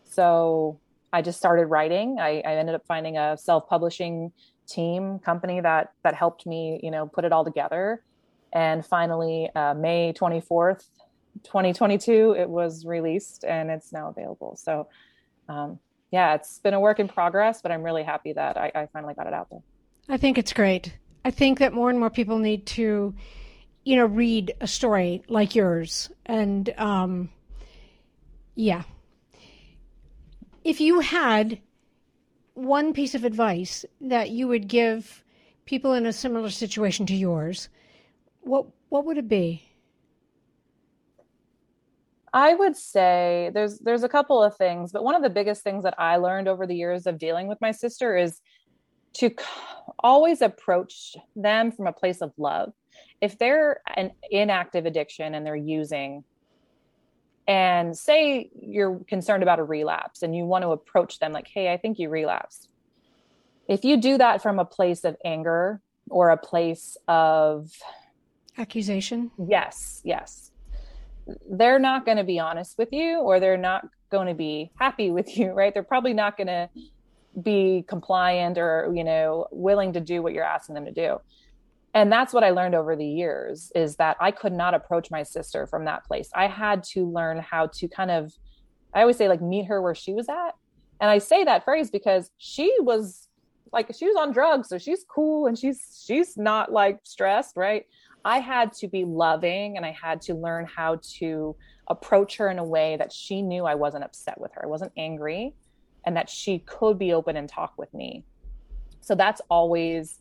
So 0.05 0.81
I 1.13 1.23
just 1.23 1.39
started 1.39 1.67
writing. 1.67 2.19
I, 2.21 2.43
I 2.45 2.57
ended 2.57 2.75
up 2.75 2.83
finding 2.87 3.17
a 3.17 3.37
self-publishing 3.37 4.33
team 4.67 5.19
company 5.19 5.61
that 5.61 5.93
that 6.05 6.15
helped 6.15 6.47
me 6.47 6.79
you 6.83 6.91
know 6.91 7.07
put 7.07 7.25
it 7.25 7.33
all 7.33 7.45
together 7.45 8.05
and 8.53 8.85
finally 8.85 9.49
uh, 9.55 9.75
may 9.75 10.13
24th 10.13 10.87
2022 11.45 12.35
it 12.39 12.49
was 12.49 12.85
released 12.85 13.45
and 13.45 13.71
it's 13.71 13.93
now 13.93 14.09
available. 14.09 14.57
So 14.57 14.89
um, 15.49 15.79
yeah 16.11 16.35
it's 16.35 16.59
been 16.59 16.75
a 16.75 16.81
work 16.81 16.99
in 16.99 17.09
progress 17.09 17.63
but 17.63 17.71
i'm 17.71 17.83
really 17.83 18.03
happy 18.03 18.33
that 18.33 18.57
I, 18.57 18.73
I 18.75 18.87
finally 18.93 19.15
got 19.15 19.27
it 19.27 19.33
out 19.33 19.49
there. 19.51 19.63
I 20.09 20.17
think 20.17 20.39
it's 20.39 20.53
great. 20.53 20.97
I 21.25 21.31
think 21.31 21.59
that 21.61 21.73
more 21.73 21.91
and 21.91 21.99
more 21.99 22.11
people 22.11 22.39
need 22.39 22.67
to 22.67 23.15
you 23.85 23.97
know 23.97 24.07
read 24.07 24.55
a 24.61 24.67
story 24.67 25.23
like 25.29 25.55
yours. 25.55 26.11
And 26.27 26.73
um, 26.77 27.31
yeah. 28.55 28.83
If 30.65 30.81
you 30.81 31.01
had 31.01 31.61
one 32.55 32.93
piece 32.93 33.15
of 33.15 33.25
advice 33.25 33.85
that 34.01 34.31
you 34.31 34.49
would 34.49 34.69
give 34.69 35.25
people 35.65 35.95
in 35.95 36.05
a 36.05 36.13
similar 36.13 36.51
situation 36.51 37.07
to 37.07 37.15
yours, 37.15 37.69
what 38.51 38.67
what 38.89 39.07
would 39.07 39.17
it 39.17 39.29
be? 39.29 39.63
I 42.33 42.55
would 42.55 42.77
say 42.77 43.51
there's 43.55 43.79
there's 43.79 44.03
a 44.03 44.09
couple 44.09 44.43
of 44.43 44.57
things, 44.57 44.93
but 44.93 45.05
one 45.05 45.15
of 45.15 45.23
the 45.23 45.31
biggest 45.31 45.63
things 45.63 45.85
that 45.85 45.95
I 45.99 46.17
learned 46.17 46.49
over 46.49 46.67
the 46.67 46.75
years 46.75 47.07
of 47.07 47.19
dealing 47.19 47.47
with 47.47 47.61
my 47.61 47.71
sister 47.71 48.17
is 48.17 48.41
to 49.15 49.31
always 50.01 50.43
approach 50.43 51.17
them 51.35 51.73
from 51.73 51.87
a 51.87 51.93
place 51.93 52.21
of 52.21 52.33
love. 52.37 52.73
If 53.21 53.39
they're 53.39 53.81
an 53.97 54.13
inactive 54.31 54.85
addiction 54.85 55.35
and 55.35 55.47
they're 55.47 55.57
using, 55.57 56.25
and 57.47 57.97
say 57.97 58.51
you're 58.61 58.99
concerned 59.09 59.43
about 59.43 59.59
a 59.61 59.65
relapse 59.65 60.23
and 60.23 60.35
you 60.37 60.45
want 60.45 60.63
to 60.63 60.71
approach 60.71 61.19
them 61.19 61.33
like 61.33 61.49
hey 61.49 61.73
i 61.73 61.77
think 61.77 61.99
you 61.99 62.09
relapsed 62.09 62.69
if 63.67 63.83
you 63.83 63.97
do 63.97 64.19
that 64.19 64.43
from 64.43 64.59
a 64.59 64.65
place 64.65 65.05
of 65.05 65.17
anger 65.25 65.81
or 66.11 66.31
a 66.31 66.37
place 66.37 66.97
of 67.09 67.73
accusation? 68.61 69.31
Yes 69.49 70.01
yes. 70.05 70.51
They're 71.51 71.79
not 71.79 72.05
going 72.05 72.17
to 72.19 72.25
be 72.25 72.39
honest 72.39 72.77
with 72.79 72.93
you 72.93 73.21
or 73.21 73.41
they're 73.41 73.57
not 73.57 73.87
going 74.11 74.27
to 74.27 74.35
be 74.35 74.71
happy 74.79 75.11
with 75.11 75.37
you 75.37 75.53
right? 75.61 75.73
They're 75.73 75.83
probably 75.83 76.15
not 76.15 76.37
going 76.37 76.49
to 76.49 76.69
be 77.41 77.85
compliant 77.89 78.59
or 78.59 78.93
you 78.95 79.05
know 79.05 79.47
willing 79.53 79.93
to 79.93 80.01
do 80.01 80.21
what 80.23 80.33
you're 80.33 80.45
asking 80.45 80.75
them 80.75 80.85
to 80.85 80.93
do. 80.93 81.19
And 81.93 82.11
that's 82.13 82.33
what 82.33 82.45
i 82.45 82.51
learned 82.51 82.75
over 82.75 82.95
the 82.95 83.07
years 83.07 83.73
is 83.75 83.97
that 83.97 84.17
i 84.21 84.31
could 84.31 84.53
not 84.53 84.75
approach 84.75 85.11
my 85.11 85.23
sister 85.23 85.67
from 85.67 85.85
that 85.85 86.05
place. 86.05 86.31
I 86.35 86.47
had 86.49 86.83
to 86.93 87.09
learn 87.09 87.39
how 87.39 87.69
to 87.75 87.89
kind 87.89 88.11
of 88.11 88.33
i 88.95 89.01
always 89.01 89.17
say 89.17 89.29
like 89.29 89.41
meet 89.41 89.67
her 89.67 89.81
where 89.81 89.95
she 89.95 90.13
was 90.13 90.29
at. 90.29 90.53
And 91.01 91.09
i 91.09 91.19
say 91.19 91.45
that 91.45 91.65
phrase 91.65 91.91
because 91.91 92.31
she 92.39 92.75
was 92.81 93.29
like 93.73 93.95
she 93.97 94.07
was 94.07 94.17
on 94.17 94.33
drugs 94.33 94.69
so 94.69 94.79
she's 94.79 95.05
cool 95.09 95.47
and 95.47 95.59
she's 95.59 96.05
she's 96.07 96.37
not 96.37 96.73
like 96.73 96.99
stressed 97.05 97.57
right 97.57 97.87
i 98.25 98.39
had 98.39 98.73
to 98.73 98.89
be 98.89 99.05
loving 99.05 99.77
and 99.77 99.85
i 99.85 99.91
had 99.91 100.21
to 100.21 100.35
learn 100.35 100.67
how 100.67 100.99
to 101.03 101.55
approach 101.89 102.37
her 102.37 102.49
in 102.49 102.59
a 102.59 102.65
way 102.65 102.97
that 102.97 103.13
she 103.13 103.43
knew 103.43 103.65
i 103.65 103.75
wasn't 103.75 104.03
upset 104.03 104.41
with 104.41 104.53
her 104.55 104.65
i 104.65 104.69
wasn't 104.69 104.93
angry 104.97 105.55
and 106.07 106.17
that 106.17 106.31
she 106.31 106.61
could 106.61 106.99
be 106.99 107.13
open 107.13 107.37
and 107.37 107.49
talk 107.49 107.75
with 107.77 107.93
me 107.93 108.25
so 109.01 109.15
that's 109.15 109.41
always 109.51 110.21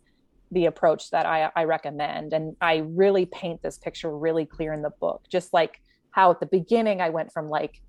the 0.51 0.65
approach 0.65 1.11
that 1.11 1.25
I, 1.25 1.51
I 1.55 1.65
recommend. 1.65 2.33
And 2.33 2.55
I 2.61 2.77
really 2.77 3.25
paint 3.25 3.61
this 3.61 3.77
picture 3.77 4.15
really 4.15 4.45
clear 4.45 4.73
in 4.73 4.81
the 4.81 4.89
book, 4.89 5.23
just 5.29 5.53
like 5.53 5.81
how 6.11 6.31
at 6.31 6.39
the 6.39 6.47
beginning 6.47 7.01
I 7.01 7.09
went 7.09 7.31
from 7.31 7.49
like 7.49 7.81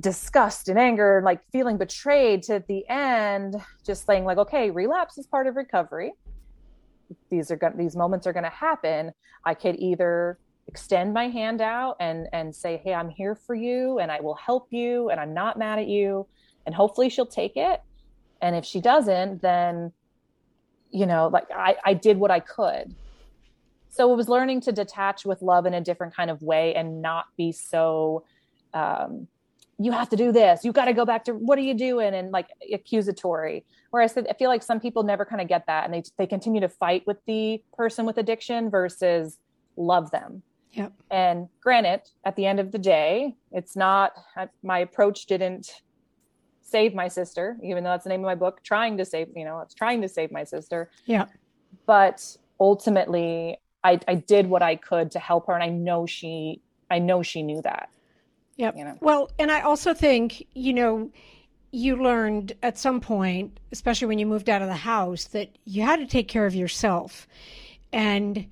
disgust 0.00 0.68
and 0.68 0.78
anger, 0.78 1.16
and 1.18 1.24
like 1.24 1.40
feeling 1.50 1.76
betrayed 1.76 2.44
to 2.44 2.54
at 2.54 2.68
the 2.68 2.88
end, 2.88 3.56
just 3.84 4.06
saying 4.06 4.24
like, 4.24 4.38
okay, 4.38 4.70
relapse 4.70 5.18
is 5.18 5.26
part 5.26 5.48
of 5.48 5.56
recovery. 5.56 6.12
These 7.30 7.50
are 7.50 7.56
going 7.56 7.76
these 7.76 7.96
moments 7.96 8.26
are 8.26 8.32
going 8.32 8.44
to 8.44 8.50
happen. 8.50 9.12
I 9.44 9.54
could 9.54 9.76
either 9.76 10.38
extend 10.66 11.14
my 11.14 11.28
hand 11.28 11.60
out 11.60 11.96
and 12.00 12.28
and 12.32 12.54
say, 12.54 12.80
"Hey, 12.84 12.94
I'm 12.94 13.08
here 13.08 13.34
for 13.34 13.54
you 13.54 13.98
and 13.98 14.10
I 14.10 14.20
will 14.20 14.34
help 14.34 14.68
you 14.70 15.10
and 15.10 15.20
I'm 15.20 15.34
not 15.34 15.58
mad 15.58 15.78
at 15.78 15.88
you." 15.88 16.26
And 16.66 16.74
hopefully 16.74 17.08
she'll 17.08 17.26
take 17.26 17.56
it. 17.56 17.80
And 18.40 18.54
if 18.54 18.64
she 18.64 18.80
doesn't, 18.80 19.42
then 19.42 19.92
you 20.90 21.06
know 21.06 21.28
like 21.28 21.46
i 21.54 21.76
i 21.84 21.94
did 21.94 22.18
what 22.18 22.30
i 22.30 22.40
could 22.40 22.94
so 23.90 24.12
it 24.12 24.16
was 24.16 24.28
learning 24.28 24.60
to 24.60 24.72
detach 24.72 25.24
with 25.24 25.42
love 25.42 25.66
in 25.66 25.74
a 25.74 25.80
different 25.80 26.14
kind 26.14 26.30
of 26.30 26.42
way 26.42 26.74
and 26.74 27.02
not 27.02 27.26
be 27.36 27.52
so 27.52 28.24
um 28.74 29.26
you 29.78 29.92
have 29.92 30.08
to 30.08 30.16
do 30.16 30.32
this 30.32 30.64
you 30.64 30.72
got 30.72 30.86
to 30.86 30.92
go 30.92 31.04
back 31.04 31.24
to 31.24 31.32
what 31.32 31.58
are 31.58 31.62
you 31.62 31.74
doing 31.74 32.14
and 32.14 32.30
like 32.32 32.48
accusatory 32.72 33.64
whereas 33.90 34.12
i 34.12 34.14
said, 34.14 34.26
I 34.28 34.34
feel 34.34 34.48
like 34.48 34.62
some 34.62 34.80
people 34.80 35.02
never 35.02 35.24
kind 35.24 35.40
of 35.40 35.48
get 35.48 35.66
that 35.66 35.84
and 35.84 35.94
they 35.94 36.02
they 36.16 36.26
continue 36.26 36.60
to 36.60 36.68
fight 36.68 37.06
with 37.06 37.18
the 37.26 37.62
person 37.76 38.04
with 38.06 38.18
addiction 38.18 38.70
versus 38.70 39.38
love 39.76 40.10
them 40.10 40.42
Yep. 40.72 40.92
And 41.10 41.48
granted, 41.60 42.02
at 42.24 42.36
the 42.36 42.46
end 42.46 42.60
of 42.60 42.72
the 42.72 42.78
day, 42.78 43.36
it's 43.52 43.74
not 43.74 44.12
my 44.62 44.80
approach 44.80 45.26
didn't 45.26 45.82
save 46.60 46.94
my 46.94 47.08
sister, 47.08 47.56
even 47.64 47.82
though 47.82 47.90
that's 47.90 48.04
the 48.04 48.10
name 48.10 48.20
of 48.20 48.26
my 48.26 48.34
book, 48.34 48.62
trying 48.62 48.98
to 48.98 49.04
save, 49.04 49.28
you 49.34 49.44
know, 49.44 49.60
it's 49.60 49.74
trying 49.74 50.02
to 50.02 50.08
save 50.08 50.30
my 50.30 50.44
sister. 50.44 50.90
Yeah. 51.06 51.26
But 51.86 52.36
ultimately 52.60 53.58
I, 53.82 53.98
I 54.06 54.16
did 54.16 54.46
what 54.46 54.62
I 54.62 54.76
could 54.76 55.10
to 55.12 55.18
help 55.18 55.46
her. 55.46 55.54
And 55.54 55.62
I 55.62 55.68
know 55.68 56.06
she, 56.06 56.60
I 56.90 56.98
know 56.98 57.22
she 57.22 57.42
knew 57.42 57.62
that. 57.62 57.88
Yep. 58.58 58.76
You 58.76 58.84
know? 58.84 58.98
Well, 59.00 59.30
and 59.38 59.50
I 59.50 59.60
also 59.62 59.94
think, 59.94 60.46
you 60.52 60.74
know, 60.74 61.10
you 61.70 61.96
learned 62.02 62.52
at 62.62 62.78
some 62.78 63.00
point, 63.00 63.58
especially 63.72 64.08
when 64.08 64.18
you 64.18 64.26
moved 64.26 64.50
out 64.50 64.62
of 64.62 64.68
the 64.68 64.74
house, 64.74 65.24
that 65.26 65.56
you 65.64 65.82
had 65.82 66.00
to 66.00 66.06
take 66.06 66.28
care 66.28 66.44
of 66.44 66.54
yourself. 66.54 67.26
And 67.92 68.48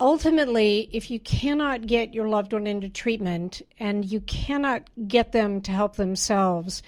ultimately, 0.00 0.88
if 0.92 1.10
you 1.10 1.20
cannot 1.20 1.86
get 1.86 2.14
your 2.14 2.28
loved 2.28 2.52
one 2.52 2.66
into 2.66 2.88
treatment 2.88 3.62
and 3.78 4.04
you 4.04 4.20
cannot 4.22 4.88
get 5.06 5.32
them 5.32 5.60
to 5.62 5.70
help 5.72 5.96
themselves, 5.96 6.82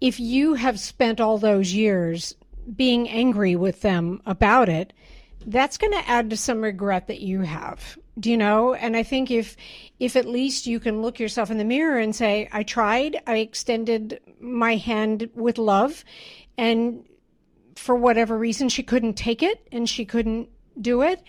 if 0.00 0.20
you 0.20 0.54
have 0.54 0.78
spent 0.78 1.20
all 1.20 1.38
those 1.38 1.72
years 1.72 2.34
being 2.76 3.08
angry 3.08 3.56
with 3.56 3.80
them 3.80 4.20
about 4.26 4.68
it, 4.68 4.92
that's 5.46 5.78
going 5.78 5.92
to 5.92 6.08
add 6.08 6.30
to 6.30 6.36
some 6.36 6.60
regret 6.60 7.06
that 7.06 7.20
you 7.20 7.40
have. 7.40 7.98
Do 8.18 8.30
you 8.30 8.36
know? 8.36 8.74
And 8.74 8.96
I 8.96 9.02
think 9.02 9.30
if 9.30 9.56
if 9.98 10.16
at 10.16 10.26
least 10.26 10.66
you 10.66 10.80
can 10.80 11.02
look 11.02 11.20
yourself 11.20 11.50
in 11.50 11.58
the 11.58 11.64
mirror 11.64 11.98
and 11.98 12.14
say, 12.14 12.48
I 12.52 12.62
tried, 12.62 13.20
I 13.26 13.36
extended 13.36 14.20
my 14.40 14.76
hand 14.76 15.30
with 15.34 15.58
love, 15.58 16.04
and 16.58 17.04
for 17.76 17.94
whatever 17.94 18.36
reason 18.36 18.68
she 18.68 18.82
couldn't 18.82 19.14
take 19.14 19.42
it 19.42 19.66
and 19.72 19.88
she 19.88 20.04
couldn't 20.04 20.48
do 20.80 21.02
it 21.02 21.22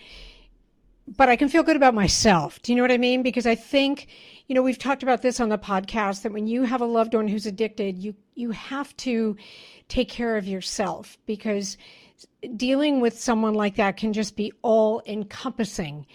but 1.06 1.28
I 1.28 1.36
can 1.36 1.48
feel 1.48 1.62
good 1.62 1.76
about 1.76 1.94
myself. 1.94 2.60
Do 2.62 2.72
you 2.72 2.76
know 2.76 2.82
what 2.82 2.92
I 2.92 2.98
mean? 2.98 3.22
Because 3.22 3.46
I 3.46 3.54
think, 3.54 4.08
you 4.46 4.54
know, 4.54 4.62
we've 4.62 4.78
talked 4.78 5.02
about 5.02 5.22
this 5.22 5.40
on 5.40 5.48
the 5.48 5.58
podcast 5.58 6.22
that 6.22 6.32
when 6.32 6.46
you 6.46 6.62
have 6.62 6.80
a 6.80 6.86
loved 6.86 7.14
one 7.14 7.28
who's 7.28 7.46
addicted, 7.46 7.98
you 7.98 8.14
you 8.34 8.50
have 8.52 8.96
to 8.98 9.36
take 9.88 10.08
care 10.08 10.36
of 10.36 10.46
yourself 10.46 11.18
because 11.26 11.76
dealing 12.56 13.00
with 13.00 13.18
someone 13.18 13.54
like 13.54 13.76
that 13.76 13.96
can 13.96 14.12
just 14.12 14.36
be 14.36 14.52
all 14.62 15.02
encompassing. 15.06 16.06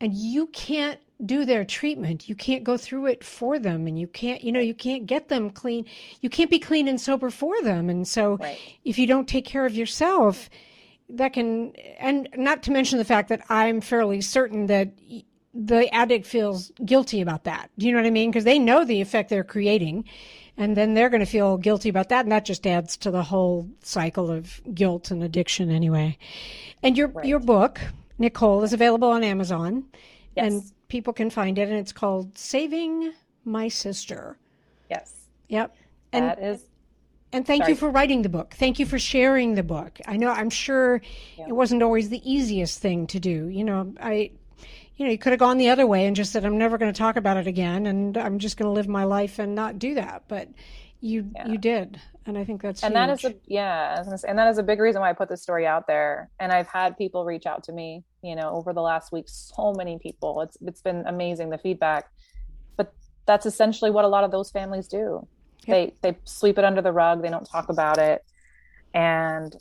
And 0.00 0.14
you 0.14 0.46
can't 0.48 1.00
do 1.24 1.44
their 1.44 1.64
treatment. 1.64 2.28
You 2.28 2.34
can't 2.34 2.62
go 2.62 2.76
through 2.76 3.06
it 3.06 3.24
for 3.24 3.58
them 3.58 3.86
and 3.86 3.98
you 3.98 4.06
can't, 4.06 4.42
you 4.42 4.52
know, 4.52 4.60
you 4.60 4.74
can't 4.74 5.06
get 5.06 5.28
them 5.28 5.48
clean. 5.48 5.86
You 6.20 6.28
can't 6.28 6.50
be 6.50 6.58
clean 6.58 6.88
and 6.88 7.00
sober 7.00 7.30
for 7.30 7.62
them. 7.62 7.88
And 7.88 8.06
so 8.06 8.36
right. 8.36 8.58
if 8.84 8.98
you 8.98 9.06
don't 9.06 9.26
take 9.26 9.46
care 9.46 9.64
of 9.64 9.74
yourself, 9.74 10.50
that 11.08 11.32
can, 11.32 11.72
and 11.98 12.28
not 12.36 12.62
to 12.64 12.70
mention 12.70 12.98
the 12.98 13.04
fact 13.04 13.30
that 13.30 13.42
I'm 13.48 13.80
fairly 13.80 14.20
certain 14.20 14.66
that 14.66 14.90
the 15.54 15.92
addict 15.94 16.26
feels 16.26 16.70
guilty 16.84 17.20
about 17.20 17.44
that. 17.44 17.70
Do 17.78 17.86
you 17.86 17.92
know 17.92 17.98
what 17.98 18.06
I 18.06 18.10
mean? 18.10 18.30
Because 18.30 18.44
they 18.44 18.58
know 18.58 18.84
the 18.84 19.00
effect 19.00 19.30
they're 19.30 19.44
creating, 19.44 20.04
and 20.56 20.76
then 20.76 20.94
they're 20.94 21.08
going 21.08 21.20
to 21.20 21.26
feel 21.26 21.56
guilty 21.56 21.88
about 21.88 22.10
that, 22.10 22.24
and 22.24 22.32
that 22.32 22.44
just 22.44 22.66
adds 22.66 22.96
to 22.98 23.10
the 23.10 23.22
whole 23.22 23.68
cycle 23.82 24.30
of 24.30 24.60
guilt 24.74 25.10
and 25.10 25.22
addiction, 25.22 25.70
anyway. 25.70 26.18
And 26.82 26.96
your 26.96 27.08
right. 27.08 27.24
your 27.24 27.38
book, 27.38 27.80
Nicole, 28.18 28.62
is 28.62 28.72
available 28.72 29.08
on 29.08 29.22
Amazon, 29.22 29.84
yes. 30.34 30.46
and 30.46 30.62
people 30.88 31.12
can 31.12 31.30
find 31.30 31.58
it, 31.58 31.68
and 31.68 31.78
it's 31.78 31.92
called 31.92 32.36
"Saving 32.36 33.12
My 33.44 33.68
Sister." 33.68 34.38
Yes. 34.90 35.12
Yep. 35.48 35.76
And, 36.12 36.24
that 36.24 36.42
is 36.42 36.64
and 37.32 37.46
thank 37.46 37.64
Sorry. 37.64 37.72
you 37.72 37.76
for 37.76 37.90
writing 37.90 38.22
the 38.22 38.28
book. 38.28 38.54
Thank 38.56 38.78
you 38.78 38.86
for 38.86 38.98
sharing 38.98 39.54
the 39.54 39.62
book. 39.62 40.00
I 40.06 40.16
know 40.16 40.30
I'm 40.30 40.50
sure 40.50 41.02
yeah. 41.36 41.48
it 41.48 41.52
wasn't 41.52 41.82
always 41.82 42.08
the 42.08 42.22
easiest 42.30 42.78
thing 42.78 43.06
to 43.08 43.20
do. 43.20 43.48
You 43.48 43.64
know, 43.64 43.92
I 44.00 44.30
you 44.96 45.04
know, 45.04 45.12
you 45.12 45.18
could 45.18 45.32
have 45.32 45.40
gone 45.40 45.58
the 45.58 45.68
other 45.68 45.86
way 45.86 46.06
and 46.06 46.16
just 46.16 46.32
said 46.32 46.44
I'm 46.44 46.56
never 46.56 46.78
going 46.78 46.90
to 46.90 46.98
talk 46.98 47.16
about 47.16 47.36
it 47.36 47.46
again 47.46 47.86
and 47.86 48.16
I'm 48.16 48.38
just 48.38 48.56
going 48.56 48.68
to 48.68 48.72
live 48.72 48.88
my 48.88 49.04
life 49.04 49.38
and 49.38 49.54
not 49.54 49.78
do 49.78 49.94
that. 49.94 50.22
But 50.28 50.48
you 51.06 51.30
yeah. 51.34 51.48
you 51.48 51.58
did. 51.58 52.00
And 52.26 52.36
I 52.36 52.44
think 52.44 52.60
that's 52.62 52.82
And 52.82 52.92
huge. 52.92 53.22
that 53.22 53.24
is 53.24 53.24
a 53.24 53.34
yeah, 53.46 54.04
and 54.26 54.38
that 54.38 54.48
is 54.48 54.58
a 54.58 54.62
big 54.62 54.80
reason 54.80 55.00
why 55.00 55.10
I 55.10 55.12
put 55.12 55.28
this 55.28 55.42
story 55.42 55.66
out 55.66 55.86
there. 55.86 56.30
And 56.40 56.52
I've 56.52 56.66
had 56.66 56.98
people 56.98 57.24
reach 57.24 57.46
out 57.46 57.62
to 57.64 57.72
me, 57.72 58.02
you 58.22 58.34
know, 58.34 58.50
over 58.50 58.72
the 58.72 58.82
last 58.82 59.12
week 59.12 59.26
so 59.28 59.72
many 59.76 59.98
people. 59.98 60.40
It's 60.42 60.56
it's 60.62 60.82
been 60.82 61.04
amazing 61.06 61.50
the 61.50 61.58
feedback. 61.58 62.10
But 62.76 62.92
that's 63.26 63.46
essentially 63.46 63.90
what 63.90 64.04
a 64.04 64.08
lot 64.08 64.24
of 64.24 64.30
those 64.30 64.50
families 64.50 64.88
do 64.88 65.26
they 65.66 65.92
they 66.02 66.16
sweep 66.24 66.58
it 66.58 66.64
under 66.64 66.82
the 66.82 66.92
rug 66.92 67.22
they 67.22 67.30
don't 67.30 67.48
talk 67.48 67.68
about 67.68 67.98
it 67.98 68.24
and 68.94 69.56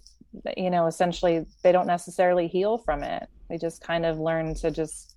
you 0.57 0.69
know 0.69 0.87
essentially 0.87 1.45
they 1.63 1.71
don't 1.71 1.87
necessarily 1.87 2.47
heal 2.47 2.77
from 2.77 3.03
it 3.03 3.27
they 3.49 3.57
just 3.57 3.81
kind 3.81 4.05
of 4.05 4.19
learn 4.19 4.53
to 4.53 4.71
just 4.71 5.15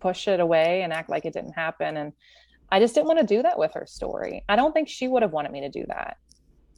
push 0.00 0.28
it 0.28 0.40
away 0.40 0.82
and 0.82 0.92
act 0.92 1.08
like 1.08 1.24
it 1.24 1.32
didn't 1.32 1.52
happen 1.52 1.96
and 1.96 2.12
i 2.74 2.80
just 2.80 2.94
didn't 2.94 3.06
want 3.06 3.20
to 3.20 3.26
do 3.26 3.40
that 3.40 3.56
with 3.56 3.72
her 3.74 3.86
story. 3.86 4.42
I 4.48 4.56
don't 4.56 4.72
think 4.72 4.88
she 4.88 5.06
would 5.06 5.22
have 5.22 5.30
wanted 5.30 5.52
me 5.52 5.60
to 5.60 5.68
do 5.68 5.84
that. 5.86 6.18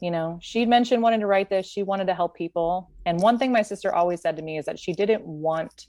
You 0.01 0.11
know 0.11 0.39
she'd 0.43 0.69
mentioned 0.69 1.03
wanting 1.03 1.21
to 1.21 1.27
write 1.27 1.49
this 1.49 1.67
she 1.67 1.83
wanted 1.83 2.07
to 2.09 2.15
help 2.15 2.37
people 2.37 2.91
and 3.07 3.19
one 3.19 3.39
thing 3.39 3.51
my 3.51 3.63
sister 3.63 3.95
always 3.95 4.21
said 4.21 4.37
to 4.37 4.43
me 4.43 4.59
is 4.59 4.67
that 4.67 4.79
she 4.79 4.93
didn't 4.93 5.25
want 5.25 5.87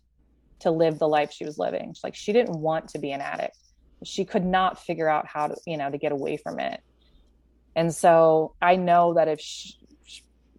to 0.60 0.72
live 0.72 0.98
the 0.98 1.08
life 1.08 1.32
she 1.32 1.44
was 1.44 1.58
living. 1.58 1.94
She's 1.94 2.04
like 2.06 2.16
she 2.16 2.32
didn't 2.32 2.58
want 2.58 2.88
to 2.90 3.00
be 3.00 3.12
an 3.12 3.20
addict. 3.20 3.58
She 4.04 4.24
could 4.24 4.46
not 4.46 4.80
figure 4.80 5.10
out 5.10 5.28
how 5.28 5.48
to 5.48 5.58
you 5.66 5.78
know 5.78 5.92
to 5.92 5.98
get 5.98 6.14
away 6.14 6.38
from 6.38 6.60
it. 6.60 6.82
And 7.76 7.94
so 7.94 8.56
I 8.62 8.78
know 8.78 9.14
that 9.16 9.28
if 9.28 9.42
she, 9.42 9.74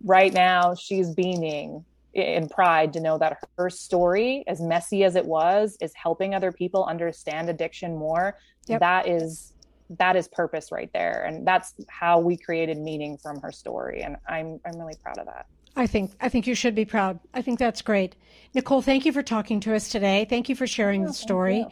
right 0.05 0.33
now 0.33 0.75
she's 0.75 1.11
beaming 1.15 1.87
in 2.15 2.49
pride 2.49 2.93
to 2.95 3.01
know 3.01 3.19
that 3.19 3.39
her 3.57 3.71
story, 3.71 4.45
as 4.47 4.61
messy 4.61 5.05
as 5.05 5.17
it 5.17 5.25
was, 5.25 5.77
is 5.81 5.93
helping 5.95 6.35
other 6.35 6.53
people 6.53 6.85
understand 6.85 7.49
addiction 7.49 7.97
more. 7.97 8.39
Yep. 8.67 8.81
That 8.81 9.09
is 9.09 9.53
that 9.91 10.17
is 10.17 10.29
purpose 10.29 10.71
right 10.71 10.91
there, 10.93 11.25
and 11.25 11.47
that's 11.47 11.75
how 11.89 12.21
we 12.21 12.37
created 12.37 12.79
meaning 12.79 13.17
from 13.17 13.41
her 13.41 13.53
story. 13.53 14.03
And 14.03 14.17
I'm 14.29 14.61
I'm 14.65 14.79
really 14.79 14.97
proud 15.03 15.19
of 15.19 15.27
that. 15.27 15.47
I 15.77 15.87
think 15.87 16.13
I 16.21 16.29
think 16.29 16.47
you 16.47 16.55
should 16.55 16.75
be 16.75 16.85
proud. 16.85 17.21
I 17.35 17.43
think 17.43 17.59
that's 17.59 17.83
great. 17.83 18.17
Nicole, 18.55 18.83
thank 18.83 19.07
you 19.07 19.13
for 19.13 19.23
talking 19.23 19.61
to 19.61 19.75
us 19.75 19.89
today. 19.89 20.27
Thank 20.29 20.49
you 20.49 20.57
for 20.57 20.67
sharing 20.67 21.05
oh, 21.05 21.09
the 21.09 21.15
story. 21.15 21.67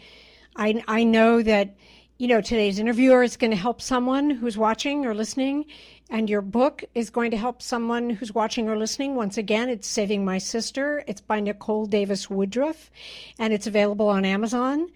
I 0.57 0.83
I 0.89 1.05
know 1.05 1.43
that 1.43 1.77
you 2.19 2.29
know, 2.29 2.41
today's 2.41 2.79
interviewer 2.79 3.23
is 3.23 3.37
going 3.37 3.51
to 3.51 3.57
help 3.57 3.83
someone 3.83 4.31
who's 4.31 4.57
watching 4.57 5.05
or 5.05 5.15
listening, 5.15 5.67
and 6.09 6.31
your 6.31 6.41
book 6.41 6.83
is 6.95 7.11
going 7.11 7.31
to 7.31 7.37
help 7.37 7.61
someone 7.61 8.09
who's 8.09 8.35
watching 8.35 8.69
or 8.69 8.77
listening. 8.79 9.17
Once 9.17 9.37
again, 9.37 9.69
it's 9.69 9.87
Saving 9.87 10.25
My 10.25 10.39
Sister. 10.39 11.05
It's 11.07 11.21
by 11.21 11.41
Nicole 11.41 11.85
Davis 11.85 12.31
Woodruff, 12.31 12.91
and 13.39 13.53
it's 13.53 13.67
available 13.67 14.09
on 14.09 14.25
Amazon. 14.25 14.89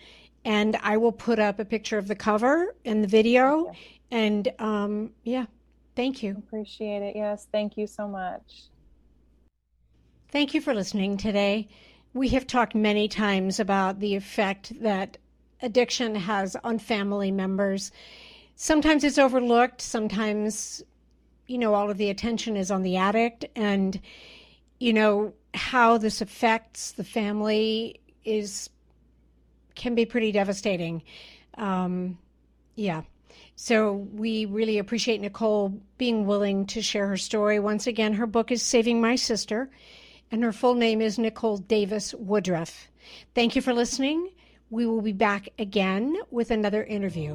And 0.46 0.76
I 0.82 0.96
will 0.96 1.12
put 1.12 1.38
up 1.38 1.58
a 1.58 1.64
picture 1.66 1.98
of 1.98 2.08
the 2.08 2.14
cover 2.14 2.74
and 2.86 3.04
the 3.04 3.08
video. 3.08 3.70
And 4.10 4.50
um, 4.58 5.10
yeah, 5.22 5.44
thank 5.96 6.22
you. 6.22 6.36
Appreciate 6.38 7.02
it. 7.02 7.16
Yes, 7.16 7.46
thank 7.52 7.76
you 7.76 7.86
so 7.86 8.08
much. 8.08 8.64
Thank 10.30 10.54
you 10.54 10.62
for 10.62 10.72
listening 10.72 11.18
today. 11.18 11.68
we 12.14 12.28
have 12.30 12.46
talked 12.46 12.74
many 12.74 13.08
times 13.08 13.60
about 13.60 14.00
the 14.00 14.14
effect 14.14 14.72
that 14.80 15.18
addiction 15.62 16.14
has 16.14 16.56
on 16.64 16.78
family 16.78 17.30
members. 17.30 17.92
Sometimes 18.56 19.04
it's 19.04 19.18
overlooked, 19.18 19.80
sometimes, 19.80 20.82
you 21.46 21.58
know, 21.58 21.74
all 21.74 21.90
of 21.90 21.98
the 21.98 22.10
attention 22.10 22.56
is 22.56 22.70
on 22.70 22.82
the 22.82 22.96
addict, 22.96 23.44
and, 23.56 24.00
you 24.78 24.92
know, 24.92 25.32
how 25.54 25.98
this 25.98 26.20
affects 26.20 26.92
the 26.92 27.04
family 27.04 28.00
is 28.24 28.70
can 29.74 29.94
be 29.94 30.04
pretty 30.04 30.30
devastating. 30.30 31.02
Um, 31.56 32.18
yeah. 32.74 33.02
So 33.56 33.92
we 33.92 34.44
really 34.46 34.78
appreciate 34.78 35.20
Nicole 35.20 35.80
being 35.96 36.26
willing 36.26 36.66
to 36.66 36.82
share 36.82 37.06
her 37.06 37.16
story. 37.16 37.58
Once 37.60 37.86
again, 37.86 38.14
her 38.14 38.26
book 38.26 38.50
is 38.50 38.62
Saving 38.62 39.00
My 39.00 39.16
Sister 39.16 39.70
and 40.30 40.42
her 40.42 40.52
full 40.52 40.74
name 40.74 41.00
is 41.00 41.18
Nicole 41.18 41.58
Davis 41.58 42.14
Woodruff. 42.14 42.88
Thank 43.34 43.56
you 43.56 43.62
for 43.62 43.74
listening. 43.74 44.30
We 44.70 44.86
will 44.86 45.02
be 45.02 45.12
back 45.12 45.48
again 45.58 46.16
with 46.30 46.52
another 46.52 46.84
interview. 46.84 47.34